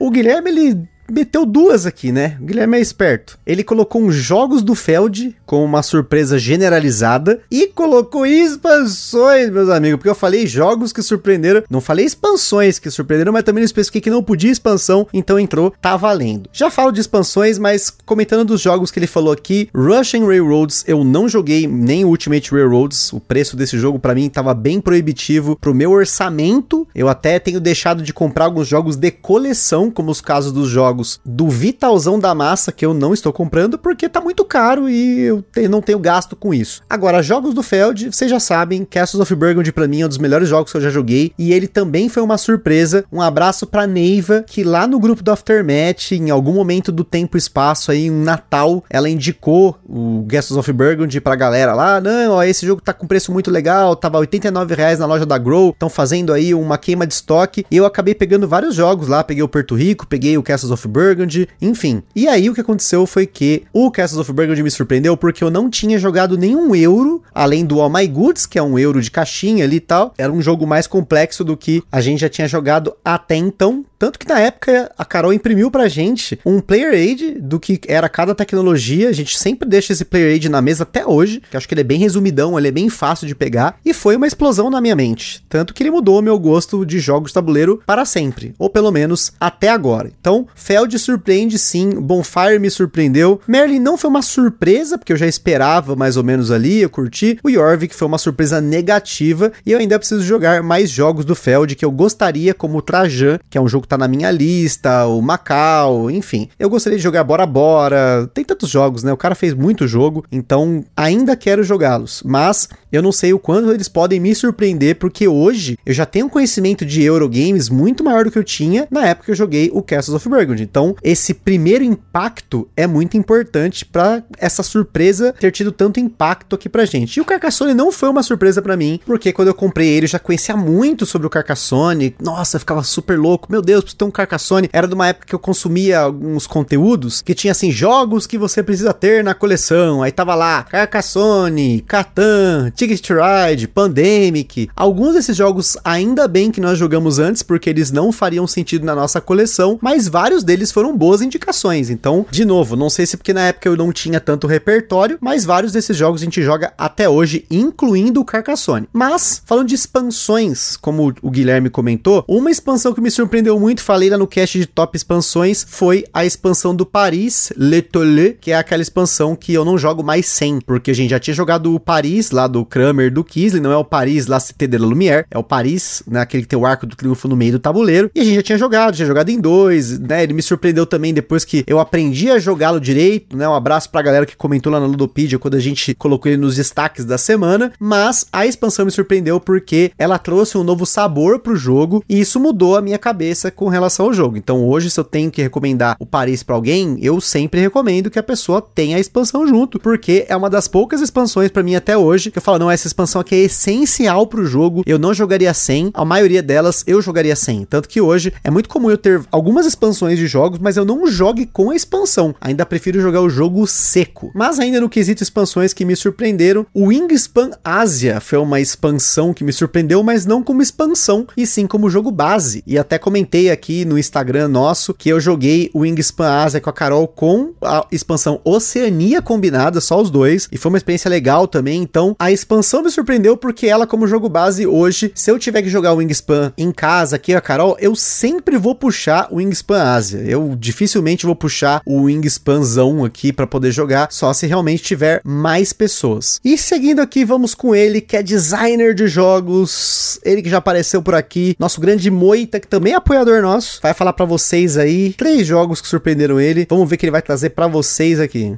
O 0.00 0.10
Guilherme, 0.10 0.50
ele 0.50 0.88
meteu 1.10 1.44
duas 1.44 1.86
aqui, 1.86 2.12
né? 2.12 2.36
O 2.40 2.44
Guilherme 2.44 2.78
é 2.78 2.80
esperto. 2.80 3.38
Ele 3.46 3.64
colocou 3.64 4.02
uns 4.02 4.14
jogos 4.14 4.62
do 4.62 4.74
Feld 4.74 5.36
com 5.44 5.64
uma 5.64 5.82
surpresa 5.82 6.38
generalizada 6.38 7.40
e 7.50 7.66
colocou 7.66 8.26
expansões, 8.26 9.50
meus 9.50 9.68
amigos, 9.68 9.98
porque 9.98 10.08
eu 10.08 10.14
falei 10.14 10.46
jogos 10.46 10.92
que 10.92 11.02
surpreenderam, 11.02 11.62
não 11.68 11.80
falei 11.80 12.04
expansões 12.04 12.78
que 12.78 12.90
surpreenderam, 12.90 13.32
mas 13.32 13.44
também 13.44 13.62
não 13.62 13.66
especifiquei 13.66 14.00
que 14.00 14.10
não 14.10 14.22
podia 14.22 14.50
expansão, 14.50 15.06
então 15.12 15.38
entrou, 15.38 15.72
tá 15.80 15.96
valendo. 15.96 16.48
Já 16.52 16.70
falo 16.70 16.92
de 16.92 17.00
expansões, 17.00 17.58
mas 17.58 17.90
comentando 18.04 18.44
dos 18.44 18.60
jogos 18.60 18.90
que 18.90 18.98
ele 18.98 19.06
falou 19.06 19.32
aqui, 19.32 19.68
Russian 19.74 20.26
Railroads 20.26 20.84
eu 20.86 21.04
não 21.04 21.28
joguei 21.28 21.66
nem 21.66 22.04
Ultimate 22.04 22.50
Railroads, 22.50 23.12
o 23.12 23.20
preço 23.20 23.56
desse 23.56 23.78
jogo 23.78 23.98
para 23.98 24.14
mim 24.14 24.28
tava 24.28 24.54
bem 24.54 24.80
proibitivo 24.80 25.56
pro 25.56 25.74
meu 25.74 25.90
orçamento. 25.90 26.86
Eu 26.94 27.08
até 27.08 27.38
tenho 27.38 27.60
deixado 27.60 28.02
de 28.02 28.12
comprar 28.12 28.46
alguns 28.46 28.68
jogos 28.68 28.96
de 28.96 29.10
coleção, 29.10 29.90
como 29.90 30.10
os 30.10 30.20
casos 30.20 30.52
dos 30.52 30.68
jogos 30.68 30.91
do 31.24 31.48
Vitalzão 31.48 32.18
da 32.18 32.34
Massa 32.34 32.72
que 32.72 32.84
eu 32.84 32.94
não 32.94 33.12
estou 33.12 33.32
comprando 33.32 33.78
porque 33.78 34.08
tá 34.08 34.20
muito 34.20 34.44
caro 34.44 34.88
e 34.88 35.20
eu 35.20 35.42
te, 35.42 35.68
não 35.68 35.80
tenho 35.80 35.98
gasto 35.98 36.36
com 36.36 36.52
isso. 36.52 36.82
Agora, 36.88 37.22
jogos 37.22 37.54
do 37.54 37.62
Feld, 37.62 38.10
vocês 38.12 38.30
já 38.30 38.40
sabem, 38.40 38.84
Castles 38.84 39.20
of 39.22 39.34
Burgundy 39.34 39.72
para 39.72 39.88
mim 39.88 40.02
é 40.02 40.06
um 40.06 40.08
dos 40.08 40.18
melhores 40.18 40.48
jogos 40.48 40.70
que 40.70 40.76
eu 40.76 40.82
já 40.82 40.90
joguei 40.90 41.32
e 41.38 41.52
ele 41.52 41.66
também 41.66 42.08
foi 42.08 42.22
uma 42.22 42.38
surpresa. 42.38 43.04
Um 43.12 43.20
abraço 43.20 43.66
pra 43.66 43.86
Neiva, 43.86 44.44
que 44.46 44.64
lá 44.64 44.86
no 44.86 44.98
grupo 44.98 45.22
do 45.22 45.30
Aftermath, 45.30 46.12
em 46.12 46.30
algum 46.30 46.52
momento 46.52 46.92
do 46.92 47.04
tempo 47.04 47.36
e 47.36 47.38
espaço 47.38 47.90
aí, 47.90 48.10
um 48.10 48.22
Natal, 48.22 48.84
ela 48.88 49.08
indicou 49.08 49.78
o 49.88 50.24
Castles 50.28 50.58
of 50.58 50.72
Burgundy 50.72 51.20
pra 51.20 51.34
galera 51.34 51.74
lá, 51.74 52.00
não, 52.00 52.32
ó, 52.32 52.42
esse 52.42 52.66
jogo 52.66 52.80
tá 52.80 52.92
com 52.92 53.06
preço 53.06 53.32
muito 53.32 53.50
legal, 53.50 53.94
tava 53.96 54.18
89 54.18 54.74
reais 54.74 54.98
na 54.98 55.06
loja 55.06 55.26
da 55.26 55.38
Grow, 55.38 55.70
estão 55.70 55.88
fazendo 55.88 56.32
aí 56.32 56.54
uma 56.54 56.78
queima 56.78 57.06
de 57.06 57.14
estoque, 57.14 57.64
e 57.70 57.76
eu 57.76 57.86
acabei 57.86 58.14
pegando 58.14 58.48
vários 58.48 58.74
jogos 58.74 59.08
lá, 59.08 59.22
peguei 59.22 59.42
o 59.42 59.48
Porto 59.48 59.74
Rico, 59.74 60.06
peguei 60.06 60.36
o 60.36 60.42
Castles 60.42 60.72
of 60.72 60.81
Burgundy, 60.88 61.48
enfim. 61.60 62.02
E 62.14 62.28
aí 62.28 62.48
o 62.48 62.54
que 62.54 62.60
aconteceu 62.60 63.06
foi 63.06 63.26
que 63.26 63.64
o 63.72 63.90
Castles 63.90 64.20
of 64.20 64.32
Burgundy 64.32 64.62
me 64.62 64.70
surpreendeu 64.70 65.16
porque 65.16 65.42
eu 65.42 65.50
não 65.50 65.70
tinha 65.70 65.98
jogado 65.98 66.38
nenhum 66.38 66.74
euro, 66.74 67.22
além 67.34 67.64
do 67.64 67.80
All 67.80 67.90
My 67.90 68.06
Goods, 68.06 68.46
que 68.46 68.58
é 68.58 68.62
um 68.62 68.78
euro 68.78 69.00
de 69.00 69.10
caixinha 69.10 69.64
ali 69.64 69.76
e 69.76 69.80
tal. 69.80 70.14
Era 70.16 70.32
um 70.32 70.42
jogo 70.42 70.66
mais 70.66 70.86
complexo 70.86 71.44
do 71.44 71.56
que 71.56 71.82
a 71.90 72.00
gente 72.00 72.20
já 72.20 72.28
tinha 72.28 72.48
jogado 72.48 72.94
até 73.04 73.36
então. 73.36 73.84
Tanto 73.98 74.18
que 74.18 74.28
na 74.28 74.40
época 74.40 74.90
a 74.98 75.04
Carol 75.04 75.32
imprimiu 75.32 75.70
pra 75.70 75.86
gente 75.86 76.36
um 76.44 76.60
player 76.60 76.92
aid 76.92 77.36
do 77.40 77.60
que 77.60 77.80
era 77.86 78.08
cada 78.08 78.34
tecnologia. 78.34 79.08
A 79.08 79.12
gente 79.12 79.38
sempre 79.38 79.68
deixa 79.68 79.92
esse 79.92 80.04
player 80.04 80.32
aid 80.32 80.48
na 80.48 80.60
mesa 80.60 80.82
até 80.82 81.06
hoje, 81.06 81.40
que 81.48 81.56
acho 81.56 81.68
que 81.68 81.74
ele 81.74 81.82
é 81.82 81.84
bem 81.84 82.00
resumidão, 82.00 82.58
ele 82.58 82.66
é 82.66 82.72
bem 82.72 82.88
fácil 82.88 83.28
de 83.28 83.34
pegar. 83.34 83.76
E 83.84 83.94
foi 83.94 84.16
uma 84.16 84.26
explosão 84.26 84.68
na 84.68 84.80
minha 84.80 84.96
mente. 84.96 85.44
Tanto 85.48 85.72
que 85.72 85.84
ele 85.84 85.90
mudou 85.92 86.20
meu 86.20 86.36
gosto 86.36 86.84
de 86.84 86.98
jogos 86.98 87.30
de 87.30 87.34
tabuleiro 87.34 87.80
para 87.86 88.04
sempre, 88.04 88.54
ou 88.58 88.68
pelo 88.68 88.90
menos 88.90 89.32
até 89.38 89.68
agora. 89.68 90.10
Então, 90.20 90.48
Feld 90.72 90.98
surpreende 90.98 91.58
sim, 91.58 91.90
Bonfire 92.00 92.58
me 92.58 92.70
surpreendeu. 92.70 93.38
Merlin 93.46 93.78
não 93.78 93.98
foi 93.98 94.08
uma 94.08 94.22
surpresa, 94.22 94.96
porque 94.96 95.12
eu 95.12 95.18
já 95.18 95.26
esperava 95.26 95.94
mais 95.94 96.16
ou 96.16 96.24
menos 96.24 96.50
ali, 96.50 96.80
eu 96.80 96.88
curti. 96.88 97.38
O 97.44 97.50
Jorvik 97.50 97.94
foi 97.94 98.08
uma 98.08 98.16
surpresa 98.16 98.58
negativa 98.58 99.52
e 99.66 99.72
eu 99.72 99.78
ainda 99.78 99.98
preciso 99.98 100.22
jogar 100.22 100.62
mais 100.62 100.88
jogos 100.88 101.26
do 101.26 101.34
Feld 101.34 101.76
que 101.76 101.84
eu 101.84 101.90
gostaria, 101.90 102.54
como 102.54 102.78
o 102.78 102.82
Trajan, 102.82 103.38
que 103.50 103.58
é 103.58 103.60
um 103.60 103.68
jogo 103.68 103.82
que 103.82 103.88
tá 103.88 103.98
na 103.98 104.08
minha 104.08 104.30
lista, 104.30 105.04
o 105.04 105.20
Macau, 105.20 106.10
enfim. 106.10 106.48
Eu 106.58 106.70
gostaria 106.70 106.96
de 106.96 107.04
jogar 107.04 107.22
Bora 107.22 107.44
Bora, 107.44 108.30
tem 108.32 108.42
tantos 108.42 108.70
jogos, 108.70 109.02
né? 109.02 109.12
O 109.12 109.16
cara 109.18 109.34
fez 109.34 109.52
muito 109.52 109.86
jogo, 109.86 110.24
então 110.32 110.82
ainda 110.96 111.36
quero 111.36 111.62
jogá-los, 111.62 112.22
mas 112.24 112.66
eu 112.90 113.02
não 113.02 113.12
sei 113.12 113.34
o 113.34 113.38
quanto 113.38 113.70
eles 113.70 113.88
podem 113.88 114.18
me 114.18 114.34
surpreender, 114.34 114.96
porque 114.96 115.28
hoje 115.28 115.78
eu 115.84 115.92
já 115.92 116.06
tenho 116.06 116.26
um 116.26 116.30
conhecimento 116.30 116.86
de 116.86 117.02
Eurogames 117.02 117.68
muito 117.68 118.02
maior 118.02 118.24
do 118.24 118.30
que 118.30 118.38
eu 118.38 118.44
tinha 118.44 118.88
na 118.90 119.06
época 119.08 119.26
que 119.26 119.32
eu 119.32 119.36
joguei 119.36 119.70
o 119.70 119.82
Castles 119.82 120.16
of 120.16 120.26
Burgundy. 120.26 120.61
Então, 120.62 120.94
esse 121.02 121.34
primeiro 121.34 121.84
impacto 121.84 122.68
é 122.76 122.86
muito 122.86 123.16
importante 123.16 123.84
para 123.84 124.22
essa 124.38 124.62
surpresa 124.62 125.34
ter 125.38 125.50
tido 125.50 125.72
tanto 125.72 126.00
impacto 126.00 126.54
aqui 126.54 126.68
pra 126.68 126.84
gente. 126.84 127.16
E 127.16 127.20
o 127.20 127.24
Carcassonne 127.24 127.74
não 127.74 127.90
foi 127.90 128.08
uma 128.08 128.22
surpresa 128.22 128.62
para 128.62 128.76
mim, 128.76 129.00
porque 129.04 129.32
quando 129.32 129.48
eu 129.48 129.54
comprei 129.54 129.88
ele 129.88 130.04
eu 130.04 130.10
já 130.10 130.18
conhecia 130.18 130.56
muito 130.56 131.06
sobre 131.06 131.26
o 131.26 131.30
Carcassonne. 131.30 132.14
Nossa, 132.20 132.58
ficava 132.58 132.82
super 132.82 133.18
louco. 133.18 133.50
Meu 133.50 133.62
Deus, 133.62 133.82
preciso 133.82 133.98
ter 133.98 134.04
um 134.04 134.10
Carcassonne. 134.10 134.68
Era 134.72 134.88
de 134.88 134.94
uma 134.94 135.08
época 135.08 135.26
que 135.26 135.34
eu 135.34 135.38
consumia 135.38 136.00
alguns 136.00 136.46
conteúdos 136.46 137.22
que 137.22 137.34
tinha 137.34 137.52
assim 137.52 137.70
jogos 137.70 138.26
que 138.26 138.38
você 138.38 138.62
precisa 138.62 138.92
ter 138.92 139.24
na 139.24 139.34
coleção. 139.34 140.02
Aí 140.02 140.12
tava 140.12 140.34
lá 140.34 140.64
Carcassonne, 140.64 141.82
Catan, 141.86 142.70
Ticket 142.74 143.06
Ride, 143.10 143.68
Pandemic. 143.68 144.68
Alguns 144.76 145.14
desses 145.14 145.36
jogos 145.36 145.76
ainda 145.84 146.28
bem 146.28 146.50
que 146.50 146.60
nós 146.60 146.78
jogamos 146.78 147.18
antes 147.18 147.42
porque 147.42 147.70
eles 147.70 147.90
não 147.90 148.12
fariam 148.12 148.46
sentido 148.46 148.84
na 148.84 148.94
nossa 148.94 149.20
coleção, 149.20 149.78
mas 149.80 150.08
vários 150.08 150.44
deles 150.44 150.51
foram 150.72 150.96
boas 150.96 151.22
indicações. 151.22 151.90
Então, 151.90 152.26
de 152.30 152.44
novo, 152.44 152.76
não 152.76 152.90
sei 152.90 153.06
se 153.06 153.16
porque 153.16 153.32
na 153.32 153.48
época 153.48 153.68
eu 153.68 153.76
não 153.76 153.92
tinha 153.92 154.20
tanto 154.20 154.46
repertório, 154.46 155.18
mas 155.20 155.44
vários 155.44 155.72
desses 155.72 155.96
jogos 155.96 156.20
a 156.20 156.24
gente 156.24 156.42
joga 156.42 156.72
até 156.76 157.08
hoje, 157.08 157.44
incluindo 157.50 158.20
o 158.20 158.24
Carcassonne. 158.24 158.88
Mas, 158.92 159.42
falando 159.44 159.68
de 159.68 159.74
expansões, 159.74 160.76
como 160.76 161.14
o 161.22 161.30
Guilherme 161.30 161.70
comentou, 161.70 162.24
uma 162.28 162.50
expansão 162.50 162.92
que 162.92 163.00
me 163.00 163.10
surpreendeu 163.10 163.58
muito, 163.58 163.82
falei 163.82 164.10
lá 164.10 164.18
no 164.18 164.26
cast 164.26 164.58
de 164.58 164.66
top 164.66 164.96
expansões, 164.96 165.64
foi 165.68 166.04
a 166.12 166.24
expansão 166.24 166.74
do 166.74 166.84
Paris 166.84 167.52
Le 167.56 167.82
Tolle, 167.82 168.36
que 168.40 168.50
é 168.50 168.56
aquela 168.56 168.82
expansão 168.82 169.34
que 169.34 169.52
eu 169.52 169.64
não 169.64 169.78
jogo 169.78 170.02
mais 170.02 170.26
sem, 170.26 170.60
porque 170.60 170.90
a 170.90 170.94
gente 170.94 171.10
já 171.10 171.18
tinha 171.18 171.34
jogado 171.34 171.74
o 171.74 171.80
Paris 171.80 172.30
lá 172.30 172.46
do 172.46 172.64
Kramer 172.64 173.12
do 173.12 173.24
Kisley, 173.24 173.60
não 173.60 173.72
é 173.72 173.76
o 173.76 173.84
Paris 173.84 174.26
La 174.26 174.40
Cité 174.40 174.66
de 174.66 174.78
la 174.78 174.86
Lumière, 174.86 175.24
é 175.30 175.38
o 175.38 175.42
Paris, 175.42 176.02
né, 176.06 176.20
aquele 176.20 176.42
que 176.42 176.48
tem 176.48 176.58
o 176.58 176.66
arco 176.66 176.86
do 176.86 176.96
triunfo 176.96 177.28
no 177.28 177.36
meio 177.36 177.52
do 177.52 177.58
tabuleiro, 177.58 178.10
e 178.14 178.20
a 178.20 178.24
gente 178.24 178.34
já 178.34 178.42
tinha 178.42 178.58
jogado, 178.58 178.94
tinha 178.94 179.06
jogado 179.06 179.28
em 179.30 179.40
dois, 179.40 179.98
né, 179.98 180.22
ele 180.22 180.32
me 180.32 180.41
surpreendeu 180.42 180.86
também 180.86 181.14
depois 181.14 181.44
que 181.44 181.64
eu 181.66 181.78
aprendi 181.78 182.30
a 182.30 182.38
jogá-lo 182.38 182.80
direito, 182.80 183.36
né, 183.36 183.48
um 183.48 183.54
abraço 183.54 183.90
pra 183.90 184.02
galera 184.02 184.26
que 184.26 184.36
comentou 184.36 184.72
lá 184.72 184.80
na 184.80 184.86
Ludopedia 184.86 185.38
quando 185.38 185.54
a 185.54 185.60
gente 185.60 185.94
colocou 185.94 186.30
ele 186.30 186.40
nos 186.40 186.56
destaques 186.56 187.04
da 187.04 187.18
semana, 187.18 187.72
mas 187.78 188.26
a 188.32 188.46
expansão 188.46 188.84
me 188.84 188.90
surpreendeu 188.90 189.40
porque 189.40 189.92
ela 189.98 190.18
trouxe 190.18 190.58
um 190.58 190.64
novo 190.64 190.84
sabor 190.86 191.38
pro 191.38 191.56
jogo 191.56 192.04
e 192.08 192.20
isso 192.20 192.40
mudou 192.40 192.76
a 192.76 192.82
minha 192.82 192.98
cabeça 192.98 193.50
com 193.50 193.68
relação 193.68 194.06
ao 194.06 194.12
jogo. 194.12 194.36
Então 194.36 194.64
hoje 194.66 194.90
se 194.90 194.98
eu 194.98 195.04
tenho 195.04 195.30
que 195.30 195.42
recomendar 195.42 195.96
o 195.98 196.06
Paris 196.06 196.42
para 196.42 196.54
alguém, 196.54 196.98
eu 197.00 197.20
sempre 197.20 197.60
recomendo 197.60 198.10
que 198.10 198.18
a 198.18 198.22
pessoa 198.22 198.62
tenha 198.62 198.96
a 198.96 199.00
expansão 199.00 199.46
junto, 199.46 199.78
porque 199.78 200.26
é 200.28 200.36
uma 200.36 200.50
das 200.50 200.68
poucas 200.68 201.00
expansões 201.00 201.50
para 201.50 201.62
mim 201.62 201.74
até 201.74 201.96
hoje 201.96 202.30
que 202.30 202.38
eu 202.38 202.42
falo, 202.42 202.58
não, 202.58 202.70
essa 202.70 202.86
expansão 202.86 203.20
aqui 203.20 203.34
é 203.34 203.38
essencial 203.38 204.26
pro 204.26 204.44
jogo, 204.44 204.82
eu 204.86 204.98
não 204.98 205.14
jogaria 205.14 205.52
sem, 205.54 205.90
a 205.94 206.04
maioria 206.04 206.42
delas 206.42 206.84
eu 206.86 207.00
jogaria 207.00 207.36
sem. 207.36 207.64
Tanto 207.64 207.88
que 207.88 208.00
hoje 208.00 208.32
é 208.42 208.50
muito 208.50 208.68
comum 208.68 208.90
eu 208.90 208.98
ter 208.98 209.22
algumas 209.30 209.66
expansões 209.66 210.18
de 210.18 210.26
jogos, 210.32 210.58
mas 210.58 210.76
eu 210.76 210.84
não 210.84 211.06
jogue 211.06 211.46
com 211.46 211.70
a 211.70 211.76
expansão. 211.76 212.34
Ainda 212.40 212.66
prefiro 212.66 213.00
jogar 213.00 213.20
o 213.20 213.30
jogo 213.30 213.66
seco. 213.66 214.32
Mas 214.34 214.58
ainda 214.58 214.80
no 214.80 214.88
quesito 214.88 215.22
expansões 215.22 215.72
que 215.72 215.84
me 215.84 215.94
surpreenderam, 215.94 216.66
o 216.74 216.86
Wingspan 216.86 217.50
Asia 217.62 218.20
foi 218.20 218.38
uma 218.38 218.60
expansão 218.60 219.34
que 219.34 219.44
me 219.44 219.52
surpreendeu, 219.52 220.02
mas 220.02 220.24
não 220.24 220.42
como 220.42 220.62
expansão, 220.62 221.26
e 221.36 221.46
sim 221.46 221.66
como 221.66 221.90
jogo 221.90 222.10
base. 222.10 222.64
E 222.66 222.78
até 222.78 222.98
comentei 222.98 223.50
aqui 223.50 223.84
no 223.84 223.98
Instagram 223.98 224.48
nosso 224.48 224.94
que 224.94 225.10
eu 225.10 225.20
joguei 225.20 225.70
o 225.74 225.80
Wingspan 225.80 226.28
Asia 226.28 226.60
com 226.60 226.70
a 226.70 226.72
Carol 226.72 227.06
com 227.06 227.52
a 227.62 227.86
expansão 227.92 228.40
Oceania 228.44 229.20
combinada, 229.20 229.80
só 229.80 230.00
os 230.00 230.10
dois, 230.10 230.48
e 230.50 230.56
foi 230.56 230.70
uma 230.70 230.78
experiência 230.78 231.08
legal 231.08 231.46
também. 231.46 231.82
Então, 231.82 232.16
a 232.18 232.32
expansão 232.32 232.82
me 232.82 232.90
surpreendeu 232.90 233.36
porque 233.36 233.66
ela 233.66 233.86
como 233.86 234.06
jogo 234.06 234.28
base 234.28 234.66
hoje, 234.66 235.12
se 235.14 235.30
eu 235.30 235.38
tiver 235.38 235.62
que 235.62 235.68
jogar 235.68 235.92
o 235.92 235.96
Wingspan 235.96 236.52
em 236.56 236.72
casa 236.72 237.16
aqui 237.16 237.34
a 237.34 237.40
Carol, 237.40 237.76
eu 237.78 237.94
sempre 237.94 238.56
vou 238.56 238.74
puxar 238.74 239.28
o 239.30 239.36
Wingspan 239.36 239.82
Asia. 239.82 240.21
Eu 240.26 240.56
dificilmente 240.58 241.26
vou 241.26 241.34
puxar 241.34 241.82
o 241.84 242.02
Wingspanzão 242.02 243.04
aqui 243.04 243.32
para 243.32 243.46
poder 243.46 243.72
jogar, 243.72 244.08
só 244.10 244.32
se 244.32 244.46
realmente 244.46 244.82
tiver 244.82 245.20
mais 245.24 245.72
pessoas. 245.72 246.40
E 246.44 246.56
seguindo 246.56 247.00
aqui, 247.00 247.24
vamos 247.24 247.54
com 247.54 247.74
ele, 247.74 248.00
que 248.00 248.16
é 248.16 248.22
designer 248.22 248.94
de 248.94 249.06
jogos, 249.06 250.18
ele 250.24 250.42
que 250.42 250.50
já 250.50 250.58
apareceu 250.58 251.02
por 251.02 251.14
aqui, 251.14 251.54
nosso 251.58 251.80
grande 251.80 252.10
Moita, 252.10 252.60
que 252.60 252.68
também 252.68 252.92
é 252.92 252.96
apoiador 252.96 253.42
nosso, 253.42 253.80
vai 253.82 253.94
falar 253.94 254.12
para 254.12 254.26
vocês 254.26 254.76
aí 254.76 255.12
três 255.12 255.46
jogos 255.46 255.80
que 255.80 255.88
surpreenderam 255.88 256.40
ele. 256.40 256.66
Vamos 256.68 256.88
ver 256.88 256.96
o 256.96 256.98
que 256.98 257.06
ele 257.06 257.12
vai 257.12 257.22
trazer 257.22 257.50
para 257.50 257.66
vocês 257.66 258.20
aqui. 258.20 258.56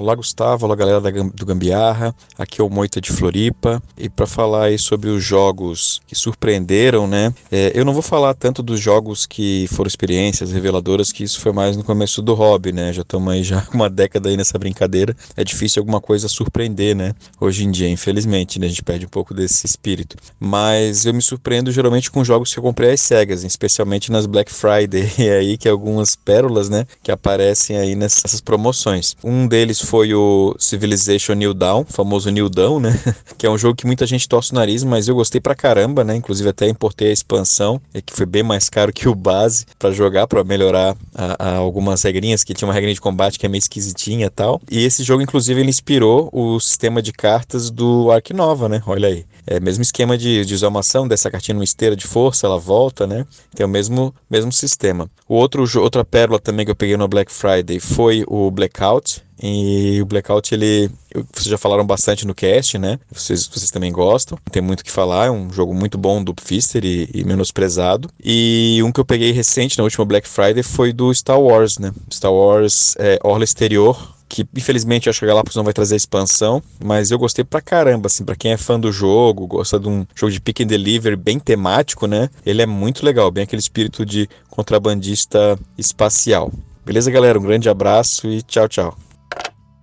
Olá 0.00 0.14
Gustavo, 0.14 0.64
olá 0.64 0.74
galera 0.74 0.98
do 0.98 1.44
Gambiarra, 1.44 2.14
aqui 2.38 2.58
é 2.58 2.64
o 2.64 2.70
Moita 2.70 3.02
de 3.02 3.12
Floripa 3.12 3.82
e 3.98 4.08
para 4.08 4.26
falar 4.26 4.64
aí 4.64 4.78
sobre 4.78 5.10
os 5.10 5.22
jogos 5.22 6.00
que 6.06 6.14
surpreenderam, 6.14 7.06
né? 7.06 7.34
É, 7.52 7.70
eu 7.74 7.84
não 7.84 7.92
vou 7.92 8.00
falar 8.00 8.32
tanto 8.32 8.62
dos 8.62 8.80
jogos 8.80 9.26
que 9.26 9.68
foram 9.68 9.88
experiências 9.88 10.52
reveladoras, 10.52 11.12
que 11.12 11.22
isso 11.22 11.38
foi 11.38 11.52
mais 11.52 11.76
no 11.76 11.84
começo 11.84 12.22
do 12.22 12.32
hobby, 12.32 12.72
né? 12.72 12.94
Já 12.94 13.02
estamos 13.02 13.30
aí 13.30 13.44
já 13.44 13.62
uma 13.74 13.90
década 13.90 14.30
aí 14.30 14.38
nessa 14.38 14.58
brincadeira, 14.58 15.14
é 15.36 15.44
difícil 15.44 15.82
alguma 15.82 16.00
coisa 16.00 16.28
surpreender, 16.28 16.96
né? 16.96 17.12
Hoje 17.38 17.66
em 17.66 17.70
dia, 17.70 17.90
infelizmente, 17.90 18.58
né? 18.58 18.64
A 18.64 18.68
gente 18.70 18.82
perde 18.82 19.04
um 19.04 19.10
pouco 19.10 19.34
desse 19.34 19.66
espírito. 19.66 20.16
Mas 20.40 21.04
eu 21.04 21.12
me 21.12 21.20
surpreendo 21.20 21.70
geralmente 21.70 22.10
com 22.10 22.24
jogos 22.24 22.54
que 22.54 22.58
eu 22.58 22.62
comprei 22.62 22.92
às 22.92 23.02
cegas, 23.02 23.44
especialmente 23.44 24.10
nas 24.10 24.24
Black 24.24 24.50
Friday, 24.50 25.12
e 25.20 25.28
aí 25.28 25.58
que 25.58 25.68
algumas 25.68 26.16
pérolas, 26.16 26.70
né? 26.70 26.86
Que 27.02 27.12
aparecem 27.12 27.76
aí 27.76 27.94
nessas 27.94 28.40
promoções. 28.40 29.14
Um 29.22 29.46
deles 29.46 29.89
foi 29.90 30.14
o 30.14 30.54
Civilization 30.56 31.34
New 31.34 31.52
Dawn, 31.52 31.84
famoso 31.84 32.30
New 32.30 32.48
Dawn, 32.48 32.78
né? 32.78 32.96
que 33.36 33.44
é 33.44 33.50
um 33.50 33.58
jogo 33.58 33.74
que 33.74 33.84
muita 33.84 34.06
gente 34.06 34.28
torce 34.28 34.52
o 34.52 34.54
nariz, 34.54 34.84
mas 34.84 35.08
eu 35.08 35.16
gostei 35.16 35.40
pra 35.40 35.52
caramba, 35.52 36.04
né? 36.04 36.14
Inclusive 36.14 36.48
até 36.48 36.68
importei 36.68 37.08
a 37.08 37.12
expansão, 37.12 37.80
é 37.92 38.00
que 38.00 38.12
foi 38.12 38.24
bem 38.24 38.44
mais 38.44 38.68
caro 38.68 38.92
que 38.92 39.08
o 39.08 39.16
base 39.16 39.66
para 39.80 39.90
jogar, 39.90 40.28
para 40.28 40.44
melhorar 40.44 40.96
a, 41.12 41.44
a 41.44 41.56
algumas 41.56 42.04
regrinhas, 42.04 42.44
que 42.44 42.54
tinha 42.54 42.68
uma 42.68 42.72
regrinha 42.72 42.94
de 42.94 43.00
combate 43.00 43.36
que 43.36 43.44
é 43.44 43.48
meio 43.48 43.58
esquisitinha 43.58 44.26
e 44.26 44.30
tal. 44.30 44.62
E 44.70 44.84
esse 44.84 45.02
jogo, 45.02 45.22
inclusive, 45.22 45.60
ele 45.60 45.70
inspirou 45.70 46.30
o 46.32 46.60
sistema 46.60 47.02
de 47.02 47.12
cartas 47.12 47.68
do 47.68 48.12
Ark 48.12 48.32
Nova, 48.32 48.68
né? 48.68 48.80
Olha 48.86 49.08
aí. 49.08 49.26
É 49.44 49.58
mesmo 49.58 49.82
esquema 49.82 50.16
de, 50.16 50.44
de 50.44 50.54
isomação 50.54 51.08
dessa 51.08 51.28
cartinha 51.28 51.54
numa 51.54 51.64
esteira 51.64 51.96
de 51.96 52.06
força, 52.06 52.46
ela 52.46 52.60
volta, 52.60 53.08
né? 53.08 53.26
Tem 53.56 53.66
o 53.66 53.68
mesmo, 53.68 54.14
mesmo 54.30 54.52
sistema. 54.52 55.10
O 55.28 55.34
outro, 55.34 55.64
outra 55.80 56.04
pérola 56.04 56.38
também 56.38 56.64
que 56.64 56.70
eu 56.70 56.76
peguei 56.76 56.96
no 56.96 57.08
Black 57.08 57.32
Friday 57.32 57.80
foi 57.80 58.22
o 58.28 58.48
Blackout, 58.52 59.24
e 59.42 60.00
o 60.02 60.06
Blackout, 60.06 60.54
ele. 60.54 60.90
Vocês 61.32 61.46
já 61.46 61.58
falaram 61.58 61.84
bastante 61.84 62.26
no 62.26 62.34
cast, 62.34 62.78
né? 62.78 62.98
Vocês, 63.10 63.46
vocês 63.46 63.70
também 63.70 63.90
gostam. 63.90 64.38
Tem 64.52 64.62
muito 64.62 64.80
o 64.80 64.84
que 64.84 64.90
falar. 64.90 65.26
É 65.26 65.30
um 65.30 65.50
jogo 65.50 65.74
muito 65.74 65.96
bom 65.96 66.22
do 66.22 66.34
Pfister 66.34 66.84
e, 66.84 67.08
e, 67.12 67.24
menosprezado. 67.24 68.10
E 68.22 68.80
um 68.84 68.92
que 68.92 69.00
eu 69.00 69.04
peguei 69.04 69.32
recente 69.32 69.78
na 69.78 69.84
última 69.84 70.04
Black 70.04 70.28
Friday 70.28 70.62
foi 70.62 70.92
do 70.92 71.12
Star 71.14 71.40
Wars, 71.40 71.78
né? 71.78 71.92
Star 72.12 72.32
Wars 72.32 72.94
é, 72.98 73.18
Orla 73.24 73.44
Exterior. 73.44 74.14
Que 74.28 74.46
infelizmente 74.56 75.08
eu 75.08 75.10
acho 75.10 75.18
que 75.18 75.24
a 75.24 75.28
Galápagos 75.28 75.56
não 75.56 75.64
vai 75.64 75.72
trazer 75.72 75.96
expansão, 75.96 76.62
mas 76.78 77.10
eu 77.10 77.18
gostei 77.18 77.44
pra 77.44 77.60
caramba, 77.60 78.06
assim, 78.06 78.24
pra 78.24 78.36
quem 78.36 78.52
é 78.52 78.56
fã 78.56 78.78
do 78.78 78.92
jogo, 78.92 79.44
gosta 79.44 79.76
de 79.76 79.88
um 79.88 80.06
jogo 80.14 80.30
de 80.30 80.40
pick 80.40 80.60
and 80.60 80.68
delivery 80.68 81.16
bem 81.16 81.40
temático, 81.40 82.06
né? 82.06 82.30
Ele 82.46 82.62
é 82.62 82.66
muito 82.66 83.04
legal, 83.04 83.28
bem 83.32 83.42
aquele 83.42 83.58
espírito 83.58 84.06
de 84.06 84.28
contrabandista 84.48 85.58
espacial. 85.76 86.52
Beleza, 86.86 87.10
galera? 87.10 87.40
Um 87.40 87.42
grande 87.42 87.68
abraço 87.68 88.28
e 88.28 88.40
tchau, 88.42 88.68
tchau. 88.68 88.96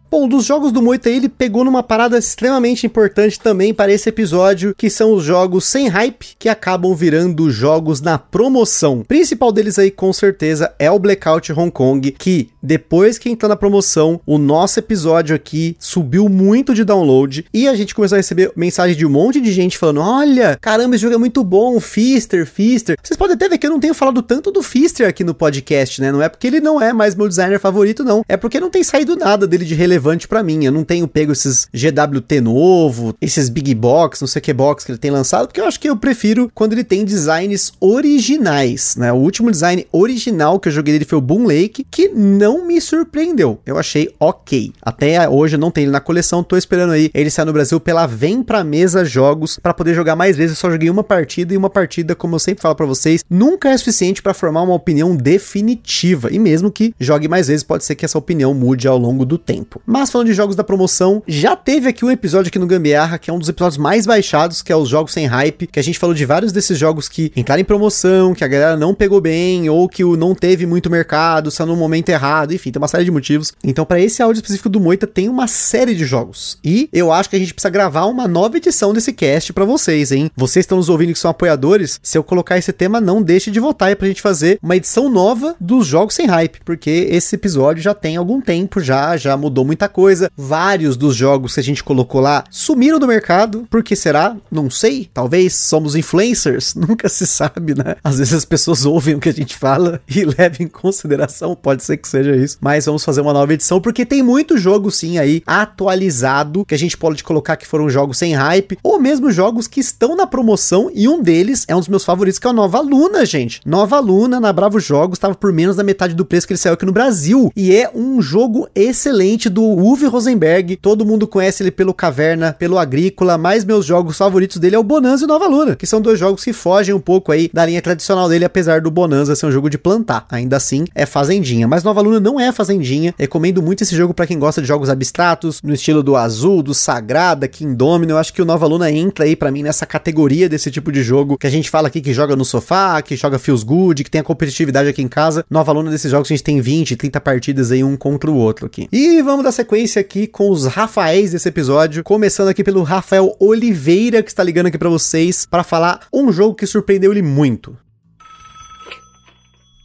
Bom, 0.09 0.25
dos 0.25 0.45
jogos 0.45 0.71
do 0.71 0.81
Moita 0.81 1.09
ele 1.09 1.27
pegou 1.27 1.65
numa 1.65 1.83
parada 1.83 2.17
extremamente 2.17 2.85
importante 2.85 3.37
também 3.37 3.73
para 3.73 3.91
esse 3.91 4.07
episódio, 4.07 4.73
que 4.73 4.89
são 4.89 5.11
os 5.13 5.21
jogos 5.21 5.65
sem 5.65 5.89
hype 5.89 6.37
que 6.39 6.47
acabam 6.47 6.95
virando 6.95 7.51
jogos 7.51 7.99
na 7.99 8.17
promoção. 8.17 9.03
Principal 9.05 9.51
deles 9.51 9.77
aí 9.77 9.91
com 9.91 10.13
certeza 10.13 10.73
é 10.79 10.89
o 10.89 10.97
Blackout 10.97 11.51
Hong 11.51 11.69
Kong, 11.69 12.11
que 12.11 12.49
depois 12.63 13.17
que 13.17 13.29
entrou 13.29 13.49
na 13.49 13.57
promoção, 13.57 14.21
o 14.25 14.37
nosso 14.37 14.79
episódio 14.79 15.35
aqui 15.35 15.75
subiu 15.77 16.29
muito 16.29 16.73
de 16.73 16.85
download 16.85 17.45
e 17.53 17.67
a 17.67 17.75
gente 17.75 17.93
começou 17.93 18.15
a 18.15 18.19
receber 18.19 18.53
mensagem 18.55 18.95
de 18.95 19.05
um 19.05 19.09
monte 19.09 19.41
de 19.41 19.51
gente 19.51 19.77
falando: 19.77 19.99
"Olha, 19.99 20.57
caramba, 20.61 20.95
esse 20.95 21.01
jogo 21.01 21.15
é 21.15 21.19
muito 21.19 21.43
bom, 21.43 21.81
Fister, 21.81 22.45
Fister". 22.45 22.95
Vocês 23.03 23.17
podem 23.17 23.35
até 23.35 23.49
ver 23.49 23.57
que 23.57 23.67
eu 23.67 23.71
não 23.71 23.79
tenho 23.79 23.93
falado 23.93 24.21
tanto 24.21 24.51
do 24.51 24.63
Fister 24.63 25.05
aqui 25.05 25.25
no 25.25 25.33
podcast, 25.33 25.99
né? 25.99 26.13
Não 26.13 26.21
é 26.21 26.29
porque 26.29 26.47
ele 26.47 26.61
não 26.61 26.81
é 26.81 26.93
mais 26.93 27.13
meu 27.13 27.27
designer 27.27 27.59
favorito 27.59 28.05
não, 28.05 28.23
é 28.29 28.37
porque 28.37 28.57
não 28.57 28.69
tem 28.69 28.85
saído 28.85 29.17
nada 29.17 29.45
dele 29.45 29.65
de 29.65 29.75
relevância 29.75 29.96
relevante 29.97 30.27
para 30.27 30.43
mim. 30.43 30.63
Eu 30.63 30.71
não 30.71 30.83
tenho 30.83 31.07
pego 31.07 31.31
esses 31.31 31.67
GWT 31.73 32.41
novo, 32.41 33.15
esses 33.19 33.49
Big 33.49 33.73
Box, 33.73 34.21
não 34.21 34.27
sei 34.27 34.41
que 34.41 34.53
box 34.53 34.85
que 34.85 34.91
ele 34.91 34.99
tem 34.99 35.11
lançado, 35.11 35.47
porque 35.47 35.59
eu 35.59 35.65
acho 35.65 35.79
que 35.79 35.89
eu 35.89 35.97
prefiro 35.97 36.49
quando 36.53 36.73
ele 36.73 36.83
tem 36.83 37.03
designs 37.03 37.73
originais, 37.79 38.95
né? 38.95 39.11
O 39.11 39.17
último 39.17 39.51
design 39.51 39.85
original 39.91 40.59
que 40.59 40.69
eu 40.69 40.71
joguei 40.71 40.93
dele 40.93 41.05
foi 41.05 41.17
o 41.17 41.21
Boom 41.21 41.45
Lake, 41.45 41.85
que 41.89 42.07
não 42.09 42.65
me 42.65 42.79
surpreendeu. 42.79 43.59
Eu 43.65 43.77
achei 43.77 44.13
ok. 44.19 44.71
Até 44.81 45.27
hoje 45.27 45.55
eu 45.55 45.59
não 45.59 45.71
tenho 45.71 45.85
ele 45.85 45.91
na 45.91 45.99
coleção, 45.99 46.43
tô 46.43 46.55
esperando 46.55 46.93
aí 46.93 47.09
ele 47.13 47.29
sair 47.29 47.45
no 47.45 47.53
Brasil 47.53 47.79
pela 47.79 48.05
Vem 48.05 48.43
Pra 48.43 48.63
Mesa 48.63 49.03
Jogos 49.03 49.59
para 49.61 49.73
poder 49.73 49.93
jogar 49.93 50.15
mais 50.15 50.37
vezes. 50.37 50.55
Eu 50.55 50.61
só 50.61 50.71
joguei 50.71 50.89
uma 50.89 51.03
partida 51.03 51.53
e 51.53 51.57
uma 51.57 51.69
partida, 51.69 52.15
como 52.15 52.35
eu 52.35 52.39
sempre 52.39 52.61
falo 52.61 52.75
para 52.75 52.85
vocês, 52.85 53.23
nunca 53.29 53.69
é 53.69 53.77
suficiente 53.77 54.21
para 54.21 54.33
formar 54.33 54.61
uma 54.61 54.73
opinião 54.73 55.15
definitiva. 55.15 56.31
E 56.31 56.39
mesmo 56.39 56.71
que 56.71 56.93
jogue 56.99 57.27
mais 57.27 57.47
vezes, 57.47 57.63
pode 57.63 57.83
ser 57.83 57.95
que 57.95 58.05
essa 58.05 58.17
opinião 58.17 58.53
mude 58.53 58.87
ao 58.87 58.97
longo 58.97 59.25
do 59.25 59.37
tempo. 59.37 59.81
Mas 59.89 60.11
falando 60.11 60.27
de 60.27 60.33
jogos 60.33 60.53
da 60.53 60.65
promoção, 60.65 61.23
já 61.25 61.55
teve 61.55 61.87
aqui 61.87 62.03
um 62.03 62.11
episódio 62.11 62.49
aqui 62.49 62.59
no 62.59 62.67
Gambiarra, 62.67 63.17
que 63.17 63.29
é 63.29 63.33
um 63.33 63.39
dos 63.39 63.47
episódios 63.47 63.77
mais 63.77 64.05
baixados, 64.05 64.61
que 64.61 64.69
é 64.69 64.75
os 64.75 64.89
jogos 64.89 65.13
sem 65.13 65.25
hype, 65.25 65.65
que 65.65 65.79
a 65.79 65.81
gente 65.81 65.97
falou 65.97 66.13
de 66.13 66.25
vários 66.25 66.51
desses 66.51 66.77
jogos 66.77 67.07
que 67.07 67.31
entraram 67.37 67.61
em 67.61 67.65
promoção, 67.65 68.33
que 68.33 68.43
a 68.43 68.47
galera 68.49 68.75
não 68.75 68.93
pegou 68.93 69.21
bem, 69.21 69.69
ou 69.69 69.87
que 69.87 70.03
não 70.03 70.35
teve 70.35 70.65
muito 70.65 70.89
mercado, 70.89 71.49
saiu 71.49 71.67
no 71.67 71.77
momento 71.77 72.09
errado, 72.09 72.53
enfim, 72.53 72.69
tem 72.69 72.81
uma 72.81 72.89
série 72.89 73.05
de 73.05 73.11
motivos. 73.11 73.53
Então, 73.63 73.85
para 73.85 74.01
esse 74.01 74.21
áudio 74.21 74.39
específico 74.39 74.67
do 74.67 74.81
Moita, 74.81 75.07
tem 75.07 75.29
uma 75.29 75.47
série 75.47 75.95
de 75.95 76.03
jogos. 76.03 76.57
E 76.61 76.89
eu 76.91 77.09
acho 77.09 77.29
que 77.29 77.37
a 77.37 77.39
gente 77.39 77.53
precisa 77.53 77.69
gravar 77.69 78.07
uma 78.07 78.27
nova 78.27 78.57
edição 78.57 78.93
desse 78.93 79.13
cast 79.13 79.53
para 79.53 79.63
vocês, 79.63 80.11
hein? 80.11 80.29
Vocês 80.35 80.63
estão 80.63 80.77
nos 80.77 80.89
ouvindo 80.89 81.13
que 81.13 81.19
são 81.19 81.31
apoiadores, 81.31 81.97
se 82.03 82.17
eu 82.17 82.23
colocar 82.25 82.57
esse 82.57 82.73
tema, 82.73 82.99
não 82.99 83.21
deixe 83.21 83.49
de 83.49 83.59
votar 83.61 83.87
aí 83.87 83.95
pra 83.95 84.09
gente 84.09 84.21
fazer 84.21 84.59
uma 84.61 84.75
edição 84.75 85.09
nova 85.09 85.55
dos 85.61 85.87
jogos 85.87 86.13
sem 86.13 86.25
hype, 86.25 86.59
porque 86.65 87.07
esse 87.09 87.35
episódio 87.35 87.81
já 87.81 87.93
tem 87.93 88.17
algum 88.17 88.41
tempo 88.41 88.81
já, 88.81 89.15
já 89.15 89.37
mudou 89.37 89.63
muita 89.77 89.87
coisa. 89.87 90.31
Vários 90.35 90.97
dos 90.97 91.15
jogos 91.15 91.53
que 91.53 91.59
a 91.59 91.63
gente 91.63 91.83
colocou 91.83 92.19
lá 92.19 92.43
sumiram 92.49 92.97
do 92.97 93.07
mercado. 93.07 93.67
Por 93.69 93.83
que 93.83 93.95
será? 93.95 94.35
Não 94.51 94.71
sei. 94.71 95.07
Talvez 95.13 95.55
somos 95.55 95.95
influencers, 95.95 96.73
nunca 96.75 97.07
se 97.07 97.27
sabe, 97.27 97.75
né? 97.75 97.95
Às 98.03 98.17
vezes 98.17 98.33
as 98.33 98.45
pessoas 98.45 98.85
ouvem 98.85 99.15
o 99.15 99.19
que 99.19 99.29
a 99.29 99.33
gente 99.33 99.55
fala 99.55 100.01
e 100.09 100.25
levam 100.25 100.57
em 100.61 100.67
consideração, 100.67 101.55
pode 101.55 101.83
ser 101.83 101.97
que 101.97 102.07
seja 102.07 102.35
isso. 102.35 102.57
Mas 102.59 102.85
vamos 102.85 103.05
fazer 103.05 103.21
uma 103.21 103.33
nova 103.33 103.53
edição 103.53 103.79
porque 103.79 104.05
tem 104.05 104.23
muito 104.23 104.57
jogo 104.57 104.89
sim 104.89 105.19
aí 105.19 105.43
atualizado 105.45 106.65
que 106.65 106.73
a 106.73 106.77
gente 106.77 106.97
pode 106.97 107.23
colocar 107.23 107.55
que 107.55 107.67
foram 107.67 107.89
jogos 107.89 108.17
sem 108.17 108.33
hype 108.33 108.79
ou 108.81 108.99
mesmo 108.99 109.29
jogos 109.29 109.67
que 109.67 109.79
estão 109.79 110.15
na 110.15 110.25
promoção 110.25 110.89
e 110.93 111.07
um 111.07 111.21
deles 111.21 111.65
é 111.67 111.75
um 111.75 111.79
dos 111.79 111.87
meus 111.87 112.03
favoritos 112.03 112.39
que 112.39 112.47
é 112.47 112.49
o 112.49 112.53
Nova 112.53 112.79
Luna, 112.79 113.25
gente. 113.25 113.61
Nova 113.65 113.99
Luna 113.99 114.39
na 114.39 114.51
Bravo 114.51 114.79
Jogos 114.79 115.17
estava 115.17 115.35
por 115.35 115.53
menos 115.53 115.75
da 115.75 115.83
metade 115.83 116.15
do 116.15 116.25
preço 116.25 116.47
que 116.47 116.53
ele 116.53 116.59
saiu 116.59 116.73
aqui 116.73 116.85
no 116.85 116.91
Brasil 116.91 117.51
e 117.55 117.75
é 117.75 117.91
um 117.93 118.21
jogo 118.21 118.67
excelente 118.73 119.49
do 119.49 119.66
Uwe 119.67 120.05
Rosenberg. 120.05 120.75
Todo 120.77 121.05
mundo 121.05 121.27
conhece 121.27 121.63
ele 121.63 121.71
pelo 121.71 121.93
Caverna, 121.93 122.53
pelo 122.57 122.77
Agrícola, 122.77 123.37
mas 123.37 123.65
meus 123.65 123.85
jogos 123.85 124.17
favoritos 124.17 124.57
dele 124.57 124.75
é 124.75 124.79
o 124.79 124.83
Bonanza 124.83 125.25
e 125.25 125.27
Nova 125.27 125.47
Luna, 125.47 125.75
que 125.75 125.85
são 125.85 126.01
dois 126.01 126.19
jogos 126.19 126.43
que 126.43 126.53
fogem 126.53 126.93
um 126.93 126.99
pouco 126.99 127.31
aí 127.31 127.49
da 127.53 127.65
linha 127.65 127.81
tradicional 127.81 128.29
dele, 128.29 128.45
apesar 128.45 128.81
do 128.81 128.91
Bonanza 128.91 129.35
ser 129.35 129.45
um 129.45 129.51
jogo 129.51 129.69
de 129.69 129.77
plantar. 129.77 130.25
Ainda 130.29 130.57
assim, 130.57 130.85
é 130.93 131.05
fazendinha, 131.05 131.67
mas 131.67 131.83
Nova 131.83 132.01
Luna 132.01 132.19
não 132.19 132.39
é 132.39 132.51
fazendinha. 132.51 133.13
Recomendo 133.17 133.61
muito 133.61 133.83
esse 133.83 133.95
jogo 133.95 134.13
para 134.13 134.27
quem 134.27 134.39
gosta 134.39 134.61
de 134.61 134.67
jogos 134.67 134.89
abstratos, 134.89 135.61
no 135.63 135.73
estilo 135.73 136.03
do 136.03 136.15
Azul, 136.15 136.61
do 136.61 136.73
Sagrada, 136.73 137.47
Kingdomino. 137.47 138.13
Eu 138.13 138.17
acho 138.17 138.33
que 138.33 138.41
o 138.41 138.45
Nova 138.45 138.65
Luna 138.65 138.91
entra 138.91 139.25
aí 139.25 139.35
para 139.35 139.51
mim 139.51 139.63
nessa 139.63 139.85
categoria 139.85 140.49
desse 140.49 140.71
tipo 140.71 140.91
de 140.91 141.03
jogo 141.03 141.37
que 141.37 141.47
a 141.47 141.49
gente 141.49 141.69
fala 141.69 141.87
aqui 141.87 142.01
que 142.01 142.13
joga 142.13 142.35
no 142.35 142.45
sofá, 142.45 143.01
que 143.01 143.15
joga 143.15 143.39
feels 143.39 143.63
good, 143.63 144.03
que 144.03 144.11
tem 144.11 144.21
a 144.21 144.23
competitividade 144.23 144.89
aqui 144.89 145.01
em 145.01 145.07
casa. 145.07 145.45
Nova 145.49 145.71
Luna 145.71 145.91
desses 145.91 146.11
jogos 146.11 146.29
a 146.29 146.33
gente 146.33 146.43
tem 146.43 146.61
20, 146.61 146.95
30 146.95 147.21
partidas 147.21 147.71
aí 147.71 147.83
um 147.83 147.95
contra 147.95 148.29
o 148.29 148.35
outro 148.35 148.65
aqui. 148.65 148.87
E 148.91 149.21
vamos 149.21 149.43
dar 149.43 149.51
sequência 149.57 149.99
aqui 149.99 150.27
com 150.27 150.51
os 150.51 150.67
Rafaéis 150.67 151.31
desse 151.31 151.49
episódio, 151.49 152.03
começando 152.03 152.49
aqui 152.49 152.63
pelo 152.63 152.83
Rafael 152.83 153.35
Oliveira 153.39 154.21
que 154.21 154.29
está 154.29 154.43
ligando 154.43 154.67
aqui 154.67 154.77
para 154.77 154.87
vocês 154.87 155.47
para 155.47 155.63
falar 155.63 156.01
um 156.13 156.31
jogo 156.31 156.53
que 156.53 156.67
surpreendeu 156.67 157.11
ele 157.11 157.23
muito. 157.23 157.75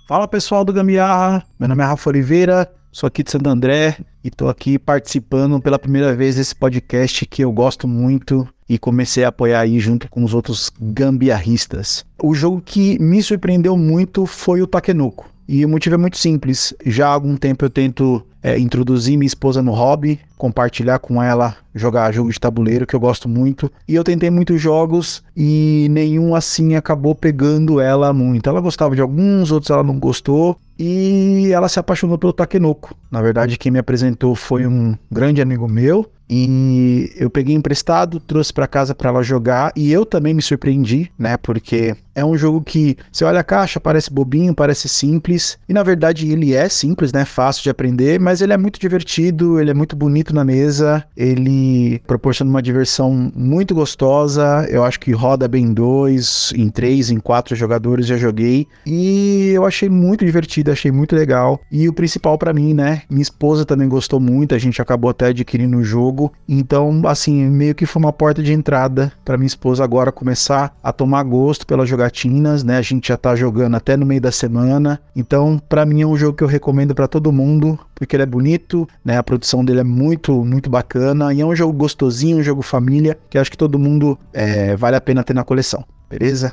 Fala 0.06 0.28
pessoal 0.28 0.62
do 0.62 0.74
Gambiarra, 0.74 1.42
meu 1.58 1.70
nome 1.70 1.82
é 1.82 1.86
Rafa 1.86 2.10
Oliveira, 2.10 2.70
sou 2.90 3.06
aqui 3.06 3.22
de 3.22 3.30
Santo 3.30 3.48
André 3.48 3.96
e 4.22 4.30
tô 4.30 4.46
aqui 4.46 4.78
participando 4.78 5.58
pela 5.58 5.78
primeira 5.78 6.14
vez 6.14 6.36
desse 6.36 6.54
podcast 6.54 7.24
que 7.24 7.42
eu 7.42 7.50
gosto 7.50 7.88
muito 7.88 8.46
e 8.68 8.78
comecei 8.78 9.24
a 9.24 9.28
apoiar 9.28 9.60
aí 9.60 9.80
junto 9.80 10.06
com 10.10 10.22
os 10.22 10.34
outros 10.34 10.70
gambiarristas. 10.78 12.04
O 12.22 12.34
jogo 12.34 12.60
que 12.60 12.98
me 12.98 13.22
surpreendeu 13.22 13.74
muito 13.74 14.26
foi 14.26 14.60
o 14.60 14.66
Takenoko. 14.66 15.31
E 15.48 15.64
o 15.64 15.68
motivo 15.68 15.94
é 15.94 15.98
muito 15.98 16.18
simples. 16.18 16.74
Já 16.84 17.08
há 17.08 17.12
algum 17.12 17.36
tempo 17.36 17.64
eu 17.64 17.70
tento 17.70 18.24
é, 18.42 18.58
introduzir 18.58 19.16
minha 19.16 19.26
esposa 19.26 19.62
no 19.62 19.72
hobby, 19.72 20.18
compartilhar 20.36 20.98
com 20.98 21.22
ela, 21.22 21.56
jogar 21.74 22.12
jogo 22.12 22.32
de 22.32 22.40
tabuleiro, 22.40 22.86
que 22.86 22.94
eu 22.94 23.00
gosto 23.00 23.28
muito. 23.28 23.70
E 23.86 23.94
eu 23.94 24.02
tentei 24.02 24.30
muitos 24.30 24.60
jogos 24.60 25.22
e 25.36 25.86
nenhum 25.90 26.34
assim 26.34 26.74
acabou 26.74 27.14
pegando 27.14 27.80
ela 27.80 28.12
muito. 28.12 28.48
Ela 28.48 28.60
gostava 28.60 28.94
de 28.94 29.00
alguns, 29.00 29.52
outros 29.52 29.70
ela 29.70 29.82
não 29.82 29.98
gostou. 29.98 30.56
E 30.78 31.50
ela 31.52 31.68
se 31.68 31.78
apaixonou 31.78 32.18
pelo 32.18 32.32
Takenoko. 32.32 32.96
Na 33.10 33.22
verdade, 33.22 33.56
quem 33.56 33.70
me 33.70 33.78
apresentou 33.78 34.34
foi 34.34 34.66
um 34.66 34.96
grande 35.10 35.40
amigo 35.40 35.68
meu. 35.68 36.10
E 36.34 37.12
eu 37.14 37.28
peguei 37.28 37.54
emprestado, 37.54 38.18
trouxe 38.18 38.52
para 38.52 38.66
casa 38.66 38.94
para 38.94 39.10
ela 39.10 39.22
jogar 39.22 39.70
e 39.76 39.92
eu 39.92 40.06
também 40.06 40.32
me 40.32 40.40
surpreendi, 40.40 41.12
né? 41.18 41.36
Porque 41.36 41.94
é 42.14 42.24
um 42.24 42.36
jogo 42.36 42.60
que 42.60 42.96
você 43.10 43.24
olha 43.24 43.40
a 43.40 43.44
caixa, 43.44 43.80
parece 43.80 44.12
bobinho, 44.12 44.54
parece 44.54 44.88
simples, 44.88 45.58
e 45.68 45.72
na 45.72 45.82
verdade 45.82 46.30
ele 46.30 46.54
é 46.54 46.68
simples, 46.68 47.12
né? 47.12 47.24
Fácil 47.24 47.62
de 47.62 47.70
aprender, 47.70 48.20
mas 48.20 48.40
ele 48.40 48.52
é 48.52 48.56
muito 48.56 48.78
divertido, 48.78 49.60
ele 49.60 49.70
é 49.70 49.74
muito 49.74 49.96
bonito 49.96 50.34
na 50.34 50.44
mesa, 50.44 51.04
ele 51.16 52.00
proporciona 52.06 52.50
uma 52.50 52.62
diversão 52.62 53.32
muito 53.34 53.74
gostosa. 53.74 54.66
Eu 54.68 54.84
acho 54.84 55.00
que 55.00 55.12
roda 55.12 55.48
bem 55.48 55.72
dois, 55.72 56.52
em 56.56 56.68
três, 56.68 57.10
em 57.10 57.18
quatro 57.18 57.56
jogadores 57.56 58.06
já 58.06 58.16
joguei, 58.16 58.66
e 58.86 59.50
eu 59.54 59.64
achei 59.64 59.88
muito 59.88 60.24
divertido, 60.24 60.70
achei 60.70 60.90
muito 60.90 61.14
legal. 61.14 61.60
E 61.70 61.88
o 61.88 61.92
principal 61.92 62.36
para 62.36 62.52
mim, 62.52 62.74
né? 62.74 63.02
Minha 63.08 63.22
esposa 63.22 63.64
também 63.64 63.88
gostou 63.88 64.20
muito, 64.20 64.54
a 64.54 64.58
gente 64.58 64.80
acabou 64.80 65.10
até 65.10 65.26
adquirindo 65.26 65.76
o 65.76 65.84
jogo, 65.84 66.32
então 66.48 67.02
assim 67.06 67.44
meio 67.48 67.74
que 67.74 67.86
foi 67.86 68.02
uma 68.02 68.12
porta 68.12 68.42
de 68.42 68.52
entrada 68.52 69.12
para 69.24 69.36
minha 69.36 69.46
esposa 69.46 69.84
agora 69.84 70.12
começar 70.12 70.76
a 70.82 70.92
tomar 70.92 71.22
gosto 71.22 71.66
pela 71.66 71.86
jogatinas, 72.02 72.64
né? 72.64 72.76
A 72.76 72.82
gente 72.82 73.08
já 73.08 73.16
tá 73.16 73.34
jogando 73.36 73.76
até 73.76 73.96
no 73.96 74.04
meio 74.04 74.20
da 74.20 74.32
semana. 74.32 75.00
Então, 75.14 75.60
para 75.68 75.86
mim 75.86 76.02
é 76.02 76.06
um 76.06 76.16
jogo 76.16 76.36
que 76.36 76.44
eu 76.44 76.48
recomendo 76.48 76.94
para 76.94 77.06
todo 77.06 77.32
mundo, 77.32 77.78
porque 77.94 78.16
ele 78.16 78.24
é 78.24 78.26
bonito, 78.26 78.88
né? 79.04 79.16
A 79.16 79.22
produção 79.22 79.64
dele 79.64 79.80
é 79.80 79.84
muito, 79.84 80.44
muito 80.44 80.68
bacana 80.68 81.32
e 81.32 81.40
é 81.40 81.46
um 81.46 81.54
jogo 81.54 81.72
gostosinho, 81.72 82.38
um 82.38 82.42
jogo 82.42 82.62
família, 82.62 83.16
que 83.30 83.38
acho 83.38 83.50
que 83.50 83.56
todo 83.56 83.78
mundo 83.78 84.18
é, 84.32 84.76
vale 84.76 84.96
a 84.96 85.00
pena 85.00 85.22
ter 85.22 85.34
na 85.34 85.44
coleção. 85.44 85.84
Beleza? 86.10 86.52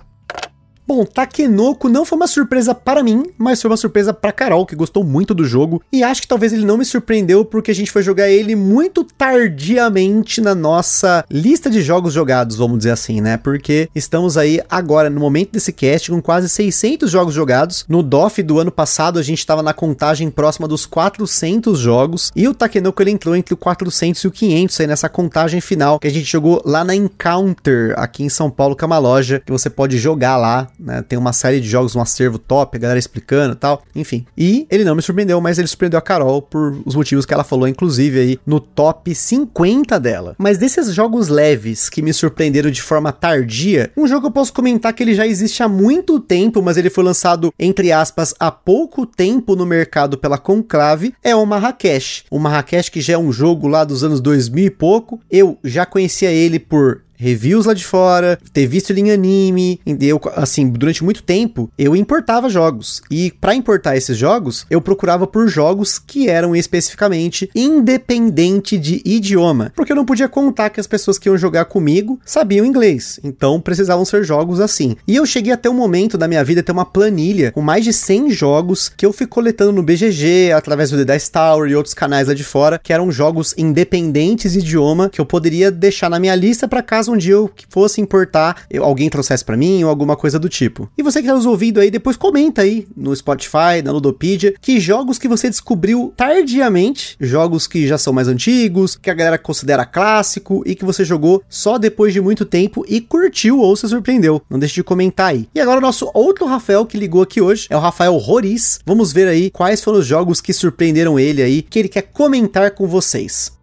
Bom, 0.90 1.06
Takenoko 1.06 1.88
não 1.88 2.04
foi 2.04 2.16
uma 2.16 2.26
surpresa 2.26 2.74
para 2.74 3.04
mim, 3.04 3.28
mas 3.38 3.62
foi 3.62 3.70
uma 3.70 3.78
surpresa 3.78 4.12
para 4.12 4.32
Carol, 4.32 4.66
que 4.66 4.76
gostou 4.76 5.04
muito 5.04 5.36
do 5.36 5.46
jogo. 5.46 5.84
E 5.94 6.02
acho 6.02 6.24
que 6.24 6.28
talvez 6.28 6.52
ele 6.52 6.66
não 6.66 6.80
me 6.80 6.84
surpreendeu 6.84 7.46
porque 7.46 7.70
a 7.70 7.76
gente 7.76 7.92
foi 7.92 8.02
jogar 8.02 8.28
ele 8.28 8.56
muito 8.56 9.04
tardiamente 9.04 10.42
na 10.42 10.56
nossa 10.56 11.24
lista 11.30 11.70
de 11.70 11.84
jogos 11.84 12.12
jogados, 12.12 12.56
vamos 12.56 12.80
dizer 12.80 12.90
assim, 12.90 13.22
né? 13.22 13.38
Porque 13.38 13.88
estamos 13.94 14.36
aí 14.36 14.60
agora, 14.68 15.12
no 15.12 15.20
momento 15.20 15.52
desse 15.52 15.72
cast, 15.72 16.10
com 16.10 16.20
quase 16.20 16.50
600 16.50 17.12
jogos 17.12 17.36
jogados. 17.36 17.86
No 17.88 18.02
DOF 18.02 18.42
do 18.42 18.58
ano 18.58 18.72
passado, 18.72 19.20
a 19.20 19.22
gente 19.22 19.38
estava 19.38 19.62
na 19.62 19.74
contagem 19.74 20.32
próxima 20.32 20.68
dos 20.68 20.88
400 20.88 21.78
jogos. 21.78 22.32
E 22.36 22.48
o 22.48 22.54
Takenoko 22.56 23.00
ele 23.04 23.12
entrou 23.12 23.36
entre 23.36 23.54
o 23.54 23.58
400 23.58 24.24
e 24.24 24.28
o 24.28 24.32
500 24.32 24.80
aí 24.80 24.88
nessa 24.88 25.08
contagem 25.08 25.62
final 25.62 26.00
que 26.00 26.08
a 26.08 26.12
gente 26.12 26.26
jogou 26.26 26.64
lá 26.66 26.84
na 26.84 26.96
Encounter, 26.96 27.94
aqui 27.96 28.24
em 28.24 28.30
São 28.30 28.50
Paulo, 28.50 28.76
que 28.76 28.84
é 28.84 28.88
uma 28.88 28.98
loja 28.98 29.40
que 29.46 29.52
você 29.52 29.70
pode 29.70 29.96
jogar 30.00 30.36
lá 30.36 30.68
né? 30.80 31.04
Tem 31.08 31.18
uma 31.18 31.34
série 31.34 31.60
de 31.60 31.68
jogos, 31.68 31.96
um 31.96 32.02
acervo 32.02 32.38
top, 32.38 32.78
a 32.78 32.80
galera 32.80 33.00
explicando 33.00 33.54
e 33.54 33.58
tal, 33.58 33.84
enfim. 33.96 34.26
E 34.38 34.66
ele 34.70 34.84
não 34.84 34.96
me 34.96 35.02
surpreendeu, 35.02 35.40
mas 35.42 35.58
ele 35.58 35.68
surpreendeu 35.68 36.00
a 36.00 36.02
Carol 36.02 36.42
por 36.42 36.80
os 36.86 36.96
motivos 36.96 37.26
que 37.26 37.34
ela 37.34 37.44
falou, 37.44 37.68
inclusive 37.68 38.20
aí 38.20 38.40
no 38.46 38.60
top 38.60 39.14
50 39.14 40.00
dela. 40.00 40.36
Mas 40.38 40.58
desses 40.58 40.94
jogos 40.94 41.28
leves 41.28 41.90
que 41.90 42.02
me 42.02 42.14
surpreenderam 42.14 42.72
de 42.72 42.82
forma 42.82 43.12
tardia, 43.12 43.92
um 43.98 44.08
jogo 44.08 44.28
eu 44.28 44.32
posso 44.32 44.54
comentar 44.54 44.94
que 44.94 45.04
ele 45.04 45.14
já 45.14 45.28
existe 45.28 45.62
há 45.62 45.68
muito 45.68 46.20
tempo, 46.20 46.62
mas 46.62 46.78
ele 46.78 46.90
foi 46.90 47.04
lançado, 47.04 47.54
entre 47.60 47.92
aspas, 47.92 48.34
há 48.40 48.52
pouco 48.52 49.06
tempo 49.06 49.56
no 49.56 49.66
mercado 49.66 50.18
pela 50.18 50.38
Conclave, 50.38 51.14
é 51.24 51.36
o 51.36 51.46
Marrakech. 51.46 52.24
O 52.30 52.40
Marrakech 52.40 52.92
que 52.92 53.02
já 53.02 53.14
é 53.14 53.18
um 53.18 53.32
jogo 53.32 53.68
lá 53.68 53.84
dos 53.84 54.04
anos 54.04 54.22
2000 54.22 54.66
e 54.66 54.70
pouco, 54.70 55.20
eu 55.30 55.58
já 55.64 55.86
conhecia 55.86 56.32
ele 56.32 56.60
por 56.60 57.02
reviews 57.20 57.65
lá 57.65 57.74
de 57.74 57.86
fora, 57.86 58.39
ter 58.53 58.65
visto 58.65 58.91
ele 58.91 59.01
em 59.01 59.11
anime, 59.11 59.80
eu, 59.99 60.20
assim, 60.36 60.70
durante 60.70 61.03
muito 61.03 61.22
tempo, 61.22 61.70
eu 61.78 61.95
importava 61.95 62.49
jogos. 62.49 63.01
E 63.11 63.32
para 63.41 63.53
importar 63.53 63.97
esses 63.97 64.17
jogos, 64.17 64.65
eu 64.70 64.82
procurava 64.82 65.28
por 65.28 65.47
jogos 65.49 65.99
que 65.99 66.30
eram 66.30 66.55
especificamente 66.55 67.49
independente 67.53 68.78
de 68.78 69.01
idioma, 69.03 69.72
porque 69.76 69.91
eu 69.91 69.95
não 69.95 70.05
podia 70.05 70.30
contar 70.30 70.70
que 70.70 70.80
as 70.80 70.88
pessoas 70.88 71.20
que 71.20 71.28
iam 71.28 71.38
jogar 71.38 71.65
comigo 71.65 72.20
sabiam 72.26 72.65
inglês. 72.65 73.20
Então 73.24 73.59
precisavam 73.59 74.05
ser 74.05 74.24
jogos 74.24 74.61
assim. 74.61 74.95
E 75.05 75.15
eu 75.15 75.26
cheguei 75.26 75.51
até 75.51 75.70
um 75.70 75.74
momento 75.74 76.17
da 76.17 76.28
minha 76.28 76.43
vida 76.43 76.63
ter 76.63 76.72
uma 76.72 76.86
planilha 76.86 77.51
com 77.51 77.61
mais 77.61 77.84
de 77.84 77.91
100 77.91 78.32
jogos 78.32 78.88
que 78.88 79.05
eu 79.05 79.11
fui 79.11 79.28
coletando 79.28 79.74
no 79.74 79.84
BGG, 79.84 80.53
através 80.53 80.91
do 80.91 81.03
The 81.03 81.13
Dice 81.13 81.32
Tower 81.32 81.70
e 81.70 81.76
outros 81.76 81.93
canais 81.93 82.28
lá 82.28 82.34
de 82.34 82.43
fora, 82.43 82.80
que 82.80 82.93
eram 82.93 83.11
jogos 83.11 83.53
independentes 83.57 84.53
de 84.53 84.59
idioma 84.59 85.09
que 85.09 85.20
eu 85.20 85.26
poderia 85.26 85.70
deixar 85.70 86.09
na 86.09 86.20
minha 86.20 86.36
lista 86.36 86.67
para 86.67 86.82
caso 86.82 87.09
um 87.10 87.18
dia 87.18 87.34
eu 87.34 87.49
fosse 87.70 88.01
importar, 88.01 88.64
eu, 88.70 88.84
alguém 88.84 89.10
trouxesse 89.10 89.43
para 89.43 89.57
mim 89.57 89.84
ou 89.84 89.89
alguma 89.89 90.16
coisa 90.16 90.39
do 90.39 90.49
tipo. 90.49 90.89
E 90.97 91.03
você 91.03 91.22
que 91.22 91.28
tá 91.28 91.34
nos 91.34 91.45
ouvindo 91.45 91.80
aí, 91.80 91.91
depois 91.91 92.18
comenta 92.18 92.62
aí 92.62 92.88
no 92.95 93.16
Spotify, 93.16 93.82
na 93.84 93.91
Ludopedia, 93.91 94.53
que 94.62 94.80
jogos 94.80 95.18
que 95.18 95.28
você 95.28 95.49
descobriu 95.49 96.14
tardiamente, 96.16 97.16
jogos 97.20 97.68
que 97.68 97.88
já 97.88 97.97
são 97.97 98.14
mais 98.14 98.28
antigos, 98.28 98.95
que 98.95 99.10
a 99.10 99.14
galera 99.14 99.38
considera 99.38 99.86
clássico 99.86 100.64
e 100.66 100.76
que 100.76 100.86
você 100.86 101.03
jogou 101.03 101.43
só 101.49 101.78
depois 101.78 102.14
de 102.14 102.22
muito 102.22 102.45
tempo 102.45 102.86
e 102.88 103.01
curtiu 103.01 103.60
ou 103.60 103.76
se 103.76 103.88
surpreendeu. 103.88 104.41
Não 104.49 104.60
deixe 104.60 104.76
de 104.76 104.84
comentar 104.84 105.28
aí. 105.28 105.47
E 105.53 105.60
agora 105.60 105.80
o 105.80 105.82
nosso 105.82 106.10
outro 106.14 106.45
Rafael 106.45 106.86
que 106.86 106.97
ligou 106.97 107.22
aqui 107.22 107.41
hoje 107.41 107.68
é 107.70 107.76
o 107.76 107.80
Rafael 107.80 108.16
Roriz. 108.18 108.80
Vamos 108.86 109.12
ver 109.12 109.28
aí 109.28 109.49
quais 109.49 109.84
foram 109.84 109.99
os 109.99 110.05
jogos 110.05 110.41
que 110.41 110.53
surpreenderam 110.53 111.20
ele 111.20 111.41
aí, 111.41 111.62
que 111.62 111.80
ele 111.80 111.89
quer 111.89 112.03
comentar 112.03 112.72
com 112.72 112.88
vocês. 112.88 113.59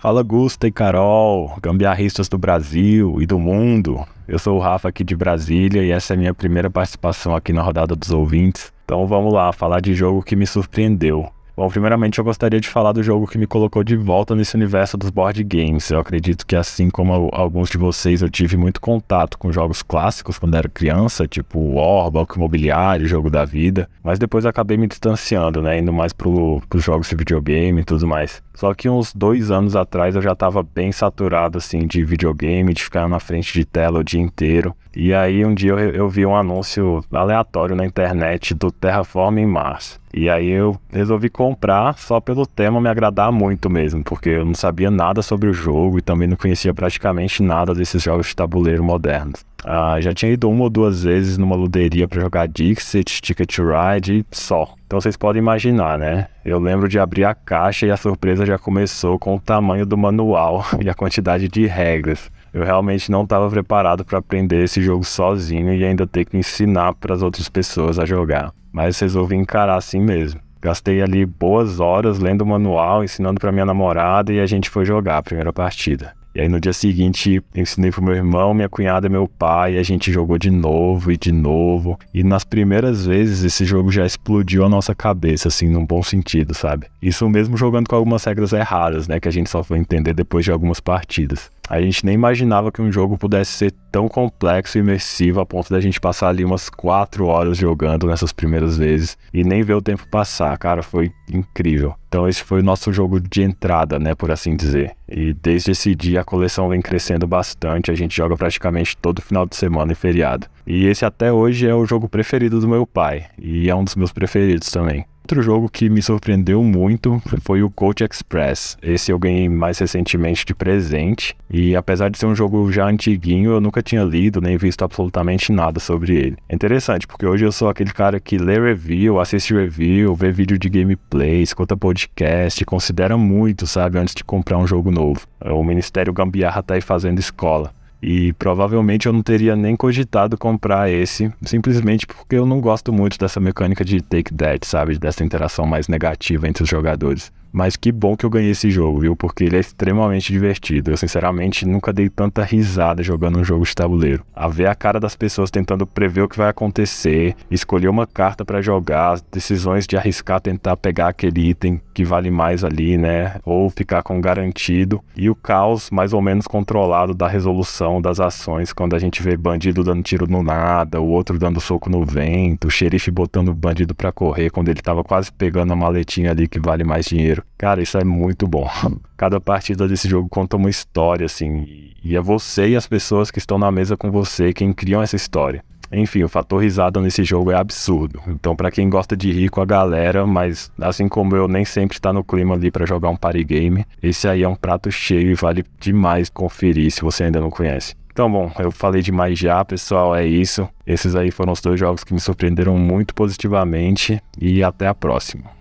Fala 0.00 0.22
Gusta 0.22 0.66
e 0.66 0.72
Carol, 0.72 1.54
gambiarristas 1.62 2.26
do 2.26 2.38
Brasil 2.38 3.20
e 3.20 3.26
do 3.26 3.38
mundo. 3.38 4.02
Eu 4.26 4.38
sou 4.38 4.56
o 4.56 4.58
Rafa 4.58 4.88
aqui 4.88 5.04
de 5.04 5.14
Brasília 5.14 5.82
e 5.82 5.90
essa 5.90 6.14
é 6.14 6.16
a 6.16 6.18
minha 6.18 6.32
primeira 6.32 6.70
participação 6.70 7.36
aqui 7.36 7.52
na 7.52 7.60
rodada 7.60 7.94
dos 7.94 8.10
ouvintes. 8.10 8.72
Então 8.82 9.06
vamos 9.06 9.30
lá, 9.30 9.52
falar 9.52 9.80
de 9.80 9.92
jogo 9.92 10.22
que 10.22 10.34
me 10.34 10.46
surpreendeu. 10.46 11.30
Bom, 11.60 11.68
primeiramente 11.68 12.18
eu 12.18 12.24
gostaria 12.24 12.58
de 12.58 12.70
falar 12.70 12.92
do 12.92 13.02
jogo 13.02 13.26
que 13.26 13.36
me 13.36 13.46
colocou 13.46 13.84
de 13.84 13.94
volta 13.94 14.34
nesse 14.34 14.54
universo 14.56 14.96
dos 14.96 15.10
board 15.10 15.44
games. 15.44 15.90
Eu 15.90 16.00
acredito 16.00 16.46
que 16.46 16.56
assim 16.56 16.88
como 16.88 17.28
alguns 17.34 17.68
de 17.68 17.76
vocês, 17.76 18.22
eu 18.22 18.30
tive 18.30 18.56
muito 18.56 18.80
contato 18.80 19.36
com 19.36 19.52
jogos 19.52 19.82
clássicos 19.82 20.38
quando 20.38 20.56
era 20.56 20.70
criança, 20.70 21.28
tipo 21.28 21.60
War, 21.74 22.10
Banco 22.10 22.38
Imobiliário, 22.38 23.06
Jogo 23.06 23.28
da 23.28 23.44
Vida, 23.44 23.90
mas 24.02 24.18
depois 24.18 24.46
acabei 24.46 24.78
me 24.78 24.86
distanciando, 24.86 25.60
né, 25.60 25.78
indo 25.78 25.92
mais 25.92 26.14
pro, 26.14 26.62
pros 26.66 26.82
jogos 26.82 27.10
de 27.10 27.14
videogame 27.14 27.82
e 27.82 27.84
tudo 27.84 28.06
mais. 28.06 28.42
Só 28.54 28.72
que 28.72 28.88
uns 28.88 29.12
dois 29.12 29.50
anos 29.50 29.76
atrás 29.76 30.16
eu 30.16 30.22
já 30.22 30.32
estava 30.32 30.62
bem 30.62 30.92
saturado 30.92 31.58
assim 31.58 31.86
de 31.86 32.02
videogame, 32.02 32.72
de 32.72 32.84
ficar 32.84 33.06
na 33.06 33.20
frente 33.20 33.52
de 33.52 33.66
tela 33.66 34.00
o 34.00 34.04
dia 34.04 34.20
inteiro. 34.20 34.74
E 34.96 35.12
aí 35.12 35.44
um 35.44 35.54
dia 35.54 35.72
eu, 35.72 35.78
eu 35.78 36.08
vi 36.08 36.24
um 36.24 36.34
anúncio 36.34 37.04
aleatório 37.12 37.76
na 37.76 37.84
internet 37.84 38.54
do 38.54 38.70
Terraforming 38.70 39.46
Mars. 39.46 40.00
E 40.12 40.28
aí 40.28 40.48
eu 40.48 40.76
resolvi 40.92 41.28
comprar 41.28 41.96
só 41.96 42.20
pelo 42.20 42.44
tema 42.44 42.80
me 42.80 42.88
agradar 42.88 43.30
muito 43.30 43.70
mesmo, 43.70 44.02
porque 44.02 44.30
eu 44.30 44.44
não 44.44 44.54
sabia 44.54 44.90
nada 44.90 45.22
sobre 45.22 45.48
o 45.48 45.52
jogo 45.52 45.98
e 45.98 46.02
também 46.02 46.26
não 46.26 46.36
conhecia 46.36 46.74
praticamente 46.74 47.42
nada 47.42 47.74
desses 47.74 48.02
jogos 48.02 48.26
de 48.26 48.36
tabuleiro 48.36 48.82
modernos. 48.82 49.44
Ah, 49.64 50.00
já 50.00 50.12
tinha 50.12 50.32
ido 50.32 50.48
uma 50.48 50.64
ou 50.64 50.70
duas 50.70 51.04
vezes 51.04 51.38
numa 51.38 51.54
luderia 51.54 52.08
para 52.08 52.20
jogar 52.20 52.48
Dixit, 52.48 53.20
Ticket 53.20 53.58
Ride 53.58 54.24
só. 54.30 54.74
Então 54.86 55.00
vocês 55.00 55.16
podem 55.16 55.40
imaginar, 55.40 55.98
né? 55.98 56.26
Eu 56.44 56.58
lembro 56.58 56.88
de 56.88 56.98
abrir 56.98 57.24
a 57.24 57.34
caixa 57.34 57.86
e 57.86 57.90
a 57.90 57.96
surpresa 57.96 58.44
já 58.44 58.58
começou 58.58 59.18
com 59.18 59.36
o 59.36 59.40
tamanho 59.40 59.86
do 59.86 59.96
manual 59.96 60.64
e 60.82 60.88
a 60.88 60.94
quantidade 60.94 61.46
de 61.46 61.66
regras. 61.66 62.30
Eu 62.52 62.64
realmente 62.64 63.12
não 63.12 63.22
estava 63.22 63.48
preparado 63.48 64.04
para 64.04 64.18
aprender 64.18 64.64
esse 64.64 64.82
jogo 64.82 65.04
sozinho 65.04 65.72
e 65.72 65.84
ainda 65.84 66.06
ter 66.06 66.24
que 66.24 66.36
ensinar 66.36 66.94
para 66.94 67.14
as 67.14 67.22
outras 67.22 67.48
pessoas 67.48 67.98
a 67.98 68.04
jogar. 68.04 68.52
Mas 68.72 68.98
resolvi 68.98 69.36
encarar 69.36 69.76
assim 69.76 70.00
mesmo. 70.00 70.40
Gastei 70.62 71.00
ali 71.00 71.24
boas 71.24 71.80
horas 71.80 72.18
lendo 72.18 72.42
o 72.42 72.46
manual, 72.46 73.02
ensinando 73.02 73.40
para 73.40 73.50
minha 73.50 73.64
namorada 73.64 74.32
e 74.32 74.40
a 74.40 74.46
gente 74.46 74.68
foi 74.68 74.84
jogar 74.84 75.18
a 75.18 75.22
primeira 75.22 75.52
partida. 75.52 76.12
E 76.32 76.40
aí 76.40 76.48
no 76.48 76.60
dia 76.60 76.72
seguinte 76.72 77.42
ensinei 77.54 77.90
pro 77.90 78.02
meu 78.02 78.14
irmão, 78.14 78.54
minha 78.54 78.68
cunhada 78.68 79.08
e 79.08 79.10
meu 79.10 79.26
pai, 79.26 79.74
e 79.74 79.78
a 79.78 79.82
gente 79.82 80.12
jogou 80.12 80.38
de 80.38 80.50
novo 80.50 81.10
e 81.10 81.16
de 81.16 81.32
novo. 81.32 81.98
E 82.14 82.22
nas 82.22 82.44
primeiras 82.44 83.04
vezes 83.04 83.42
esse 83.42 83.64
jogo 83.64 83.90
já 83.90 84.06
explodiu 84.06 84.64
a 84.64 84.68
nossa 84.68 84.94
cabeça, 84.94 85.48
assim, 85.48 85.68
num 85.68 85.84
bom 85.84 86.02
sentido, 86.02 86.54
sabe? 86.54 86.86
Isso 87.02 87.28
mesmo 87.28 87.56
jogando 87.56 87.88
com 87.88 87.96
algumas 87.96 88.22
regras 88.22 88.52
erradas, 88.52 89.08
né? 89.08 89.18
Que 89.18 89.26
a 89.26 89.32
gente 89.32 89.50
só 89.50 89.64
foi 89.64 89.78
entender 89.78 90.14
depois 90.14 90.44
de 90.44 90.52
algumas 90.52 90.78
partidas. 90.78 91.50
A 91.70 91.80
gente 91.80 92.04
nem 92.04 92.16
imaginava 92.16 92.72
que 92.72 92.82
um 92.82 92.90
jogo 92.90 93.16
pudesse 93.16 93.52
ser 93.52 93.72
tão 93.92 94.08
complexo 94.08 94.76
e 94.76 94.80
imersivo 94.80 95.38
a 95.38 95.46
ponto 95.46 95.70
da 95.70 95.80
gente 95.80 96.00
passar 96.00 96.28
ali 96.28 96.44
umas 96.44 96.68
4 96.68 97.24
horas 97.24 97.56
jogando 97.56 98.08
nessas 98.08 98.32
primeiras 98.32 98.76
vezes 98.76 99.16
e 99.32 99.44
nem 99.44 99.62
ver 99.62 99.74
o 99.74 99.80
tempo 99.80 100.04
passar, 100.10 100.58
cara, 100.58 100.82
foi 100.82 101.12
incrível. 101.32 101.94
Então 102.08 102.28
esse 102.28 102.42
foi 102.42 102.58
o 102.58 102.64
nosso 102.64 102.92
jogo 102.92 103.20
de 103.20 103.42
entrada, 103.42 104.00
né, 104.00 104.16
por 104.16 104.32
assim 104.32 104.56
dizer. 104.56 104.96
E 105.08 105.32
desde 105.32 105.70
esse 105.70 105.94
dia 105.94 106.22
a 106.22 106.24
coleção 106.24 106.68
vem 106.68 106.82
crescendo 106.82 107.24
bastante, 107.24 107.88
a 107.88 107.94
gente 107.94 108.16
joga 108.16 108.36
praticamente 108.36 108.96
todo 108.96 109.22
final 109.22 109.46
de 109.46 109.54
semana 109.54 109.92
e 109.92 109.94
feriado. 109.94 110.48
E 110.66 110.86
esse 110.86 111.04
até 111.04 111.32
hoje 111.32 111.68
é 111.68 111.74
o 111.74 111.86
jogo 111.86 112.08
preferido 112.08 112.58
do 112.58 112.66
meu 112.66 112.84
pai 112.84 113.26
e 113.38 113.70
é 113.70 113.74
um 113.76 113.84
dos 113.84 113.94
meus 113.94 114.12
preferidos 114.12 114.72
também. 114.72 115.04
Outro 115.30 115.44
jogo 115.44 115.68
que 115.68 115.88
me 115.88 116.02
surpreendeu 116.02 116.60
muito 116.64 117.22
foi 117.44 117.62
o 117.62 117.70
Coach 117.70 118.02
Express. 118.02 118.76
Esse 118.82 119.12
eu 119.12 119.18
ganhei 119.18 119.48
mais 119.48 119.78
recentemente 119.78 120.44
de 120.44 120.52
presente. 120.52 121.36
E 121.48 121.76
apesar 121.76 122.10
de 122.10 122.18
ser 122.18 122.26
um 122.26 122.34
jogo 122.34 122.72
já 122.72 122.88
antiguinho, 122.88 123.52
eu 123.52 123.60
nunca 123.60 123.80
tinha 123.80 124.02
lido 124.02 124.40
nem 124.40 124.56
visto 124.56 124.84
absolutamente 124.84 125.52
nada 125.52 125.78
sobre 125.78 126.16
ele. 126.16 126.36
É 126.48 126.54
interessante, 126.56 127.06
porque 127.06 127.24
hoje 127.24 127.44
eu 127.44 127.52
sou 127.52 127.68
aquele 127.68 127.92
cara 127.92 128.18
que 128.18 128.38
lê 128.38 128.58
review, 128.58 129.20
assiste 129.20 129.54
review, 129.54 130.16
vê 130.16 130.32
vídeo 130.32 130.58
de 130.58 130.68
gameplay, 130.68 131.42
escuta 131.42 131.76
podcast, 131.76 132.64
considera 132.64 133.16
muito, 133.16 133.68
sabe, 133.68 134.00
antes 134.00 134.16
de 134.16 134.24
comprar 134.24 134.58
um 134.58 134.66
jogo 134.66 134.90
novo. 134.90 135.20
O 135.40 135.62
Ministério 135.62 136.12
Gambiarra 136.12 136.60
tá 136.60 136.74
aí 136.74 136.80
fazendo 136.80 137.20
escola. 137.20 137.72
E 138.02 138.32
provavelmente 138.34 139.06
eu 139.06 139.12
não 139.12 139.22
teria 139.22 139.54
nem 139.54 139.76
cogitado 139.76 140.38
comprar 140.38 140.90
esse, 140.90 141.32
simplesmente 141.42 142.06
porque 142.06 142.36
eu 142.36 142.46
não 142.46 142.60
gosto 142.60 142.92
muito 142.92 143.18
dessa 143.18 143.38
mecânica 143.38 143.84
de 143.84 144.00
take 144.00 144.32
that, 144.34 144.66
sabe? 144.66 144.98
Dessa 144.98 145.22
interação 145.22 145.66
mais 145.66 145.86
negativa 145.86 146.48
entre 146.48 146.62
os 146.62 146.68
jogadores. 146.68 147.30
Mas 147.52 147.76
que 147.76 147.90
bom 147.90 148.16
que 148.16 148.24
eu 148.24 148.30
ganhei 148.30 148.50
esse 148.50 148.70
jogo, 148.70 149.00
viu? 149.00 149.16
Porque 149.16 149.44
ele 149.44 149.56
é 149.56 149.60
extremamente 149.60 150.32
divertido. 150.32 150.90
Eu, 150.90 150.96
sinceramente, 150.96 151.66
nunca 151.66 151.92
dei 151.92 152.08
tanta 152.08 152.42
risada 152.42 153.02
jogando 153.02 153.38
um 153.38 153.44
jogo 153.44 153.64
de 153.64 153.74
tabuleiro. 153.74 154.24
A 154.34 154.48
ver 154.48 154.66
a 154.66 154.74
cara 154.74 155.00
das 155.00 155.16
pessoas 155.16 155.50
tentando 155.50 155.86
prever 155.86 156.22
o 156.22 156.28
que 156.28 156.38
vai 156.38 156.48
acontecer, 156.48 157.34
escolher 157.50 157.88
uma 157.88 158.06
carta 158.06 158.44
para 158.44 158.62
jogar, 158.62 159.20
decisões 159.32 159.86
de 159.86 159.96
arriscar 159.96 160.40
tentar 160.40 160.76
pegar 160.76 161.08
aquele 161.08 161.48
item 161.48 161.80
que 161.92 162.04
vale 162.04 162.30
mais 162.30 162.64
ali, 162.64 162.96
né? 162.96 163.36
Ou 163.44 163.68
ficar 163.70 164.02
com 164.02 164.20
garantido. 164.20 165.02
E 165.16 165.28
o 165.28 165.34
caos 165.34 165.90
mais 165.90 166.12
ou 166.12 166.22
menos 166.22 166.46
controlado 166.46 167.14
da 167.14 167.28
resolução 167.28 168.00
das 168.00 168.20
ações 168.20 168.72
quando 168.72 168.94
a 168.94 168.98
gente 168.98 169.22
vê 169.22 169.36
bandido 169.36 169.84
dando 169.84 170.02
tiro 170.02 170.26
no 170.26 170.42
nada, 170.42 171.00
o 171.00 171.08
outro 171.08 171.38
dando 171.38 171.60
soco 171.60 171.90
no 171.90 172.04
vento, 172.04 172.68
o 172.68 172.70
xerife 172.70 173.10
botando 173.10 173.48
o 173.48 173.54
bandido 173.54 173.94
para 173.94 174.12
correr 174.12 174.50
quando 174.50 174.68
ele 174.68 174.80
tava 174.80 175.04
quase 175.04 175.30
pegando 175.32 175.72
a 175.72 175.76
maletinha 175.76 176.30
ali 176.30 176.48
que 176.48 176.60
vale 176.60 176.84
mais 176.84 177.06
dinheiro. 177.06 177.39
Cara, 177.56 177.82
isso 177.82 177.98
é 177.98 178.04
muito 178.04 178.46
bom. 178.46 178.68
Cada 179.16 179.40
partida 179.40 179.86
desse 179.86 180.08
jogo 180.08 180.28
conta 180.28 180.56
uma 180.56 180.70
história, 180.70 181.26
assim, 181.26 181.92
e 182.02 182.16
é 182.16 182.20
você 182.20 182.68
e 182.68 182.76
as 182.76 182.86
pessoas 182.86 183.30
que 183.30 183.38
estão 183.38 183.58
na 183.58 183.70
mesa 183.70 183.96
com 183.96 184.10
você 184.10 184.52
quem 184.52 184.72
criam 184.72 185.02
essa 185.02 185.16
história. 185.16 185.62
Enfim, 185.92 186.22
o 186.22 186.28
fator 186.28 186.62
risada 186.62 187.00
nesse 187.00 187.24
jogo 187.24 187.50
é 187.50 187.56
absurdo. 187.56 188.20
Então, 188.28 188.54
para 188.54 188.70
quem 188.70 188.88
gosta 188.88 189.16
de 189.16 189.32
rir 189.32 189.48
com 189.48 189.60
a 189.60 189.66
galera, 189.66 190.24
mas 190.24 190.70
assim 190.80 191.08
como 191.08 191.34
eu 191.34 191.48
nem 191.48 191.64
sempre 191.64 191.96
está 191.96 192.12
no 192.12 192.22
clima 192.22 192.54
ali 192.54 192.70
para 192.70 192.86
jogar 192.86 193.08
um 193.08 193.16
party 193.16 193.42
game, 193.42 193.84
esse 194.00 194.28
aí 194.28 194.44
é 194.44 194.48
um 194.48 194.54
prato 194.54 194.90
cheio 194.90 195.30
e 195.30 195.34
vale 195.34 195.64
demais 195.80 196.30
conferir 196.30 196.92
se 196.92 197.02
você 197.02 197.24
ainda 197.24 197.40
não 197.40 197.50
conhece. 197.50 197.96
Então, 198.12 198.30
bom, 198.30 198.52
eu 198.58 198.70
falei 198.70 199.02
demais 199.02 199.38
já, 199.38 199.64
pessoal, 199.64 200.14
é 200.14 200.24
isso. 200.26 200.68
Esses 200.86 201.16
aí 201.16 201.30
foram 201.30 201.52
os 201.52 201.60
dois 201.60 201.78
jogos 201.78 202.04
que 202.04 202.14
me 202.14 202.20
surpreenderam 202.20 202.76
muito 202.76 203.14
positivamente 203.14 204.20
e 204.38 204.62
até 204.62 204.86
a 204.86 204.94
próxima. 204.94 205.59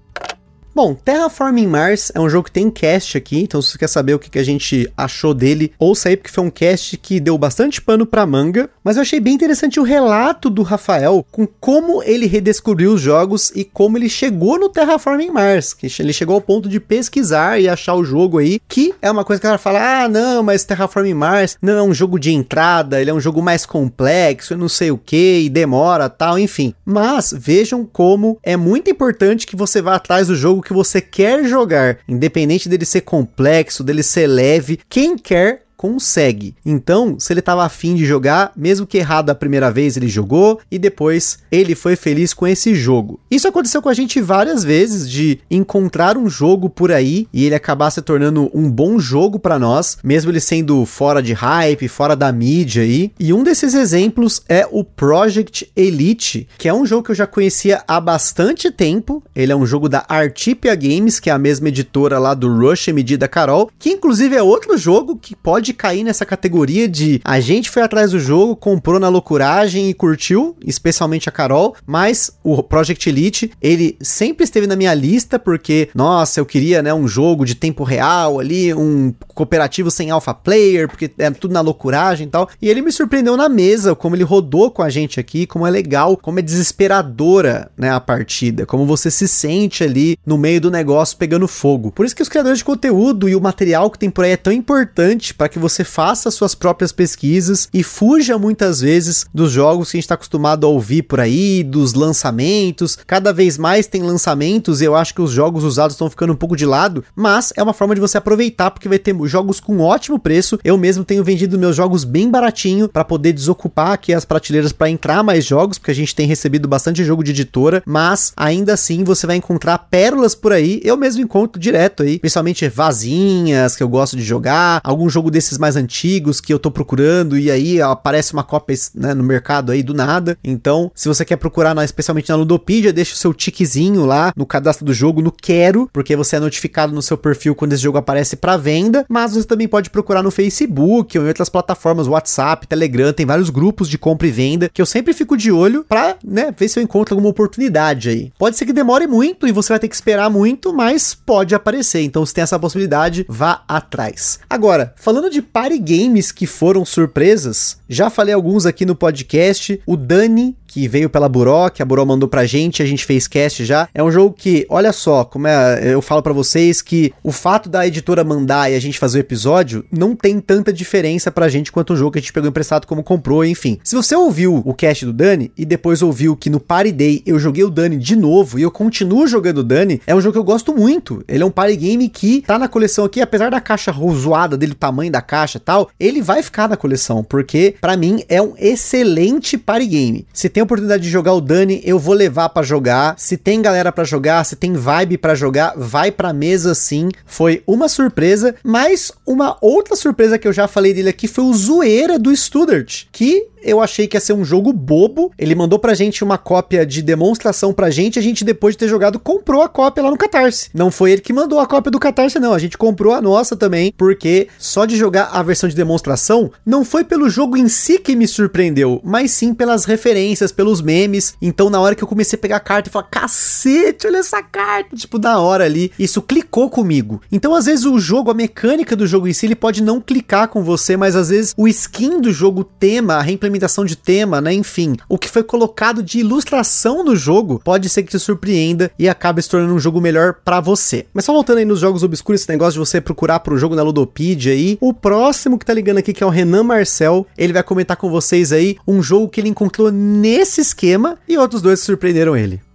Bom, 0.81 0.93
Terraforming 0.95 1.67
Mars 1.67 2.09
é 2.15 2.21
um 2.21 2.29
jogo 2.29 2.45
que 2.45 2.53
tem 2.53 2.71
cast 2.71 3.17
aqui, 3.17 3.41
então 3.41 3.61
se 3.61 3.71
você 3.71 3.77
quer 3.79 3.89
saber 3.89 4.13
o 4.13 4.19
que, 4.19 4.39
a 4.39 4.43
gente 4.43 4.89
achou 4.95 5.33
dele, 5.33 5.73
ouça 5.77 6.07
aí 6.07 6.15
porque 6.15 6.31
foi 6.31 6.41
um 6.41 6.49
cast 6.49 6.95
que 6.95 7.19
deu 7.19 7.37
bastante 7.37 7.81
pano 7.81 8.05
pra 8.05 8.25
manga, 8.25 8.69
mas 8.81 8.95
eu 8.95 9.01
achei 9.01 9.19
bem 9.19 9.33
interessante 9.33 9.77
o 9.77 9.83
relato 9.83 10.49
do 10.49 10.63
Rafael 10.63 11.25
com 11.33 11.45
como 11.45 12.01
ele 12.01 12.27
redescobriu 12.27 12.93
os 12.93 13.01
jogos 13.01 13.51
e 13.53 13.65
como 13.65 13.97
ele 13.97 14.07
chegou 14.07 14.57
no 14.57 14.69
Terraforming 14.69 15.31
Mars, 15.31 15.73
que 15.73 15.87
ele 15.99 16.13
chegou 16.13 16.35
ao 16.35 16.41
ponto 16.41 16.69
de 16.69 16.79
pesquisar 16.79 17.59
e 17.59 17.67
achar 17.67 17.95
o 17.95 18.03
jogo 18.05 18.37
aí, 18.37 18.61
que 18.65 18.93
é 19.01 19.11
uma 19.11 19.25
coisa 19.25 19.41
que 19.41 19.47
ela 19.47 19.57
fala, 19.57 20.03
ah, 20.03 20.07
não, 20.07 20.41
mas 20.41 20.63
Terraforming 20.63 21.13
Mars 21.13 21.57
não 21.61 21.77
é 21.77 21.83
um 21.83 21.93
jogo 21.93 22.17
de 22.17 22.31
entrada, 22.31 23.01
ele 23.01 23.09
é 23.09 23.13
um 23.13 23.19
jogo 23.19 23.41
mais 23.41 23.65
complexo, 23.65 24.55
não 24.55 24.69
sei 24.69 24.91
o 24.91 24.97
que, 24.97 25.41
e 25.41 25.49
demora, 25.49 26.07
tal, 26.07 26.39
enfim. 26.39 26.73
Mas 26.85 27.33
vejam 27.37 27.83
como 27.83 28.39
é 28.41 28.55
muito 28.55 28.89
importante 28.89 29.45
que 29.45 29.57
você 29.57 29.81
vá 29.81 29.95
atrás 29.95 30.27
do 30.27 30.37
jogo 30.37 30.68
que 30.69 30.73
você 30.73 31.01
quer 31.01 31.43
jogar, 31.45 31.97
independente 32.07 32.69
dele 32.69 32.85
ser 32.85 33.01
complexo, 33.01 33.83
dele 33.83 34.03
ser 34.03 34.27
leve, 34.27 34.79
quem 34.87 35.17
quer 35.17 35.63
consegue. 35.79 36.53
Então, 36.65 37.15
se 37.17 37.31
ele 37.31 37.41
tava 37.41 37.63
afim 37.63 37.95
de 37.95 38.05
jogar, 38.05 38.51
mesmo 38.53 38.85
que 38.85 38.97
errado 38.97 39.29
a 39.29 39.35
primeira 39.35 39.71
vez, 39.71 39.95
ele 39.95 40.09
jogou 40.09 40.59
e 40.69 40.77
depois 40.77 41.39
ele 41.49 41.73
foi 41.73 41.95
feliz 41.95 42.33
com 42.33 42.45
esse 42.45 42.75
jogo. 42.75 43.17
Isso 43.31 43.47
aconteceu 43.47 43.81
com 43.81 43.87
a 43.87 43.93
gente 43.93 44.19
várias 44.19 44.61
vezes 44.61 45.09
de 45.09 45.39
encontrar 45.49 46.17
um 46.17 46.29
jogo 46.29 46.69
por 46.69 46.91
aí 46.91 47.29
e 47.31 47.45
ele 47.45 47.55
acabar 47.55 47.91
se 47.91 48.01
tornando 48.01 48.51
um 48.53 48.69
bom 48.69 48.99
jogo 48.99 49.39
para 49.39 49.57
nós, 49.57 49.97
mesmo 50.03 50.29
ele 50.29 50.41
sendo 50.41 50.85
fora 50.85 51.23
de 51.23 51.31
hype, 51.31 51.87
fora 51.87 52.13
da 52.13 52.29
mídia 52.29 52.83
aí. 52.83 53.13
E 53.17 53.31
um 53.31 53.41
desses 53.41 53.73
exemplos 53.73 54.41
é 54.49 54.67
o 54.69 54.83
Project 54.83 55.71
Elite, 55.77 56.45
que 56.57 56.67
é 56.67 56.73
um 56.73 56.85
jogo 56.85 57.03
que 57.03 57.11
eu 57.11 57.15
já 57.15 57.25
conhecia 57.25 57.81
há 57.87 58.01
bastante 58.01 58.69
tempo. 58.69 59.23
Ele 59.33 59.53
é 59.53 59.55
um 59.55 59.65
jogo 59.65 59.87
da 59.87 60.03
Artipia 60.09 60.75
Games, 60.75 61.21
que 61.21 61.29
é 61.29 61.33
a 61.33 61.39
mesma 61.39 61.69
editora 61.69 62.19
lá 62.19 62.33
do 62.33 62.53
Rush 62.53 62.89
MD 62.89 63.15
da 63.15 63.29
Carol, 63.29 63.71
que 63.79 63.91
inclusive 63.91 64.35
é 64.35 64.43
outro 64.43 64.77
jogo 64.77 65.15
que 65.15 65.33
pode 65.37 65.68
cair 65.73 66.03
nessa 66.03 66.25
categoria 66.25 66.87
de 66.87 67.21
a 67.23 67.39
gente 67.39 67.69
foi 67.69 67.81
atrás 67.81 68.11
do 68.11 68.19
jogo, 68.19 68.55
comprou 68.55 68.99
na 68.99 69.09
loucuragem 69.09 69.89
e 69.89 69.93
curtiu, 69.93 70.55
especialmente 70.65 71.29
a 71.29 71.31
Carol, 71.31 71.75
mas 71.85 72.31
o 72.43 72.61
Project 72.63 73.09
Elite, 73.09 73.51
ele 73.61 73.97
sempre 74.01 74.43
esteve 74.43 74.67
na 74.67 74.75
minha 74.75 74.93
lista 74.93 75.37
porque, 75.37 75.89
nossa, 75.93 76.39
eu 76.39 76.45
queria, 76.45 76.81
né, 76.81 76.93
um 76.93 77.07
jogo 77.07 77.45
de 77.45 77.55
tempo 77.55 77.83
real 77.83 78.39
ali, 78.39 78.73
um 78.73 79.13
cooperativo 79.27 79.91
sem 79.91 80.09
alpha 80.09 80.33
player, 80.33 80.87
porque 80.87 81.11
é 81.17 81.29
tudo 81.31 81.53
na 81.53 81.61
loucuragem 81.61 82.27
e 82.27 82.29
tal. 82.29 82.49
E 82.61 82.69
ele 82.69 82.81
me 82.81 82.91
surpreendeu 82.91 83.37
na 83.37 83.47
mesa, 83.47 83.95
como 83.95 84.15
ele 84.15 84.23
rodou 84.23 84.71
com 84.71 84.81
a 84.81 84.89
gente 84.89 85.19
aqui, 85.19 85.45
como 85.45 85.65
é 85.65 85.69
legal, 85.69 86.17
como 86.17 86.39
é 86.39 86.41
desesperadora, 86.41 87.71
né, 87.77 87.91
a 87.91 87.99
partida, 87.99 88.65
como 88.65 88.85
você 88.85 89.11
se 89.11 89.27
sente 89.27 89.83
ali 89.83 90.17
no 90.25 90.37
meio 90.37 90.61
do 90.61 90.71
negócio 90.71 91.17
pegando 91.17 91.47
fogo. 91.47 91.91
Por 91.91 92.05
isso 92.05 92.15
que 92.15 92.21
os 92.21 92.29
criadores 92.29 92.59
de 92.59 92.65
conteúdo 92.65 93.27
e 93.29 93.35
o 93.35 93.41
material 93.41 93.89
que 93.89 93.99
tem 93.99 94.09
por 94.09 94.25
aí 94.25 94.31
é 94.31 94.37
tão 94.37 94.53
importante 94.53 95.33
para 95.33 95.49
que 95.49 95.58
você 95.59 95.83
faça 95.83 96.31
suas 96.31 96.55
próprias 96.55 96.91
pesquisas 96.91 97.67
e 97.73 97.83
fuja 97.83 98.37
muitas 98.37 98.81
vezes 98.81 99.25
dos 99.33 99.51
jogos 99.51 99.91
que 99.91 99.97
a 99.97 99.99
gente 99.99 100.05
está 100.05 100.15
acostumado 100.15 100.65
a 100.65 100.69
ouvir 100.69 101.03
por 101.03 101.19
aí, 101.19 101.63
dos 101.63 101.93
lançamentos. 101.93 102.97
Cada 103.05 103.31
vez 103.31 103.57
mais 103.57 103.87
tem 103.87 104.01
lançamentos 104.01 104.81
e 104.81 104.85
eu 104.85 104.95
acho 104.95 105.13
que 105.13 105.21
os 105.21 105.31
jogos 105.31 105.63
usados 105.63 105.95
estão 105.95 106.09
ficando 106.09 106.33
um 106.33 106.35
pouco 106.35 106.55
de 106.55 106.65
lado, 106.65 107.03
mas 107.15 107.53
é 107.55 107.61
uma 107.61 107.73
forma 107.73 107.95
de 107.95 108.01
você 108.01 108.17
aproveitar 108.17 108.71
porque 108.71 108.89
vai 108.89 108.99
ter 108.99 109.15
jogos 109.25 109.59
com 109.59 109.79
ótimo 109.79 110.17
preço. 110.17 110.59
Eu 110.63 110.77
mesmo 110.77 111.03
tenho 111.03 111.23
vendido 111.23 111.59
meus 111.59 111.75
jogos 111.75 112.03
bem 112.03 112.29
baratinho 112.29 112.87
para 112.87 113.03
poder 113.03 113.33
desocupar 113.33 113.91
aqui 113.91 114.13
as 114.13 114.25
prateleiras 114.25 114.71
para 114.71 114.89
entrar 114.89 115.23
mais 115.23 115.45
jogos, 115.45 115.77
porque 115.77 115.91
a 115.91 115.95
gente 115.95 116.15
tem 116.15 116.27
recebido 116.27 116.67
bastante 116.67 117.03
jogo 117.03 117.23
de 117.23 117.31
editora, 117.31 117.83
mas 117.85 118.33
ainda 118.35 118.73
assim 118.73 119.03
você 119.03 119.27
vai 119.27 119.35
encontrar 119.35 119.77
pérolas 119.77 120.35
por 120.35 120.53
aí. 120.53 120.79
Eu 120.83 120.97
mesmo 120.97 121.21
encontro 121.21 121.59
direto 121.59 122.03
aí, 122.03 122.19
principalmente 122.19 122.67
vazinhas 122.69 123.75
que 123.75 123.83
eu 123.83 123.89
gosto 123.89 124.15
de 124.15 124.23
jogar, 124.23 124.79
algum 124.83 125.09
jogo 125.09 125.31
mais 125.57 125.75
antigos 125.75 126.39
que 126.39 126.53
eu 126.53 126.59
tô 126.59 126.71
procurando 126.71 127.37
e 127.37 127.49
aí 127.49 127.81
aparece 127.81 128.33
uma 128.33 128.43
cópia 128.43 128.75
né, 128.93 129.13
no 129.13 129.23
mercado 129.23 129.71
aí 129.71 129.81
do 129.81 129.93
nada. 129.93 130.37
Então, 130.43 130.91
se 130.93 131.07
você 131.07 131.25
quer 131.25 131.37
procurar, 131.37 131.73
na, 131.73 131.83
especialmente 131.83 132.29
na 132.29 132.35
Ludopedia, 132.35 132.93
deixa 132.93 133.13
o 133.13 133.17
seu 133.17 133.33
tiquezinho 133.33 134.05
lá 134.05 134.31
no 134.35 134.45
cadastro 134.45 134.85
do 134.85 134.93
jogo 134.93 135.21
no 135.21 135.31
quero, 135.31 135.89
porque 135.91 136.15
você 136.15 136.35
é 136.35 136.39
notificado 136.39 136.93
no 136.93 137.01
seu 137.01 137.17
perfil 137.17 137.55
quando 137.55 137.73
esse 137.73 137.83
jogo 137.83 137.97
aparece 137.97 138.35
para 138.35 138.57
venda, 138.57 139.05
mas 139.09 139.33
você 139.33 139.45
também 139.45 139.67
pode 139.67 139.89
procurar 139.89 140.23
no 140.23 140.31
Facebook 140.31 141.17
ou 141.17 141.25
em 141.25 141.27
outras 141.27 141.49
plataformas, 141.49 142.07
WhatsApp, 142.07 142.67
Telegram, 142.67 143.13
tem 143.13 143.25
vários 143.25 143.49
grupos 143.49 143.89
de 143.89 143.97
compra 143.97 144.27
e 144.27 144.31
venda 144.31 144.69
que 144.69 144.81
eu 144.81 144.85
sempre 144.85 145.13
fico 145.13 145.35
de 145.35 145.51
olho 145.51 145.85
para, 145.87 146.17
né, 146.23 146.53
ver 146.57 146.67
se 146.67 146.79
eu 146.79 146.83
encontro 146.83 147.13
alguma 147.13 147.29
oportunidade 147.29 148.09
aí. 148.09 148.31
Pode 148.37 148.57
ser 148.57 148.65
que 148.65 148.73
demore 148.73 149.07
muito 149.07 149.47
e 149.47 149.51
você 149.51 149.73
vai 149.73 149.79
ter 149.79 149.87
que 149.87 149.95
esperar 149.95 150.29
muito, 150.29 150.73
mas 150.73 151.13
pode 151.13 151.55
aparecer. 151.55 152.01
Então, 152.01 152.25
se 152.25 152.33
tem 152.33 152.43
essa 152.43 152.59
possibilidade, 152.59 153.25
vá 153.27 153.63
atrás. 153.67 154.39
Agora, 154.49 154.93
falando 154.95 155.29
de 155.29 155.38
party 155.41 155.79
games 155.79 156.31
que 156.31 156.45
foram 156.45 156.85
surpresas, 156.85 157.77
já 157.87 158.09
falei 158.09 158.33
alguns 158.33 158.65
aqui 158.65 158.85
no 158.85 158.95
podcast. 158.95 159.81
O 159.85 159.95
Dani 159.95 160.55
que 160.69 160.87
veio 160.87 161.09
pela 161.09 161.27
Buró, 161.27 161.67
que 161.69 161.81
a 161.81 161.85
Buró 161.85 162.05
mandou 162.05 162.29
pra 162.29 162.45
gente, 162.45 162.83
a 162.83 162.85
gente 162.85 163.03
fez 163.03 163.27
cast 163.27 163.65
já. 163.65 163.89
É 163.93 164.03
um 164.03 164.11
jogo 164.11 164.35
que, 164.37 164.67
olha 164.69 164.93
só, 164.93 165.25
como 165.25 165.47
é, 165.47 165.93
eu 165.93 166.01
falo 166.01 166.21
para 166.21 166.31
vocês 166.31 166.81
que 166.81 167.11
o 167.23 167.31
fato 167.31 167.67
da 167.67 167.87
editora 167.87 168.23
mandar 168.23 168.71
e 168.71 168.75
a 168.75 168.79
gente 168.79 168.99
fazer 168.99 169.17
o 169.17 169.21
episódio 169.21 169.83
não 169.91 170.15
tem 170.15 170.39
tanta 170.39 170.71
diferença 170.71 171.31
pra 171.31 171.49
gente 171.49 171.71
quanto 171.71 171.93
o 171.93 171.95
jogo 171.95 172.11
que 172.11 172.19
a 172.19 172.21
gente 172.21 172.31
pegou 172.31 172.47
emprestado 172.47 172.85
como 172.85 173.03
comprou, 173.03 173.43
enfim. 173.43 173.79
Se 173.83 173.95
você 173.95 174.15
ouviu 174.15 174.61
o 174.63 174.73
cast 174.73 175.05
do 175.05 175.13
Dani 175.13 175.51
e 175.57 175.65
depois 175.65 176.03
ouviu 176.03 176.35
que 176.35 176.49
no 176.49 176.59
Party 176.59 176.91
Day 176.91 177.23
eu 177.25 177.39
joguei 177.39 177.63
o 177.63 177.69
Dani 177.69 177.97
de 177.97 178.15
novo 178.15 178.59
e 178.59 178.61
eu 178.61 178.69
continuo 178.69 179.27
jogando 179.27 179.59
o 179.59 179.63
Dani, 179.63 180.01
é 180.05 180.13
um 180.13 180.21
jogo 180.21 180.33
que 180.33 180.39
eu 180.39 180.43
gosto 180.43 180.75
muito. 180.75 181.23
Ele 181.27 181.41
é 181.41 181.45
um 181.45 181.51
party 181.51 181.75
game 181.75 182.09
que 182.09 182.41
tá 182.41 182.59
na 182.59 182.67
coleção 182.67 183.05
aqui, 183.05 183.21
apesar 183.21 183.49
da 183.49 183.59
caixa 183.59 183.91
zoada 184.13 184.55
dele, 184.55 184.73
o 184.73 184.75
tamanho 184.75 185.11
da 185.11 185.21
caixa 185.21 185.57
e 185.57 185.61
tal, 185.61 185.89
ele 185.99 186.21
vai 186.21 186.43
ficar 186.43 186.69
na 186.69 186.77
coleção, 186.77 187.23
porque 187.23 187.75
para 187.81 187.97
mim 187.97 188.23
é 188.29 188.41
um 188.41 188.53
excelente 188.57 189.57
party 189.57 189.87
game. 189.87 190.27
Se 190.33 190.49
tem 190.49 190.58
tem 190.59 190.63
oportunidade 190.63 191.03
de 191.03 191.09
jogar 191.09 191.31
o 191.31 191.39
Dani, 191.39 191.81
eu 191.85 191.97
vou 191.97 192.13
levar 192.13 192.49
para 192.49 192.65
jogar. 192.65 193.15
Se 193.17 193.37
tem 193.37 193.61
galera 193.61 193.93
para 193.93 194.03
jogar, 194.03 194.43
se 194.43 194.57
tem 194.57 194.73
vibe 194.73 195.17
para 195.17 195.33
jogar, 195.33 195.73
vai 195.77 196.11
pra 196.11 196.33
mesa 196.33 196.75
sim. 196.75 197.07
Foi 197.25 197.63
uma 197.65 197.87
surpresa, 197.87 198.53
mas 198.61 199.09
uma 199.25 199.57
outra 199.61 199.95
surpresa 199.95 200.37
que 200.37 200.45
eu 200.45 200.51
já 200.51 200.67
falei 200.67 200.93
dele 200.93 201.07
aqui 201.07 201.29
foi 201.29 201.45
o 201.45 201.53
Zoeira 201.53 202.19
do 202.19 202.35
Studart, 202.35 203.05
que 203.09 203.47
eu 203.61 203.81
achei 203.81 204.07
que 204.07 204.17
ia 204.17 204.21
ser 204.21 204.33
um 204.33 204.43
jogo 204.43 204.71
bobo. 204.73 205.31
Ele 205.37 205.55
mandou 205.55 205.79
pra 205.79 205.93
gente 205.93 206.23
uma 206.23 206.37
cópia 206.37 206.85
de 206.85 207.01
demonstração 207.01 207.73
pra 207.73 207.89
gente. 207.89 208.19
A 208.19 208.21
gente, 208.21 208.43
depois 208.43 208.73
de 208.75 208.79
ter 208.79 208.87
jogado, 208.87 209.19
comprou 209.19 209.61
a 209.61 209.69
cópia 209.69 210.03
lá 210.03 210.11
no 210.11 210.17
Catarse. 210.17 210.69
Não 210.73 210.91
foi 210.91 211.11
ele 211.11 211.21
que 211.21 211.33
mandou 211.33 211.59
a 211.59 211.67
cópia 211.67 211.91
do 211.91 211.99
Catarse, 211.99 212.39
não. 212.39 212.53
A 212.53 212.59
gente 212.59 212.77
comprou 212.77 213.13
a 213.13 213.21
nossa 213.21 213.55
também, 213.55 213.93
porque 213.97 214.47
só 214.57 214.85
de 214.85 214.95
jogar 214.95 215.29
a 215.31 215.43
versão 215.43 215.69
de 215.69 215.75
demonstração, 215.75 216.51
não 216.65 216.83
foi 216.83 217.03
pelo 217.03 217.29
jogo 217.29 217.57
em 217.57 217.67
si 217.67 217.99
que 217.99 218.15
me 218.15 218.27
surpreendeu, 218.27 219.01
mas 219.03 219.31
sim 219.31 219.53
pelas 219.53 219.85
referências, 219.85 220.51
pelos 220.51 220.81
memes. 220.81 221.35
Então, 221.41 221.69
na 221.69 221.79
hora 221.79 221.95
que 221.95 222.03
eu 222.03 222.07
comecei 222.07 222.37
a 222.37 222.41
pegar 222.41 222.57
a 222.57 222.61
carta 222.61 222.89
e 222.89 222.91
falar, 222.91 223.07
cacete, 223.09 224.07
olha 224.07 224.17
essa 224.17 224.41
carta, 224.41 224.95
tipo, 224.95 225.17
na 225.17 225.39
hora 225.39 225.65
ali, 225.65 225.91
isso 225.99 226.21
clicou 226.21 226.69
comigo. 226.69 227.21
Então, 227.31 227.53
às 227.53 227.65
vezes, 227.65 227.85
o 227.85 227.99
jogo, 227.99 228.31
a 228.31 228.33
mecânica 228.33 228.95
do 228.95 229.07
jogo 229.07 229.27
em 229.27 229.33
si, 229.33 229.45
ele 229.45 229.55
pode 229.55 229.83
não 229.83 230.01
clicar 230.01 230.47
com 230.47 230.63
você, 230.63 230.95
mas 230.95 231.15
às 231.15 231.29
vezes 231.29 231.53
o 231.57 231.67
skin 231.67 232.21
do 232.21 232.31
jogo, 232.31 232.61
o 232.61 232.63
tema, 232.63 233.15
a 233.15 233.21
implementação 233.49 233.83
de 233.83 233.95
tema, 233.95 234.39
né? 234.39 234.53
Enfim, 234.53 234.95
o 235.09 235.17
que 235.17 235.29
foi 235.29 235.43
colocado 235.43 236.01
de 236.01 236.19
ilustração 236.19 237.03
no 237.03 237.15
jogo 237.15 237.59
pode 237.63 237.89
ser 237.89 238.03
que 238.03 238.11
te 238.11 238.19
surpreenda 238.19 238.91
e 238.97 239.09
acabe 239.09 239.41
se 239.41 239.49
tornando 239.49 239.73
um 239.73 239.79
jogo 239.79 239.99
melhor 239.99 240.35
para 240.45 240.59
você. 240.59 241.05
Mas 241.13 241.25
só 241.25 241.33
voltando 241.33 241.57
aí 241.57 241.65
nos 241.65 241.79
jogos 241.79 242.03
obscuros, 242.03 242.41
esse 242.41 242.49
negócio 242.49 242.73
de 242.73 242.79
você 242.79 243.01
procurar 243.01 243.39
pro 243.39 243.57
jogo 243.57 243.75
na 243.75 243.83
Ludopedia 243.83 244.53
aí, 244.53 244.77
o 244.79 244.93
próximo 244.93 245.57
que 245.57 245.65
tá 245.65 245.73
ligando 245.73 245.97
aqui, 245.97 246.13
que 246.13 246.23
é 246.23 246.25
o 246.25 246.29
Renan 246.29 246.63
Marcel, 246.63 247.25
ele 247.37 247.53
vai 247.53 247.63
comentar 247.63 247.97
com 247.97 248.09
vocês 248.09 248.51
aí 248.51 248.77
um 248.87 249.01
jogo 249.01 249.27
que 249.27 249.41
ele 249.41 249.49
encontrou 249.49 249.91
nesse 249.91 250.61
esquema 250.61 251.17
e 251.27 251.37
outros 251.37 251.61
dois 251.61 251.79
surpreenderam 251.79 252.37
ele. 252.37 252.68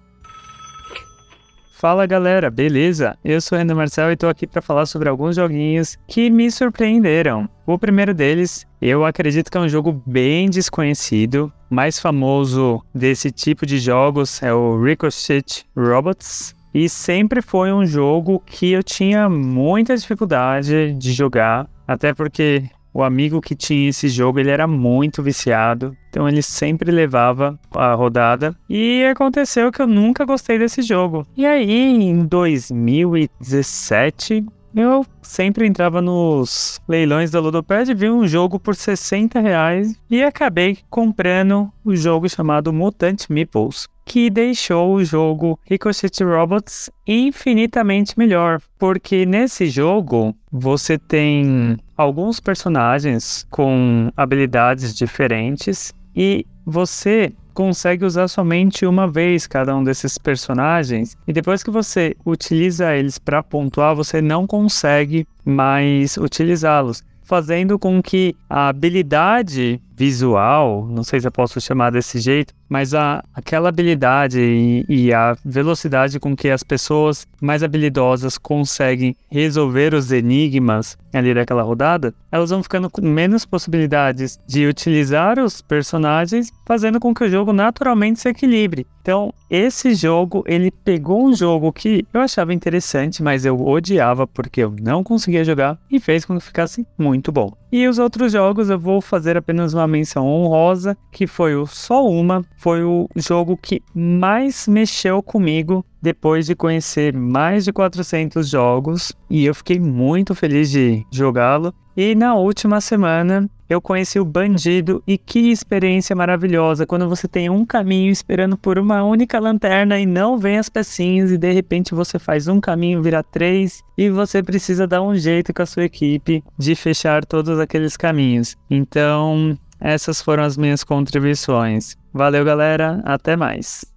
Fala 1.77 2.07
galera, 2.07 2.53
beleza? 2.53 3.19
Eu 3.25 3.41
sou 3.41 3.57
o 3.57 3.59
Renan 3.59 3.75
Marcel 3.75 4.13
e 4.13 4.17
tô 4.17 4.29
aqui 4.29 4.47
para 4.47 4.63
falar 4.63 4.87
sobre 4.87 5.09
alguns 5.09 5.35
joguinhos 5.35 5.99
que 6.07 6.31
me 6.31 6.49
surpreenderam. 6.49 7.49
O 7.67 7.77
primeiro 7.77 8.15
deles, 8.15 8.65
eu 8.81 9.05
acredito 9.05 9.51
que 9.51 9.59
é 9.59 9.61
um 9.61 9.69
jogo 9.69 10.01
bem 10.07 10.49
desconhecido. 10.49 11.53
Mais 11.69 11.99
famoso 11.99 12.81
desse 12.95 13.33
tipo 13.33 13.67
de 13.67 13.79
jogos 13.79 14.41
é 14.41 14.55
o 14.55 14.81
Ricochet 14.81 15.65
Robots. 15.77 16.55
E 16.73 16.89
sempre 16.89 17.43
foi 17.43 17.73
um 17.73 17.85
jogo 17.85 18.41
que 18.47 18.71
eu 18.71 18.83
tinha 18.83 19.29
muita 19.29 19.97
dificuldade 19.97 20.95
de 20.95 21.13
jogar, 21.13 21.69
até 21.89 22.15
porque 22.15 22.65
o 22.95 23.03
amigo 23.03 23.41
que 23.41 23.57
tinha 23.57 23.91
esse 23.91 24.09
jogo, 24.09 24.39
ele 24.39 24.51
era 24.51 24.69
muito 24.69 25.21
viciado, 25.21 25.97
então 26.09 26.29
ele 26.29 26.41
sempre 26.41 26.93
levava 26.93 27.59
a 27.73 27.93
rodada. 27.93 28.55
E 28.71 29.05
aconteceu 29.05 29.73
que 29.73 29.83
eu 29.83 29.89
nunca 29.89 30.25
gostei 30.25 30.57
desse 30.59 30.81
jogo. 30.81 31.27
E 31.37 31.45
aí, 31.45 32.05
em 32.05 32.25
2017, 32.25 34.47
eu 34.77 35.05
sempre 35.23 35.67
entrava 35.67 36.01
nos 36.01 36.81
leilões 36.89 37.33
da 37.33 37.41
Ludopad, 37.41 37.93
vi 37.95 38.09
um 38.09 38.25
jogo 38.27 38.59
por 38.61 38.77
60 38.77 39.41
reais 39.41 40.01
e 40.09 40.23
acabei 40.23 40.79
comprando 40.89 41.69
o 41.85 41.97
jogo 41.97 42.29
chamado 42.29 42.73
Mutant 42.73 43.29
Meeples 43.29 43.89
que 44.05 44.29
deixou 44.29 44.95
o 44.95 45.05
jogo 45.05 45.59
Ricochet 45.65 46.23
Robots 46.23 46.91
infinitamente 47.07 48.19
melhor, 48.19 48.61
porque 48.79 49.25
nesse 49.25 49.67
jogo 49.67 50.35
você 50.53 50.99
tem 50.99 51.77
alguns 51.97 52.41
personagens 52.41 53.47
com 53.51 54.11
habilidades 54.17 54.95
diferentes 54.95 55.93
e 56.15 56.47
você 56.67 57.33
consegue 57.53 58.05
usar 58.05 58.27
somente 58.29 58.85
uma 58.85 59.07
vez 59.07 59.47
cada 59.47 59.77
um 59.77 59.85
desses 59.85 60.19
personagens 60.19 61.17
e 61.27 61.33
depois 61.33 61.63
que 61.63 61.71
você 61.71 62.17
utiliza 62.27 62.95
eles 62.95 63.19
para 63.19 63.43
pontuar, 63.43 63.95
você 63.95 64.21
não 64.21 64.47
consegue 64.47 65.27
mais 65.45 66.17
utilizá-los 66.17 67.03
fazendo 67.25 67.79
com 67.79 68.03
que 68.03 68.37
a 68.49 68.69
habilidade 68.69 69.81
visual, 69.97 70.87
não 70.91 71.05
sei 71.05 71.21
se 71.21 71.27
eu 71.27 71.33
posso 71.33 71.61
chamar 71.61 71.91
desse 71.91 72.19
jeito, 72.19 72.53
mas 72.69 72.95
a, 72.95 73.23
aquela 73.33 73.69
habilidade 73.69 74.41
e, 74.41 74.85
e, 74.89 75.13
a 75.13 75.37
velocidade 75.45 76.19
com 76.19 76.35
que 76.35 76.51
as 76.51 76.63
pessoas 76.63 77.27
mais 77.41 77.63
habilidosas 77.63 78.37
conseguem 78.37 79.15
resolver 79.31 79.95
os 79.95 80.11
enigmas 80.11 80.99
ali 81.13 81.33
daquela 81.33 81.63
rodada, 81.63 82.13
elas 82.33 82.51
vão 82.51 82.63
ficando 82.63 82.91
com 82.91 83.01
menos 83.03 83.45
possibilidades 83.45 84.39
de 84.47 84.67
utilizar 84.67 85.39
os 85.39 85.63
personagens, 85.63 86.53
fazendo 86.67 86.99
com 86.99 87.15
que 87.15 87.23
o 87.23 87.31
jogo 87.31 87.53
naturalmente 87.53 88.19
se 88.21 88.29
equilibre. 88.29 88.87
Então, 89.01 89.33
esse 89.51 89.95
jogo, 89.95 90.43
ele 90.47 90.71
pegou 90.71 91.27
um 91.27 91.35
jogo 91.35 91.73
que 91.73 92.07
eu 92.13 92.21
achava 92.21 92.55
interessante, 92.55 93.23
mas 93.23 93.45
eu 93.45 93.61
odiava 93.65 94.27
porque 94.27 94.63
eu 94.63 94.75
não 94.81 95.05
conseguia 95.05 95.45
jogar 95.45 95.79
e 95.91 96.01
fez 96.01 96.25
com 96.25 96.39
que 96.39 96.45
ficasse 96.45 96.87
muito 96.99 97.31
bom. 97.31 97.53
E 97.71 97.87
os 97.87 97.99
outros 97.99 98.33
jogos 98.33 98.71
eu 98.71 98.79
vou 98.79 99.01
fazer 99.01 99.37
apenas 99.37 99.75
uma 99.75 99.84
menção 99.87 100.27
honrosa, 100.27 100.97
que 101.11 101.27
foi 101.27 101.55
o 101.55 101.67
Só 101.67 102.07
Uma, 102.07 102.45
foi 102.57 102.83
o 102.83 103.09
jogo 103.17 103.57
que 103.57 103.83
mais 103.95 104.67
mexeu 104.69 105.23
comigo 105.23 105.85
depois 106.01 106.47
de 106.47 106.55
conhecer 106.55 107.15
mais 107.15 107.65
de 107.65 107.73
400 107.73 108.49
jogos 108.49 109.13
e 109.31 109.45
eu 109.45 109.55
fiquei 109.55 109.81
muito 109.81 110.35
feliz 110.35 110.71
de 110.71 111.05
jogá-lo. 111.11 111.75
E 111.97 112.15
na 112.15 112.35
última 112.35 112.81
semana 112.81 113.49
eu 113.69 113.81
conheci 113.81 114.19
o 114.19 114.25
Bandido 114.25 115.03
e 115.07 115.17
que 115.17 115.51
experiência 115.51 116.15
maravilhosa 116.15 116.87
quando 116.87 117.09
você 117.09 117.29
tem 117.29 117.49
um 117.49 117.65
caminho 117.65 118.11
esperando 118.11 118.59
por 118.59 118.79
uma 118.79 119.05
única 119.05 119.39
lanterna 119.39 119.99
e 119.99 120.05
não 120.05 120.37
vem 120.37 120.59
as 120.59 120.69
pecinhas 120.69 121.31
e 121.31 121.39
de 121.39 121.53
repente 121.53 121.95
você 121.95 122.19
faz 122.19 122.49
um 122.49 122.61
caminho 122.61 123.03
virar 123.03 123.23
três 123.23 123.83
e 123.97 124.11
você 124.11 124.43
precisa 124.43 124.87
dar 124.87 125.03
um 125.03 125.15
jeito 125.15 125.55
com 125.55 125.63
a 125.63 125.67
sua 125.67 125.85
equipe 125.85 126.43
de 126.59 126.75
fechar 126.75 127.25
todos 127.25 127.59
aqueles 127.61 127.97
caminhos. 127.97 128.57
Então, 128.69 129.57
essas 129.81 130.21
foram 130.21 130.43
as 130.43 130.57
minhas 130.57 130.83
contribuições. 130.83 131.97
Valeu, 132.13 132.45
galera. 132.45 133.01
Até 133.05 133.37
mais. 133.37 133.94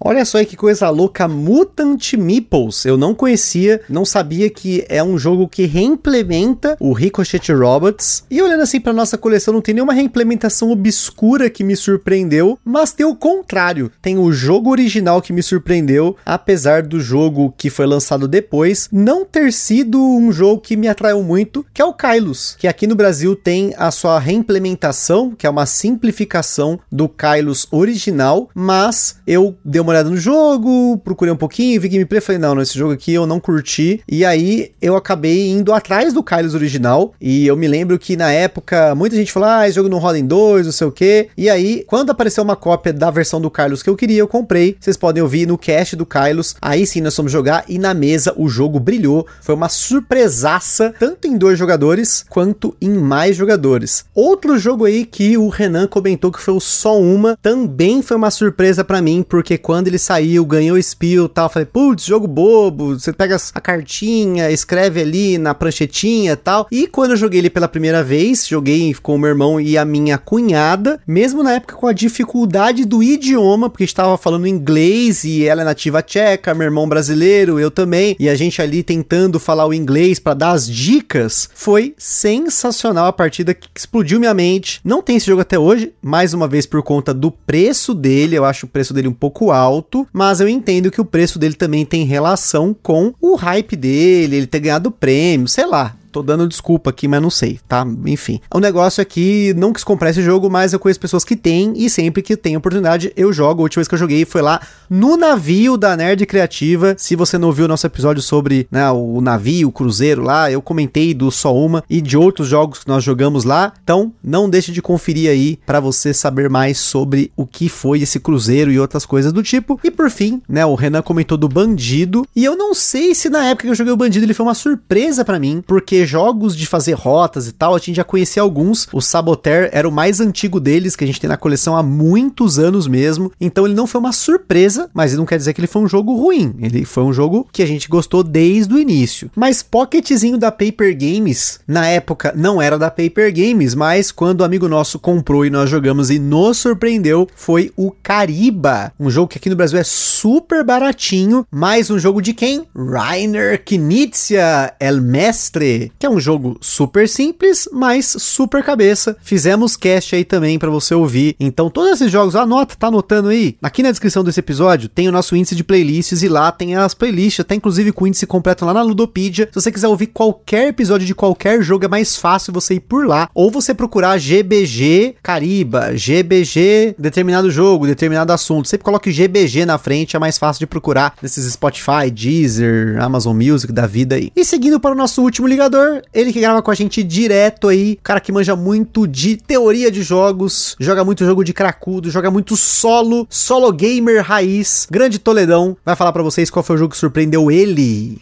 Olha 0.00 0.24
só 0.24 0.38
aí 0.38 0.46
que 0.46 0.56
coisa 0.56 0.90
louca, 0.90 1.26
Mutant 1.28 2.14
Meeples. 2.14 2.84
Eu 2.84 2.96
não 2.96 3.14
conhecia, 3.14 3.80
não 3.88 4.04
sabia 4.04 4.50
que 4.50 4.84
é 4.88 5.02
um 5.02 5.16
jogo 5.16 5.48
que 5.48 5.66
reimplementa 5.66 6.76
o 6.80 6.92
Ricochet 6.92 7.52
Robots. 7.52 8.24
E 8.30 8.42
olhando 8.42 8.62
assim 8.62 8.80
para 8.80 8.92
nossa 8.92 9.16
coleção, 9.16 9.54
não 9.54 9.60
tem 9.60 9.74
nenhuma 9.74 9.94
reimplementação 9.94 10.70
obscura 10.70 11.48
que 11.48 11.64
me 11.64 11.76
surpreendeu, 11.76 12.58
mas 12.64 12.92
tem 12.92 13.06
o 13.06 13.14
contrário. 13.14 13.90
Tem 14.02 14.18
o 14.18 14.32
jogo 14.32 14.70
original 14.70 15.22
que 15.22 15.32
me 15.32 15.42
surpreendeu, 15.42 16.16
apesar 16.26 16.82
do 16.82 17.00
jogo 17.00 17.54
que 17.56 17.70
foi 17.70 17.86
lançado 17.86 18.28
depois 18.28 18.88
não 18.92 19.24
ter 19.24 19.52
sido 19.52 20.00
um 20.00 20.32
jogo 20.32 20.60
que 20.60 20.76
me 20.76 20.88
atraiu 20.88 21.22
muito, 21.22 21.64
que 21.72 21.80
é 21.80 21.84
o 21.84 21.94
Kylos, 21.94 22.56
que 22.58 22.66
aqui 22.66 22.86
no 22.86 22.94
Brasil 22.94 23.36
tem 23.36 23.74
a 23.76 23.90
sua 23.90 24.18
reimplementação, 24.18 25.34
que 25.34 25.46
é 25.46 25.50
uma 25.50 25.66
simplificação 25.66 26.78
do 26.90 27.08
Kylos 27.08 27.66
original, 27.70 28.50
mas 28.54 29.16
eu 29.26 29.56
dei 29.64 29.83
uma 29.84 29.92
olhada 29.92 30.10
no 30.10 30.16
jogo, 30.16 30.98
procurei 31.04 31.32
um 31.32 31.36
pouquinho, 31.36 31.80
vi 31.80 31.88
gameplay, 31.88 32.20
falei, 32.20 32.40
não, 32.40 32.60
esse 32.60 32.76
jogo 32.76 32.92
aqui 32.92 33.12
eu 33.12 33.26
não 33.26 33.38
curti. 33.38 34.00
E 34.08 34.24
aí 34.24 34.72
eu 34.80 34.96
acabei 34.96 35.50
indo 35.50 35.72
atrás 35.72 36.12
do 36.12 36.22
Kylos 36.22 36.54
original. 36.54 37.14
E 37.20 37.46
eu 37.46 37.56
me 37.56 37.68
lembro 37.68 37.98
que 37.98 38.16
na 38.16 38.32
época 38.32 38.94
muita 38.94 39.14
gente 39.14 39.30
falou, 39.30 39.48
ah, 39.48 39.66
esse 39.66 39.76
jogo 39.76 39.88
não 39.88 39.98
roda 39.98 40.18
em 40.18 40.26
dois, 40.26 40.66
não 40.66 40.72
sei 40.72 40.86
o 40.86 40.92
quê. 40.92 41.28
E 41.36 41.48
aí, 41.48 41.84
quando 41.86 42.10
apareceu 42.10 42.42
uma 42.42 42.56
cópia 42.56 42.92
da 42.92 43.10
versão 43.10 43.40
do 43.40 43.50
Kylos 43.50 43.82
que 43.82 43.90
eu 43.90 43.96
queria, 43.96 44.18
eu 44.18 44.28
comprei. 44.28 44.76
Vocês 44.80 44.96
podem 44.96 45.22
ouvir 45.22 45.46
no 45.46 45.58
cast 45.58 45.94
do 45.94 46.06
Kylos. 46.06 46.56
Aí 46.60 46.86
sim 46.86 47.00
nós 47.00 47.14
fomos 47.14 47.30
jogar 47.30 47.64
e 47.68 47.78
na 47.78 47.94
mesa 47.94 48.34
o 48.36 48.48
jogo 48.48 48.80
brilhou. 48.80 49.26
Foi 49.40 49.54
uma 49.54 49.68
surpresaça, 49.68 50.94
tanto 50.98 51.28
em 51.28 51.36
dois 51.36 51.58
jogadores 51.58 52.24
quanto 52.28 52.74
em 52.80 52.90
mais 52.90 53.36
jogadores. 53.36 54.04
Outro 54.14 54.58
jogo 54.58 54.84
aí 54.84 55.04
que 55.04 55.36
o 55.36 55.48
Renan 55.48 55.86
comentou 55.86 56.32
que 56.32 56.40
foi 56.40 56.54
o 56.54 56.60
Só 56.60 56.98
Uma, 56.98 57.36
também 57.42 58.02
foi 58.02 58.16
uma 58.16 58.30
surpresa 58.30 58.84
para 58.84 59.02
mim, 59.02 59.24
porque 59.28 59.58
quando 59.58 59.73
quando 59.74 59.88
ele 59.88 59.98
saiu, 59.98 60.46
ganhou 60.46 60.80
spill 60.80 61.24
e 61.24 61.28
tal, 61.28 61.48
falei, 61.48 61.66
putz, 61.66 62.04
jogo 62.04 62.28
bobo, 62.28 62.96
você 62.96 63.12
pega 63.12 63.36
a 63.52 63.60
cartinha, 63.60 64.48
escreve 64.48 65.00
ali 65.00 65.36
na 65.36 65.52
pranchetinha 65.52 66.34
e 66.34 66.36
tal. 66.36 66.68
E 66.70 66.86
quando 66.86 67.10
eu 67.10 67.16
joguei 67.16 67.40
ele 67.40 67.50
pela 67.50 67.66
primeira 67.66 68.00
vez, 68.00 68.46
joguei 68.46 68.94
com 69.02 69.16
o 69.16 69.18
meu 69.18 69.30
irmão 69.30 69.60
e 69.60 69.76
a 69.76 69.84
minha 69.84 70.16
cunhada, 70.16 71.00
mesmo 71.04 71.42
na 71.42 71.54
época 71.54 71.74
com 71.74 71.88
a 71.88 71.92
dificuldade 71.92 72.84
do 72.84 73.02
idioma, 73.02 73.68
porque 73.68 73.82
estava 73.82 74.16
falando 74.16 74.46
inglês 74.46 75.24
e 75.24 75.44
ela 75.44 75.62
é 75.62 75.64
nativa 75.64 76.00
tcheca, 76.00 76.54
meu 76.54 76.66
irmão 76.66 76.88
brasileiro, 76.88 77.58
eu 77.58 77.68
também, 77.68 78.14
e 78.20 78.28
a 78.28 78.36
gente 78.36 78.62
ali 78.62 78.84
tentando 78.84 79.40
falar 79.40 79.66
o 79.66 79.74
inglês 79.74 80.20
para 80.20 80.34
dar 80.34 80.52
as 80.52 80.68
dicas, 80.68 81.48
foi 81.52 81.96
sensacional 81.98 83.06
a 83.06 83.12
partida 83.12 83.52
que 83.52 83.66
explodiu 83.74 84.20
minha 84.20 84.34
mente. 84.34 84.80
Não 84.84 85.02
tem 85.02 85.16
esse 85.16 85.26
jogo 85.26 85.42
até 85.42 85.58
hoje, 85.58 85.92
mais 86.00 86.32
uma 86.32 86.46
vez 86.46 86.64
por 86.64 86.80
conta 86.80 87.12
do 87.12 87.32
preço 87.32 87.92
dele, 87.92 88.36
eu 88.36 88.44
acho 88.44 88.66
o 88.66 88.68
preço 88.68 88.94
dele 88.94 89.08
um 89.08 89.12
pouco 89.12 89.50
alto 89.50 89.63
alto, 89.64 90.06
mas 90.12 90.40
eu 90.40 90.48
entendo 90.48 90.90
que 90.90 91.00
o 91.00 91.04
preço 91.04 91.38
dele 91.38 91.54
também 91.54 91.84
tem 91.84 92.04
relação 92.04 92.76
com 92.82 93.14
o 93.20 93.34
hype 93.34 93.74
dele, 93.76 94.36
ele 94.36 94.46
ter 94.46 94.60
ganhado 94.60 94.90
prêmio, 94.90 95.48
sei 95.48 95.66
lá. 95.66 95.96
Tô 96.14 96.22
dando 96.22 96.46
desculpa 96.46 96.90
aqui, 96.90 97.08
mas 97.08 97.20
não 97.20 97.28
sei, 97.28 97.58
tá? 97.66 97.84
Enfim. 98.06 98.40
O 98.54 98.60
negócio 98.60 99.02
é 99.02 99.04
que 99.04 99.52
não 99.56 99.72
quis 99.72 99.82
comprar 99.82 100.10
esse 100.10 100.22
jogo, 100.22 100.48
mas 100.48 100.72
eu 100.72 100.78
conheço 100.78 101.00
pessoas 101.00 101.24
que 101.24 101.34
têm 101.34 101.72
e 101.74 101.90
sempre 101.90 102.22
que 102.22 102.36
tem 102.36 102.56
oportunidade 102.56 103.12
eu 103.16 103.32
jogo. 103.32 103.62
A 103.62 103.64
última 103.64 103.80
vez 103.80 103.88
que 103.88 103.96
eu 103.96 103.98
joguei 103.98 104.24
foi 104.24 104.40
lá 104.40 104.60
no 104.88 105.16
navio 105.16 105.76
da 105.76 105.96
Nerd 105.96 106.24
Criativa. 106.24 106.94
Se 106.96 107.16
você 107.16 107.36
não 107.36 107.48
ouviu 107.48 107.64
o 107.64 107.68
nosso 107.68 107.84
episódio 107.84 108.22
sobre 108.22 108.68
né, 108.70 108.88
o 108.92 109.20
navio, 109.20 109.66
o 109.66 109.72
cruzeiro 109.72 110.22
lá, 110.22 110.48
eu 110.48 110.62
comentei 110.62 111.12
do 111.14 111.32
Só 111.32 111.52
Uma 111.52 111.82
e 111.90 112.00
de 112.00 112.16
outros 112.16 112.46
jogos 112.46 112.78
que 112.78 112.86
nós 112.86 113.02
jogamos 113.02 113.42
lá. 113.42 113.72
Então, 113.82 114.12
não 114.22 114.48
deixe 114.48 114.70
de 114.70 114.80
conferir 114.80 115.28
aí 115.28 115.58
para 115.66 115.80
você 115.80 116.14
saber 116.14 116.48
mais 116.48 116.78
sobre 116.78 117.32
o 117.36 117.44
que 117.44 117.68
foi 117.68 118.02
esse 118.02 118.20
cruzeiro 118.20 118.70
e 118.70 118.78
outras 118.78 119.04
coisas 119.04 119.32
do 119.32 119.42
tipo. 119.42 119.80
E 119.82 119.90
por 119.90 120.08
fim, 120.08 120.40
né, 120.48 120.64
o 120.64 120.76
Renan 120.76 121.02
comentou 121.02 121.36
do 121.36 121.48
Bandido. 121.48 122.24
E 122.36 122.44
eu 122.44 122.56
não 122.56 122.72
sei 122.72 123.16
se 123.16 123.28
na 123.28 123.46
época 123.46 123.64
que 123.64 123.70
eu 123.72 123.74
joguei 123.74 123.92
o 123.92 123.96
Bandido 123.96 124.24
ele 124.24 124.32
foi 124.32 124.46
uma 124.46 124.54
surpresa 124.54 125.24
para 125.24 125.40
mim, 125.40 125.60
porque 125.66 126.03
jogos 126.08 126.56
de 126.56 126.66
fazer 126.66 126.92
rotas 126.92 127.46
e 127.46 127.52
tal, 127.52 127.74
a 127.74 127.78
gente 127.78 127.94
já 127.94 128.04
conhecia 128.04 128.42
alguns. 128.42 128.88
O 128.92 129.00
Saboteur 129.00 129.68
era 129.72 129.88
o 129.88 129.92
mais 129.92 130.20
antigo 130.20 130.60
deles, 130.60 130.96
que 130.96 131.04
a 131.04 131.06
gente 131.06 131.20
tem 131.20 131.28
na 131.28 131.36
coleção 131.36 131.76
há 131.76 131.82
muitos 131.82 132.58
anos 132.58 132.86
mesmo. 132.86 133.32
Então 133.40 133.66
ele 133.66 133.74
não 133.74 133.86
foi 133.86 134.00
uma 134.00 134.12
surpresa, 134.12 134.88
mas 134.92 135.14
não 135.14 135.26
quer 135.26 135.38
dizer 135.38 135.52
que 135.52 135.60
ele 135.60 135.66
foi 135.66 135.82
um 135.82 135.88
jogo 135.88 136.14
ruim. 136.14 136.54
Ele 136.58 136.84
foi 136.84 137.02
um 137.02 137.12
jogo 137.12 137.46
que 137.52 137.62
a 137.62 137.66
gente 137.66 137.88
gostou 137.88 138.22
desde 138.22 138.74
o 138.74 138.78
início. 138.78 139.30
Mas 139.34 139.62
Pocketzinho 139.62 140.38
da 140.38 140.50
Paper 140.50 140.96
Games, 140.96 141.60
na 141.66 141.86
época 141.86 142.32
não 142.36 142.60
era 142.60 142.78
da 142.78 142.90
Paper 142.90 143.32
Games, 143.32 143.74
mas 143.74 144.10
quando 144.10 144.40
o 144.40 144.44
amigo 144.44 144.68
nosso 144.68 144.98
comprou 144.98 145.44
e 145.44 145.50
nós 145.50 145.70
jogamos 145.70 146.10
e 146.10 146.18
nos 146.18 146.58
surpreendeu, 146.58 147.28
foi 147.34 147.72
o 147.76 147.90
Cariba. 147.90 148.92
Um 148.98 149.10
jogo 149.10 149.28
que 149.28 149.38
aqui 149.38 149.50
no 149.50 149.56
Brasil 149.56 149.78
é 149.78 149.84
super 149.84 150.64
baratinho, 150.64 151.46
mais 151.50 151.90
um 151.90 151.98
jogo 151.98 152.20
de 152.20 152.32
quem? 152.32 152.66
Rainer 152.74 153.62
Knizia, 153.64 154.74
El 154.78 155.00
Mestre, 155.00 155.92
que 155.98 156.06
é 156.06 156.10
um 156.10 156.20
jogo 156.20 156.56
super 156.60 157.08
simples, 157.08 157.68
mas 157.72 158.16
super 158.18 158.62
cabeça. 158.62 159.16
Fizemos 159.22 159.76
cast 159.76 160.14
aí 160.14 160.24
também 160.24 160.58
para 160.58 160.70
você 160.70 160.94
ouvir. 160.94 161.36
Então, 161.38 161.70
todos 161.70 161.92
esses 161.92 162.10
jogos, 162.10 162.36
anota, 162.36 162.76
tá 162.76 162.88
anotando 162.88 163.28
aí? 163.28 163.56
Aqui 163.62 163.82
na 163.82 163.90
descrição 163.90 164.24
desse 164.24 164.40
episódio 164.40 164.88
tem 164.88 165.08
o 165.08 165.12
nosso 165.12 165.36
índice 165.36 165.54
de 165.54 165.64
playlists 165.64 166.22
e 166.22 166.28
lá 166.28 166.52
tem 166.52 166.76
as 166.76 166.94
playlists, 166.94 167.40
até 167.40 167.54
inclusive 167.54 167.92
com 167.92 168.04
o 168.04 168.06
índice 168.06 168.26
completo 168.26 168.64
lá 168.64 168.74
na 168.74 168.82
Ludopedia. 168.82 169.48
Se 169.52 169.60
você 169.60 169.72
quiser 169.72 169.88
ouvir 169.88 170.08
qualquer 170.08 170.68
episódio 170.68 171.06
de 171.06 171.14
qualquer 171.14 171.62
jogo, 171.62 171.84
é 171.84 171.88
mais 171.88 172.16
fácil 172.16 172.52
você 172.52 172.74
ir 172.74 172.80
por 172.80 173.06
lá. 173.06 173.28
Ou 173.34 173.50
você 173.50 173.74
procurar 173.74 174.18
GBG 174.18 175.16
Cariba, 175.22 175.96
GBG 175.96 176.94
determinado 176.98 177.50
jogo, 177.50 177.86
determinado 177.86 178.32
assunto. 178.32 178.68
Sempre 178.68 178.84
coloque 178.84 179.10
GBG 179.10 179.64
na 179.64 179.78
frente, 179.78 180.16
é 180.16 180.18
mais 180.18 180.38
fácil 180.38 180.60
de 180.60 180.66
procurar 180.66 181.14
nesses 181.22 181.50
Spotify, 181.52 182.10
Deezer, 182.10 183.02
Amazon 183.02 183.36
Music 183.36 183.72
da 183.72 183.86
vida 183.86 184.16
aí. 184.16 184.30
E 184.34 184.44
seguindo 184.44 184.80
para 184.80 184.92
o 184.92 184.94
nosso 184.94 185.22
último 185.22 185.46
ligador, 185.46 185.83
ele 186.12 186.32
que 186.32 186.40
grava 186.40 186.62
com 186.62 186.70
a 186.70 186.74
gente 186.74 187.02
direto 187.02 187.68
aí, 187.68 187.98
cara 188.02 188.20
que 188.20 188.32
manja 188.32 188.56
muito 188.56 189.06
de 189.06 189.36
teoria 189.36 189.90
de 189.90 190.02
jogos, 190.02 190.76
joga 190.78 191.04
muito 191.04 191.24
jogo 191.24 191.44
de 191.44 191.52
cracudo, 191.52 192.10
joga 192.10 192.30
muito 192.30 192.56
solo, 192.56 193.26
solo 193.30 193.72
gamer 193.72 194.22
raiz, 194.22 194.86
grande 194.90 195.18
Toledão, 195.18 195.76
vai 195.84 195.96
falar 195.96 196.12
para 196.12 196.22
vocês 196.22 196.50
qual 196.50 196.62
foi 196.62 196.76
o 196.76 196.78
jogo 196.78 196.92
que 196.92 196.98
surpreendeu 196.98 197.50
ele. 197.50 198.20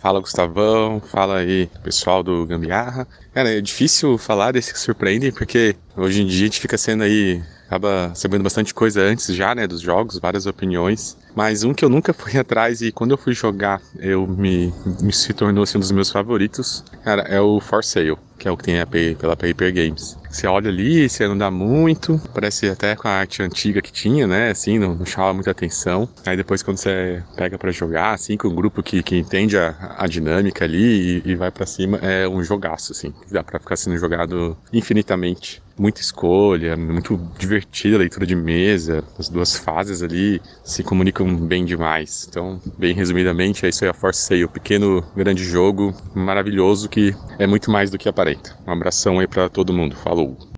Fala 0.00 0.20
Gustavão, 0.20 1.00
fala 1.00 1.38
aí 1.38 1.68
pessoal 1.82 2.22
do 2.22 2.46
Gambiarra. 2.46 3.08
Cara, 3.34 3.50
é 3.50 3.60
difícil 3.60 4.16
falar 4.16 4.52
desse 4.52 4.72
que 4.72 4.78
surpreende 4.78 5.32
porque 5.32 5.74
hoje 5.96 6.22
em 6.22 6.26
dia 6.26 6.42
a 6.42 6.46
gente 6.46 6.60
fica 6.60 6.78
sendo 6.78 7.02
aí 7.02 7.42
acaba 7.66 8.12
sabendo 8.14 8.42
bastante 8.42 8.72
coisa 8.72 9.02
antes 9.02 9.26
já, 9.34 9.54
né, 9.54 9.66
dos 9.66 9.80
jogos, 9.80 10.18
várias 10.18 10.46
opiniões. 10.46 11.16
Mas 11.34 11.62
um 11.64 11.74
que 11.74 11.84
eu 11.84 11.88
nunca 11.88 12.12
fui 12.14 12.38
atrás 12.38 12.80
e 12.80 12.92
quando 12.92 13.10
eu 13.10 13.18
fui 13.18 13.34
jogar, 13.34 13.80
eu 13.98 14.26
me, 14.26 14.72
me 14.84 15.12
se 15.12 15.34
tornou 15.34 15.64
assim, 15.64 15.78
um 15.78 15.80
dos 15.80 15.90
meus 15.90 16.10
favoritos, 16.10 16.82
cara, 17.02 17.22
é 17.22 17.40
o 17.40 17.60
For 17.60 17.84
Sale, 17.84 18.16
que 18.46 18.48
é 18.48 18.52
o 18.52 18.56
que 18.56 18.64
tem 18.64 19.16
pela 19.16 19.36
Paper 19.36 19.74
Games. 19.74 20.16
Você 20.30 20.46
olha 20.46 20.68
ali, 20.68 21.08
você 21.08 21.26
não 21.26 21.36
dá 21.36 21.50
muito, 21.50 22.20
parece 22.32 22.68
até 22.68 22.94
com 22.94 23.08
a 23.08 23.12
arte 23.12 23.42
antiga 23.42 23.82
que 23.82 23.92
tinha, 23.92 24.26
né? 24.26 24.50
Assim, 24.50 24.78
não, 24.78 24.94
não 24.94 25.06
chama 25.06 25.34
muita 25.34 25.50
atenção. 25.50 26.08
Aí 26.24 26.36
depois 26.36 26.62
quando 26.62 26.76
você 26.76 27.22
pega 27.34 27.58
para 27.58 27.72
jogar, 27.72 28.12
assim, 28.12 28.36
com 28.36 28.48
um 28.48 28.54
grupo 28.54 28.82
que, 28.82 29.02
que 29.02 29.16
entende 29.16 29.56
a, 29.58 29.96
a 29.98 30.06
dinâmica 30.06 30.64
ali 30.64 31.22
e, 31.24 31.30
e 31.30 31.34
vai 31.34 31.50
para 31.50 31.66
cima, 31.66 31.98
é 31.98 32.28
um 32.28 32.42
jogaço, 32.42 32.92
assim. 32.92 33.12
Dá 33.30 33.42
pra 33.42 33.58
ficar 33.58 33.76
sendo 33.76 33.96
jogado 33.98 34.56
infinitamente 34.72 35.62
muita 35.78 36.00
escolha, 36.00 36.76
muito 36.76 37.20
divertida 37.38 37.96
a 37.96 37.98
leitura 37.98 38.26
de 38.26 38.34
mesa, 38.34 39.04
as 39.18 39.28
duas 39.28 39.56
fases 39.56 40.02
ali 40.02 40.40
se 40.64 40.82
comunicam 40.82 41.34
bem 41.36 41.64
demais. 41.64 42.26
Então, 42.28 42.60
bem 42.78 42.94
resumidamente, 42.94 43.66
é 43.66 43.68
isso 43.68 43.84
aí 43.84 43.90
a 43.90 43.94
Force 43.94 44.22
Sail, 44.22 44.48
pequeno, 44.48 45.04
grande 45.14 45.44
jogo, 45.44 45.94
maravilhoso 46.14 46.88
que 46.88 47.14
é 47.38 47.46
muito 47.46 47.70
mais 47.70 47.90
do 47.90 47.98
que 47.98 48.08
aparenta. 48.08 48.35
Um 48.66 48.72
abração 48.72 49.18
aí 49.18 49.26
para 49.26 49.48
todo 49.48 49.72
mundo. 49.72 49.96
Falou. 49.96 50.55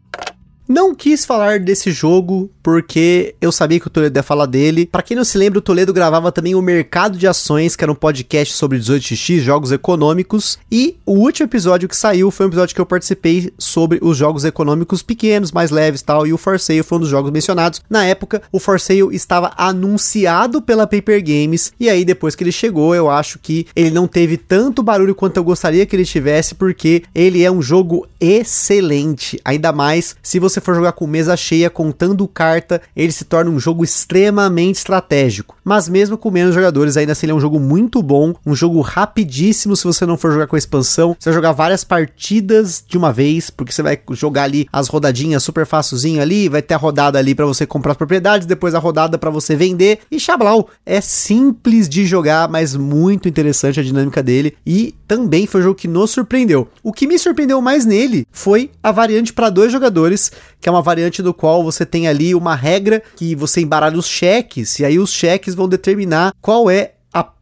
Não 0.68 0.94
quis 0.94 1.24
falar 1.24 1.58
desse 1.60 1.90
jogo 1.90 2.50
porque 2.62 3.34
eu 3.40 3.50
sabia 3.50 3.80
que 3.80 3.86
o 3.86 3.90
Toledo 3.90 4.18
ia 4.18 4.22
falar 4.22 4.44
dele. 4.44 4.84
Para 4.84 5.00
quem 5.00 5.16
não 5.16 5.24
se 5.24 5.38
lembra, 5.38 5.58
o 5.58 5.62
Toledo 5.62 5.94
gravava 5.94 6.30
também 6.30 6.54
o 6.54 6.60
Mercado 6.60 7.16
de 7.16 7.26
Ações, 7.26 7.74
que 7.74 7.82
era 7.82 7.90
um 7.90 7.94
podcast 7.94 8.52
sobre 8.52 8.78
18x, 8.78 9.38
jogos 9.38 9.72
econômicos. 9.72 10.58
E 10.70 10.98
o 11.06 11.12
último 11.12 11.46
episódio 11.46 11.88
que 11.88 11.96
saiu 11.96 12.30
foi 12.30 12.44
um 12.44 12.50
episódio 12.50 12.74
que 12.74 12.80
eu 12.82 12.84
participei 12.84 13.50
sobre 13.56 13.98
os 14.02 14.18
jogos 14.18 14.44
econômicos 14.44 15.02
pequenos, 15.02 15.52
mais 15.52 15.70
leves 15.70 16.02
tal. 16.02 16.26
E 16.26 16.34
o 16.34 16.36
For 16.36 16.60
Sale 16.60 16.82
foi 16.82 16.98
um 16.98 17.00
dos 17.00 17.08
jogos 17.08 17.30
mencionados. 17.30 17.80
Na 17.88 18.04
época, 18.04 18.42
o 18.52 18.58
For 18.58 18.78
Sale 18.78 19.16
estava 19.16 19.52
anunciado 19.56 20.60
pela 20.60 20.86
Paper 20.86 21.24
Games. 21.24 21.72
E 21.80 21.88
aí, 21.88 22.04
depois 22.04 22.34
que 22.34 22.44
ele 22.44 22.52
chegou, 22.52 22.94
eu 22.94 23.08
acho 23.08 23.38
que 23.38 23.66
ele 23.74 23.90
não 23.90 24.06
teve 24.06 24.36
tanto 24.36 24.82
barulho 24.82 25.14
quanto 25.14 25.38
eu 25.38 25.44
gostaria 25.44 25.86
que 25.86 25.96
ele 25.96 26.04
tivesse, 26.04 26.54
porque 26.54 27.04
ele 27.14 27.42
é 27.42 27.50
um 27.50 27.62
jogo 27.62 28.06
excelente. 28.20 29.40
Ainda 29.42 29.72
mais 29.72 30.14
se 30.22 30.38
você 30.38 30.57
for 30.61 30.74
jogar 30.74 30.92
com 30.92 31.06
mesa 31.06 31.36
cheia, 31.36 31.70
contando 31.70 32.26
carta, 32.26 32.80
ele 32.94 33.12
se 33.12 33.24
torna 33.24 33.50
um 33.50 33.59
jogo 33.59 33.84
extremamente 33.84 34.76
estratégico. 34.76 35.56
Mas 35.64 35.88
mesmo 35.88 36.16
com 36.16 36.30
menos 36.30 36.54
jogadores, 36.54 36.96
ainda 36.96 37.12
assim 37.12 37.26
ele 37.26 37.32
é 37.32 37.34
um 37.34 37.40
jogo 37.40 37.61
muito 37.61 38.02
bom, 38.02 38.34
um 38.46 38.54
jogo 38.54 38.80
rapidíssimo 38.80 39.76
se 39.76 39.84
você 39.84 40.06
não 40.06 40.16
for 40.16 40.32
jogar 40.32 40.46
com 40.46 40.56
a 40.56 40.59
expansão. 40.59 41.16
Você 41.18 41.30
vai 41.30 41.34
jogar 41.34 41.52
várias 41.52 41.84
partidas 41.84 42.82
de 42.86 42.96
uma 42.96 43.12
vez, 43.12 43.50
porque 43.50 43.72
você 43.72 43.82
vai 43.82 43.98
jogar 44.12 44.44
ali 44.44 44.66
as 44.72 44.88
rodadinhas 44.88 45.42
super 45.42 45.66
facilzinho 45.66 46.22
ali, 46.22 46.48
vai 46.48 46.62
ter 46.62 46.74
a 46.74 46.78
rodada 46.78 47.18
ali 47.18 47.34
para 47.34 47.46
você 47.46 47.66
comprar 47.66 47.92
as 47.92 47.98
propriedades, 47.98 48.46
depois 48.46 48.74
a 48.74 48.78
rodada 48.78 49.18
para 49.18 49.30
você 49.30 49.54
vender 49.54 50.00
e 50.11 50.18
xablau. 50.18 50.68
É 50.84 51.00
simples 51.00 51.88
de 51.88 52.06
jogar, 52.06 52.48
mas 52.48 52.74
muito 52.74 53.28
interessante 53.28 53.80
a 53.80 53.82
dinâmica 53.82 54.22
dele 54.22 54.56
e 54.66 54.94
também 55.06 55.46
foi 55.46 55.61
um 55.61 55.64
jogo 55.64 55.74
que 55.74 55.88
nos 55.88 56.11
surpreendeu. 56.11 56.68
O 56.82 56.92
que 56.92 57.06
me 57.06 57.18
surpreendeu 57.18 57.61
mais 57.61 57.84
nele 57.84 58.26
foi 58.30 58.70
a 58.82 58.92
variante 58.92 59.32
para 59.32 59.50
dois 59.50 59.72
jogadores, 59.72 60.30
que 60.61 60.68
é 60.68 60.72
uma 60.72 60.82
variante 60.82 61.22
do 61.22 61.32
qual 61.32 61.62
você 61.62 61.86
tem 61.86 62.09
ali 62.09 62.34
uma 62.34 62.54
regra 62.54 63.02
que 63.16 63.34
você 63.34 63.61
embaralha 63.61 63.98
os 63.98 64.06
cheques, 64.06 64.78
e 64.78 64.84
aí 64.84 64.98
os 64.98 65.12
cheques 65.12 65.54
vão 65.54 65.68
determinar 65.68 66.32
qual 66.40 66.70
é 66.70 66.92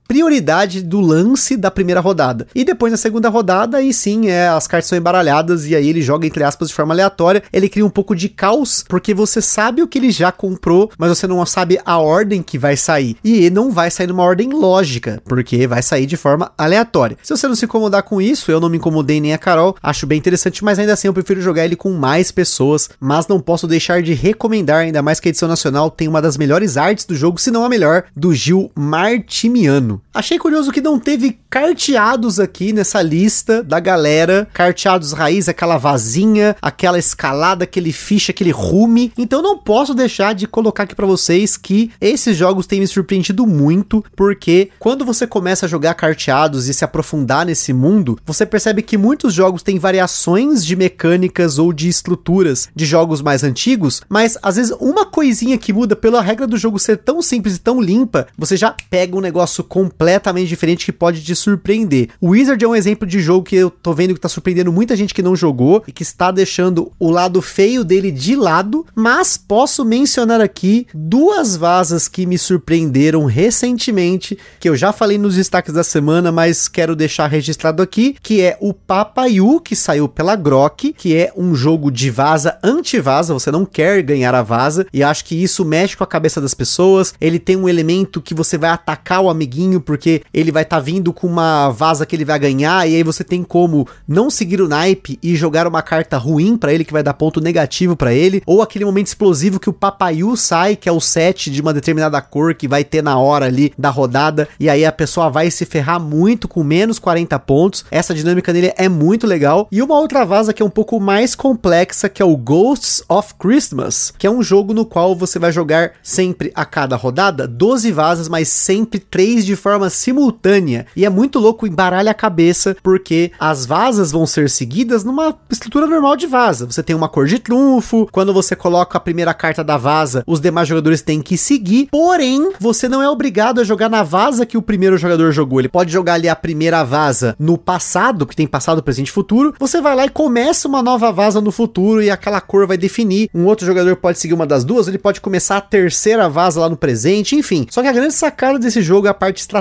prioridade 0.06 0.82
do 0.82 1.00
lance 1.00 1.56
da 1.56 1.70
primeira 1.70 2.00
rodada. 2.00 2.46
E 2.54 2.64
depois 2.64 2.90
na 2.90 2.96
segunda 2.96 3.28
rodada, 3.28 3.78
aí 3.78 3.92
sim, 3.92 4.28
é, 4.28 4.48
as 4.48 4.66
cartas 4.66 4.88
são 4.88 4.98
embaralhadas 4.98 5.66
e 5.66 5.74
aí 5.74 5.88
ele 5.88 6.02
joga 6.02 6.26
entre 6.26 6.42
aspas 6.42 6.68
de 6.68 6.74
forma 6.74 6.94
aleatória. 6.94 7.42
Ele 7.52 7.68
cria 7.68 7.84
um 7.84 7.90
pouco 7.90 8.14
de 8.14 8.28
caos, 8.28 8.84
porque 8.88 9.14
você 9.14 9.40
sabe 9.40 9.82
o 9.82 9.88
que 9.88 9.98
ele 9.98 10.10
já 10.10 10.30
comprou, 10.30 10.90
mas 10.98 11.10
você 11.10 11.26
não 11.26 11.44
sabe 11.46 11.78
a 11.84 11.98
ordem 11.98 12.42
que 12.42 12.58
vai 12.58 12.76
sair. 12.76 13.16
E 13.24 13.50
não 13.50 13.70
vai 13.70 13.90
sair 13.90 14.06
numa 14.06 14.22
ordem 14.22 14.50
lógica, 14.50 15.22
porque 15.24 15.66
vai 15.66 15.82
sair 15.82 16.06
de 16.06 16.16
forma 16.16 16.52
aleatória. 16.56 17.16
Se 17.22 17.36
você 17.36 17.48
não 17.48 17.54
se 17.54 17.64
incomodar 17.64 18.02
com 18.02 18.20
isso, 18.20 18.50
eu 18.50 18.60
não 18.60 18.68
me 18.68 18.76
incomodei 18.76 19.20
nem 19.20 19.32
a 19.32 19.38
Carol, 19.38 19.76
acho 19.82 20.06
bem 20.06 20.18
interessante, 20.18 20.64
mas 20.64 20.78
ainda 20.78 20.92
assim 20.92 21.08
eu 21.08 21.14
prefiro 21.14 21.40
jogar 21.40 21.64
ele 21.64 21.76
com 21.76 21.92
mais 21.92 22.30
pessoas, 22.30 22.88
mas 23.00 23.26
não 23.26 23.40
posso 23.40 23.66
deixar 23.66 24.02
de 24.02 24.14
recomendar, 24.14 24.80
ainda 24.80 25.02
mais 25.02 25.20
que 25.20 25.28
a 25.28 25.30
edição 25.30 25.48
nacional 25.48 25.90
tem 25.90 26.08
uma 26.08 26.22
das 26.22 26.36
melhores 26.36 26.76
artes 26.76 27.04
do 27.04 27.14
jogo, 27.14 27.40
se 27.40 27.50
não 27.50 27.64
a 27.64 27.68
melhor, 27.68 28.04
do 28.14 28.34
Gil 28.34 28.70
Martimiano. 28.74 29.95
Achei 30.12 30.38
curioso 30.38 30.72
que 30.72 30.80
não 30.80 30.98
teve 30.98 31.38
carteados 31.48 32.38
aqui 32.38 32.72
nessa 32.72 33.02
lista 33.02 33.62
da 33.62 33.80
galera. 33.80 34.48
Carteados 34.52 35.12
raiz, 35.12 35.48
aquela 35.48 35.78
vazinha, 35.78 36.56
aquela 36.60 36.98
escalada, 36.98 37.64
aquele 37.64 37.92
ficha, 37.92 38.32
aquele 38.32 38.50
rume. 38.50 39.12
Então 39.16 39.42
não 39.42 39.58
posso 39.58 39.94
deixar 39.94 40.34
de 40.34 40.46
colocar 40.46 40.84
aqui 40.84 40.94
para 40.94 41.06
vocês 41.06 41.56
que 41.56 41.90
esses 42.00 42.36
jogos 42.36 42.66
têm 42.66 42.80
me 42.80 42.86
surpreendido 42.86 43.46
muito, 43.46 44.04
porque 44.14 44.70
quando 44.78 45.04
você 45.04 45.26
começa 45.26 45.66
a 45.66 45.68
jogar 45.68 45.94
carteados 45.94 46.68
e 46.68 46.74
se 46.74 46.84
aprofundar 46.84 47.46
nesse 47.46 47.72
mundo, 47.72 48.18
você 48.24 48.46
percebe 48.46 48.82
que 48.82 48.96
muitos 48.96 49.32
jogos 49.34 49.62
têm 49.62 49.78
variações 49.78 50.64
de 50.64 50.76
mecânicas 50.76 51.58
ou 51.58 51.72
de 51.72 51.88
estruturas 51.88 52.68
de 52.74 52.84
jogos 52.84 53.22
mais 53.22 53.42
antigos, 53.42 54.02
mas 54.08 54.38
às 54.42 54.56
vezes 54.56 54.76
uma 54.80 55.06
coisinha 55.06 55.58
que 55.58 55.72
muda 55.72 55.96
pela 55.96 56.22
regra 56.22 56.46
do 56.46 56.56
jogo 56.56 56.78
ser 56.78 56.98
tão 56.98 57.20
simples 57.22 57.56
e 57.56 57.60
tão 57.60 57.80
limpa, 57.80 58.26
você 58.36 58.56
já 58.56 58.74
pega 58.90 59.16
um 59.16 59.20
negócio 59.20 59.64
completamente 59.86 60.48
diferente 60.48 60.84
que 60.84 60.92
pode 60.92 61.22
te 61.22 61.34
surpreender. 61.34 62.08
O 62.20 62.30
Wizard 62.30 62.62
é 62.64 62.68
um 62.68 62.74
exemplo 62.74 63.06
de 63.06 63.20
jogo 63.20 63.44
que 63.44 63.56
eu 63.56 63.70
tô 63.70 63.92
vendo 63.92 64.14
que 64.14 64.20
tá 64.20 64.28
surpreendendo 64.28 64.72
muita 64.72 64.96
gente 64.96 65.14
que 65.14 65.22
não 65.22 65.36
jogou 65.36 65.82
e 65.86 65.92
que 65.92 66.02
está 66.02 66.30
deixando 66.30 66.90
o 66.98 67.10
lado 67.10 67.40
feio 67.40 67.84
dele 67.84 68.10
de 68.10 68.34
lado, 68.34 68.84
mas 68.94 69.36
posso 69.36 69.84
mencionar 69.84 70.40
aqui 70.40 70.86
duas 70.92 71.56
vasas 71.56 72.08
que 72.08 72.26
me 72.26 72.36
surpreenderam 72.36 73.24
recentemente, 73.24 74.36
que 74.58 74.68
eu 74.68 74.76
já 74.76 74.92
falei 74.92 75.18
nos 75.18 75.36
destaques 75.36 75.72
da 75.72 75.84
semana, 75.84 76.32
mas 76.32 76.66
quero 76.66 76.96
deixar 76.96 77.28
registrado 77.28 77.82
aqui, 77.82 78.16
que 78.20 78.40
é 78.40 78.56
o 78.60 78.74
Papayu, 78.74 79.60
que 79.60 79.76
saiu 79.76 80.08
pela 80.08 80.34
Grok, 80.34 80.92
que 80.92 81.14
é 81.14 81.32
um 81.36 81.54
jogo 81.54 81.90
de 81.90 82.10
vaza 82.10 82.58
anti-vaza, 82.62 83.34
você 83.34 83.50
não 83.50 83.64
quer 83.64 84.02
ganhar 84.02 84.34
a 84.34 84.42
vaza, 84.42 84.86
e 84.92 85.02
acho 85.02 85.24
que 85.24 85.40
isso 85.40 85.64
mexe 85.64 85.96
com 85.96 86.04
a 86.04 86.06
cabeça 86.06 86.40
das 86.40 86.54
pessoas. 86.54 87.14
Ele 87.20 87.38
tem 87.38 87.56
um 87.56 87.68
elemento 87.68 88.20
que 88.20 88.34
você 88.34 88.58
vai 88.58 88.70
atacar 88.70 89.20
o 89.20 89.30
amiguinho 89.30 89.75
porque 89.80 90.22
ele 90.32 90.52
vai 90.52 90.62
estar 90.62 90.76
tá 90.76 90.82
vindo 90.82 91.12
com 91.12 91.26
uma 91.26 91.70
vaza 91.70 92.06
que 92.06 92.14
ele 92.14 92.24
vai 92.24 92.38
ganhar, 92.38 92.88
e 92.88 92.96
aí 92.96 93.02
você 93.02 93.22
tem 93.22 93.42
como 93.42 93.86
não 94.06 94.30
seguir 94.30 94.60
o 94.60 94.68
naipe 94.68 95.18
e 95.22 95.36
jogar 95.36 95.66
uma 95.66 95.82
carta 95.82 96.16
ruim 96.18 96.56
para 96.56 96.72
ele 96.72 96.84
que 96.84 96.92
vai 96.92 97.02
dar 97.02 97.14
ponto 97.14 97.40
negativo 97.40 97.96
para 97.96 98.12
ele, 98.12 98.42
ou 98.46 98.62
aquele 98.62 98.84
momento 98.84 99.06
explosivo 99.06 99.60
que 99.60 99.70
o 99.70 99.72
Papayu 99.72 100.36
sai, 100.36 100.76
que 100.76 100.88
é 100.88 100.92
o 100.92 101.00
set 101.00 101.50
de 101.50 101.60
uma 101.60 101.72
determinada 101.72 102.20
cor 102.20 102.54
que 102.54 102.68
vai 102.68 102.84
ter 102.84 103.02
na 103.02 103.18
hora 103.18 103.46
ali 103.46 103.72
da 103.78 103.90
rodada, 103.90 104.48
e 104.58 104.68
aí 104.68 104.84
a 104.84 104.92
pessoa 104.92 105.30
vai 105.30 105.50
se 105.50 105.64
ferrar 105.64 106.00
muito 106.00 106.48
com 106.48 106.62
menos 106.62 106.98
40 106.98 107.38
pontos. 107.40 107.84
Essa 107.90 108.14
dinâmica 108.14 108.52
dele 108.52 108.72
é 108.76 108.88
muito 108.88 109.26
legal. 109.26 109.68
E 109.70 109.82
uma 109.82 109.98
outra 109.98 110.24
vaza 110.24 110.52
que 110.52 110.62
é 110.62 110.66
um 110.66 110.70
pouco 110.70 110.98
mais 111.00 111.34
complexa, 111.34 112.08
que 112.08 112.22
é 112.22 112.24
o 112.24 112.36
Ghosts 112.36 113.02
of 113.08 113.34
Christmas, 113.38 114.12
que 114.16 114.26
é 114.26 114.30
um 114.30 114.42
jogo 114.42 114.72
no 114.72 114.84
qual 114.84 115.14
você 115.14 115.38
vai 115.38 115.52
jogar 115.52 115.92
sempre 116.02 116.50
a 116.54 116.64
cada 116.64 116.96
rodada 116.96 117.46
12 117.46 117.92
vazas, 117.92 118.28
mas 118.28 118.48
sempre 118.48 118.98
3 118.98 119.44
de 119.44 119.56
forma 119.66 119.90
simultânea. 119.90 120.86
E 120.94 121.04
é 121.04 121.10
muito 121.10 121.40
louco, 121.40 121.66
embaralha 121.66 122.12
a 122.12 122.14
cabeça, 122.14 122.76
porque 122.84 123.32
as 123.36 123.66
vasas 123.66 124.12
vão 124.12 124.24
ser 124.24 124.48
seguidas 124.48 125.02
numa 125.02 125.34
estrutura 125.50 125.88
normal 125.88 126.16
de 126.16 126.24
vaza. 126.24 126.66
Você 126.66 126.84
tem 126.84 126.94
uma 126.94 127.08
cor 127.08 127.26
de 127.26 127.40
trunfo, 127.40 128.06
quando 128.12 128.32
você 128.32 128.54
coloca 128.54 128.96
a 128.96 129.00
primeira 129.00 129.34
carta 129.34 129.64
da 129.64 129.76
vaza, 129.76 130.22
os 130.24 130.38
demais 130.38 130.68
jogadores 130.68 131.02
têm 131.02 131.20
que 131.20 131.36
seguir, 131.36 131.88
porém, 131.90 132.52
você 132.60 132.88
não 132.88 133.02
é 133.02 133.10
obrigado 133.10 133.60
a 133.60 133.64
jogar 133.64 133.88
na 133.88 134.04
vaza 134.04 134.46
que 134.46 134.56
o 134.56 134.62
primeiro 134.62 134.96
jogador 134.96 135.32
jogou. 135.32 135.58
Ele 135.58 135.68
pode 135.68 135.92
jogar 135.92 136.14
ali 136.14 136.28
a 136.28 136.36
primeira 136.36 136.84
vaza 136.84 137.34
no 137.36 137.58
passado, 137.58 138.24
que 138.24 138.36
tem 138.36 138.46
passado, 138.46 138.84
presente 138.84 139.08
e 139.08 139.12
futuro. 139.12 139.52
Você 139.58 139.80
vai 139.80 139.96
lá 139.96 140.06
e 140.06 140.10
começa 140.10 140.68
uma 140.68 140.80
nova 140.80 141.10
vaza 141.10 141.40
no 141.40 141.50
futuro 141.50 142.00
e 142.00 142.08
aquela 142.08 142.40
cor 142.40 142.68
vai 142.68 142.76
definir. 142.76 143.28
Um 143.34 143.46
outro 143.46 143.66
jogador 143.66 143.96
pode 143.96 144.20
seguir 144.20 144.34
uma 144.34 144.46
das 144.46 144.64
duas, 144.64 144.86
ele 144.86 144.96
pode 144.96 145.20
começar 145.20 145.56
a 145.56 145.60
terceira 145.60 146.28
vaza 146.28 146.60
lá 146.60 146.68
no 146.68 146.76
presente, 146.76 147.34
enfim. 147.34 147.66
Só 147.68 147.82
que 147.82 147.88
a 147.88 147.92
grande 147.92 148.14
sacada 148.14 148.60
desse 148.60 148.80
jogo, 148.80 149.08
a 149.08 149.14
parte 149.14 149.40
estratégica 149.40 149.55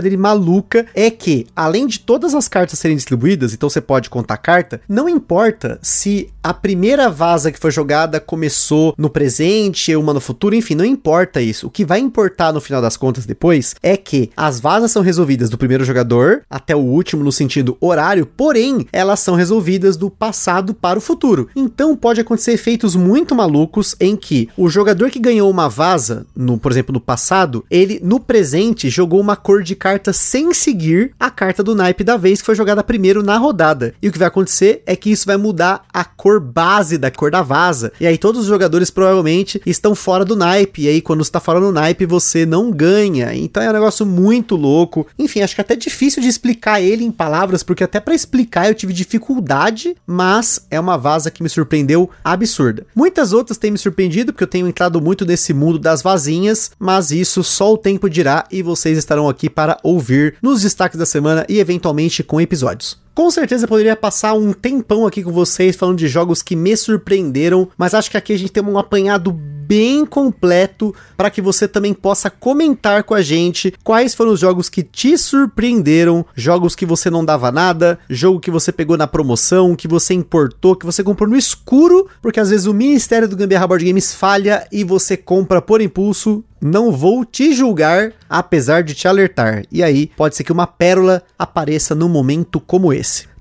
dele 0.00 0.16
maluca, 0.16 0.86
é 0.94 1.10
que, 1.10 1.46
além 1.54 1.86
de 1.86 2.00
todas 2.00 2.34
as 2.34 2.48
cartas 2.48 2.78
serem 2.78 2.96
distribuídas, 2.96 3.52
então 3.52 3.68
você 3.68 3.80
pode 3.80 4.10
contar 4.10 4.36
carta, 4.36 4.80
não 4.88 5.08
importa 5.08 5.78
se 5.82 6.30
a 6.42 6.54
primeira 6.54 7.10
vaza 7.10 7.52
que 7.52 7.58
foi 7.58 7.70
jogada 7.70 8.18
começou 8.18 8.94
no 8.96 9.10
presente, 9.10 9.94
uma 9.94 10.14
no 10.14 10.20
futuro, 10.20 10.54
enfim, 10.54 10.74
não 10.74 10.84
importa 10.84 11.40
isso. 11.40 11.66
O 11.66 11.70
que 11.70 11.84
vai 11.84 12.00
importar 12.00 12.52
no 12.52 12.60
final 12.60 12.80
das 12.80 12.96
contas 12.96 13.26
depois 13.26 13.74
é 13.82 13.96
que 13.96 14.30
as 14.36 14.58
vazas 14.58 14.90
são 14.90 15.02
resolvidas 15.02 15.50
do 15.50 15.58
primeiro 15.58 15.84
jogador 15.84 16.42
até 16.48 16.74
o 16.74 16.80
último 16.80 17.22
no 17.22 17.32
sentido 17.32 17.76
horário, 17.80 18.26
porém, 18.26 18.86
elas 18.92 19.20
são 19.20 19.34
resolvidas 19.34 19.96
do 19.96 20.10
passado 20.10 20.72
para 20.72 20.98
o 20.98 21.02
futuro. 21.02 21.48
Então 21.54 21.96
pode 21.96 22.20
acontecer 22.20 22.52
efeitos 22.52 22.96
muito 22.96 23.34
malucos 23.34 23.94
em 24.00 24.16
que 24.16 24.48
o 24.56 24.68
jogador 24.68 25.10
que 25.10 25.18
ganhou 25.18 25.50
uma 25.50 25.68
vaza, 25.68 26.26
no, 26.34 26.58
por 26.58 26.72
exemplo, 26.72 26.92
no 26.92 27.00
passado, 27.00 27.64
ele 27.70 28.00
no 28.02 28.18
presente 28.18 28.88
jogou 28.88 29.20
uma 29.20 29.29
uma 29.30 29.36
cor 29.36 29.62
de 29.62 29.76
carta 29.76 30.12
sem 30.12 30.52
seguir 30.52 31.12
a 31.18 31.30
carta 31.30 31.62
do 31.62 31.74
naipe 31.74 32.02
da 32.02 32.16
vez 32.16 32.40
que 32.40 32.46
foi 32.46 32.54
jogada 32.54 32.82
primeiro 32.82 33.22
na 33.22 33.36
rodada. 33.38 33.94
E 34.02 34.08
o 34.08 34.12
que 34.12 34.18
vai 34.18 34.28
acontecer 34.28 34.82
é 34.84 34.96
que 34.96 35.10
isso 35.10 35.24
vai 35.24 35.36
mudar 35.36 35.84
a 35.92 36.04
cor 36.04 36.40
base 36.40 36.98
da 36.98 37.10
cor 37.10 37.30
da 37.30 37.42
vaza. 37.42 37.92
E 38.00 38.06
aí 38.06 38.18
todos 38.18 38.42
os 38.42 38.46
jogadores 38.46 38.90
provavelmente 38.90 39.62
estão 39.64 39.94
fora 39.94 40.24
do 40.24 40.34
naipe. 40.34 40.82
E 40.82 40.88
aí 40.88 41.00
quando 41.00 41.22
está 41.22 41.38
fora 41.38 41.60
do 41.60 41.70
naipe 41.70 42.04
você 42.06 42.44
não 42.44 42.72
ganha. 42.72 43.32
Então 43.34 43.62
é 43.62 43.70
um 43.70 43.72
negócio 43.72 44.04
muito 44.04 44.56
louco. 44.56 45.06
Enfim, 45.18 45.42
acho 45.42 45.54
que 45.54 45.60
é 45.60 45.64
até 45.64 45.76
difícil 45.76 46.20
de 46.20 46.28
explicar 46.28 46.80
ele 46.80 47.04
em 47.04 47.12
palavras, 47.12 47.62
porque 47.62 47.84
até 47.84 48.00
para 48.00 48.14
explicar 48.14 48.68
eu 48.68 48.74
tive 48.74 48.92
dificuldade, 48.92 49.96
mas 50.06 50.66
é 50.70 50.80
uma 50.80 50.98
vaza 50.98 51.30
que 51.30 51.42
me 51.42 51.48
surpreendeu 51.48 52.10
absurda. 52.24 52.84
Muitas 52.94 53.32
outras 53.32 53.58
têm 53.58 53.70
me 53.70 53.78
surpreendido, 53.78 54.32
porque 54.32 54.44
eu 54.44 54.48
tenho 54.48 54.66
entrado 54.66 55.00
muito 55.00 55.24
nesse 55.24 55.54
mundo 55.54 55.78
das 55.78 56.02
vazinhas, 56.02 56.72
mas 56.78 57.12
isso 57.12 57.44
só 57.44 57.72
o 57.72 57.78
tempo 57.78 58.10
dirá 58.10 58.44
e 58.50 58.62
vocês 58.62 58.98
estarão 59.10 59.28
aqui 59.28 59.50
para 59.50 59.76
ouvir 59.82 60.36
nos 60.40 60.62
destaques 60.62 60.98
da 60.98 61.04
semana 61.04 61.44
e 61.48 61.58
eventualmente 61.58 62.22
com 62.22 62.40
episódios. 62.40 62.96
Com 63.14 63.30
certeza 63.30 63.66
poderia 63.66 63.96
passar 63.96 64.34
um 64.34 64.52
tempão 64.52 65.06
aqui 65.06 65.22
com 65.22 65.32
vocês 65.32 65.76
falando 65.76 65.98
de 65.98 66.08
jogos 66.08 66.42
que 66.42 66.54
me 66.54 66.76
surpreenderam, 66.76 67.68
mas 67.76 67.92
acho 67.92 68.10
que 68.10 68.16
aqui 68.16 68.32
a 68.32 68.38
gente 68.38 68.52
tem 68.52 68.62
um 68.62 68.78
apanhado 68.78 69.32
bem 69.70 70.04
completo 70.04 70.92
para 71.16 71.30
que 71.30 71.40
você 71.40 71.68
também 71.68 71.94
possa 71.94 72.28
comentar 72.28 73.04
com 73.04 73.14
a 73.14 73.22
gente 73.22 73.72
quais 73.84 74.14
foram 74.14 74.32
os 74.32 74.40
jogos 74.40 74.68
que 74.68 74.82
te 74.82 75.16
surpreenderam, 75.16 76.26
jogos 76.34 76.74
que 76.74 76.84
você 76.84 77.08
não 77.08 77.24
dava 77.24 77.52
nada, 77.52 77.98
jogo 78.08 78.40
que 78.40 78.50
você 78.50 78.72
pegou 78.72 78.96
na 78.96 79.06
promoção, 79.06 79.76
que 79.76 79.86
você 79.86 80.12
importou, 80.12 80.74
que 80.74 80.86
você 80.86 81.04
comprou 81.04 81.28
no 81.28 81.36
escuro, 81.36 82.08
porque 82.20 82.40
às 82.40 82.50
vezes 82.50 82.66
o 82.66 82.74
Ministério 82.74 83.28
do 83.28 83.36
Gambiarra 83.36 83.68
Board 83.68 83.84
Games 83.84 84.12
falha 84.12 84.66
e 84.72 84.82
você 84.82 85.16
compra 85.16 85.62
por 85.62 85.80
impulso 85.80 86.44
não 86.60 86.92
vou 86.92 87.24
te 87.24 87.54
julgar, 87.54 88.12
apesar 88.28 88.82
de 88.82 88.94
te 88.94 89.08
alertar. 89.08 89.64
E 89.72 89.82
aí, 89.82 90.10
pode 90.16 90.36
ser 90.36 90.44
que 90.44 90.52
uma 90.52 90.66
pérola 90.66 91.22
apareça 91.38 91.94
num 91.94 92.08
momento 92.08 92.60
como 92.60 92.92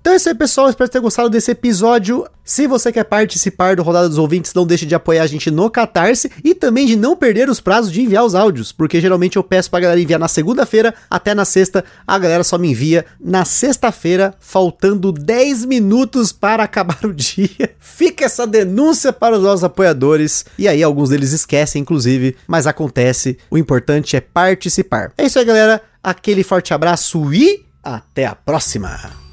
Então 0.01 0.14
é 0.14 0.16
isso 0.16 0.30
aí, 0.30 0.36
pessoal. 0.36 0.70
Espero 0.70 0.89
ter 0.89 1.01
gostado 1.01 1.30
desse 1.30 1.51
episódio. 1.51 2.26
Se 2.43 2.66
você 2.66 2.91
quer 2.91 3.03
participar 3.03 3.76
do 3.76 3.84
Rodada 3.84 4.07
dos 4.07 4.18
Ouvintes, 4.18 4.53
não 4.53 4.66
deixe 4.66 4.86
de 4.86 4.95
apoiar 4.95 5.24
a 5.24 5.28
gente 5.28 5.51
no 5.51 5.70
Catarse 5.70 6.32
e 6.43 6.55
também 6.55 6.88
de 6.88 6.95
não 6.95 7.16
perder 7.16 7.49
os 7.49 7.60
prazos 7.60 7.91
de 7.91 8.01
enviar 8.01 8.26
os 8.26 8.34
áudios, 8.34 8.72
porque 8.72 8.99
geralmente 9.01 9.36
eu 9.36 9.43
peço 9.43 9.70
pra 9.70 9.82
galera 9.82 9.99
enviar 9.99 10.20
na 10.20 10.28
segunda-feira 10.28 10.95
até 11.10 11.36
na 11.36 11.43
sexta. 11.43 11.84
A 12.07 12.18
galera 12.18 12.43
só 12.43 12.57
me 12.57 12.72
envia 12.72 13.05
na 13.20 13.43
sexta-feira, 13.43 14.34
faltando 14.39 15.12
10 15.12 15.66
minutos 15.66 16.32
para 16.32 16.64
acabar 16.64 16.99
o 17.05 17.14
dia. 17.14 17.76
Fica 17.80 18.26
essa 18.26 18.47
denúncia 18.47 19.12
para 19.12 19.38
os 19.38 19.43
nossos 19.43 19.64
apoiadores. 19.64 20.45
E 20.57 20.68
aí, 20.68 20.82
alguns 20.82 21.10
deles 21.10 21.34
esquecem, 21.34 21.82
inclusive, 21.82 22.36
mas 22.47 22.66
acontece. 22.66 23.38
O 23.51 23.57
importante 23.57 24.16
é 24.16 24.22
participar. 24.22 25.12
É 25.18 25.26
isso 25.26 25.38
aí, 25.38 25.45
galera. 25.45 25.82
Aquele 26.01 26.43
forte 26.43 26.74
abraço 26.74 27.34
e 27.34 27.66
até 27.84 28.26
a 28.26 28.34
próxima! 28.34 29.29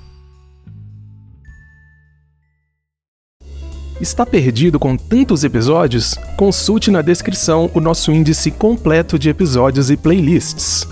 Está 4.01 4.27
perdido 4.27 4.79
com 4.79 4.95
tantos 4.95 5.43
episódios? 5.43 6.15
Consulte 6.37 6.91
na 6.91 7.01
descrição 7.01 7.71
o 7.73 7.81
nosso 7.81 8.13
índice 8.13 8.51
completo 8.51 9.19
de 9.19 9.31
episódios 9.31 9.91
e 9.91 9.97
playlists. 9.97 10.87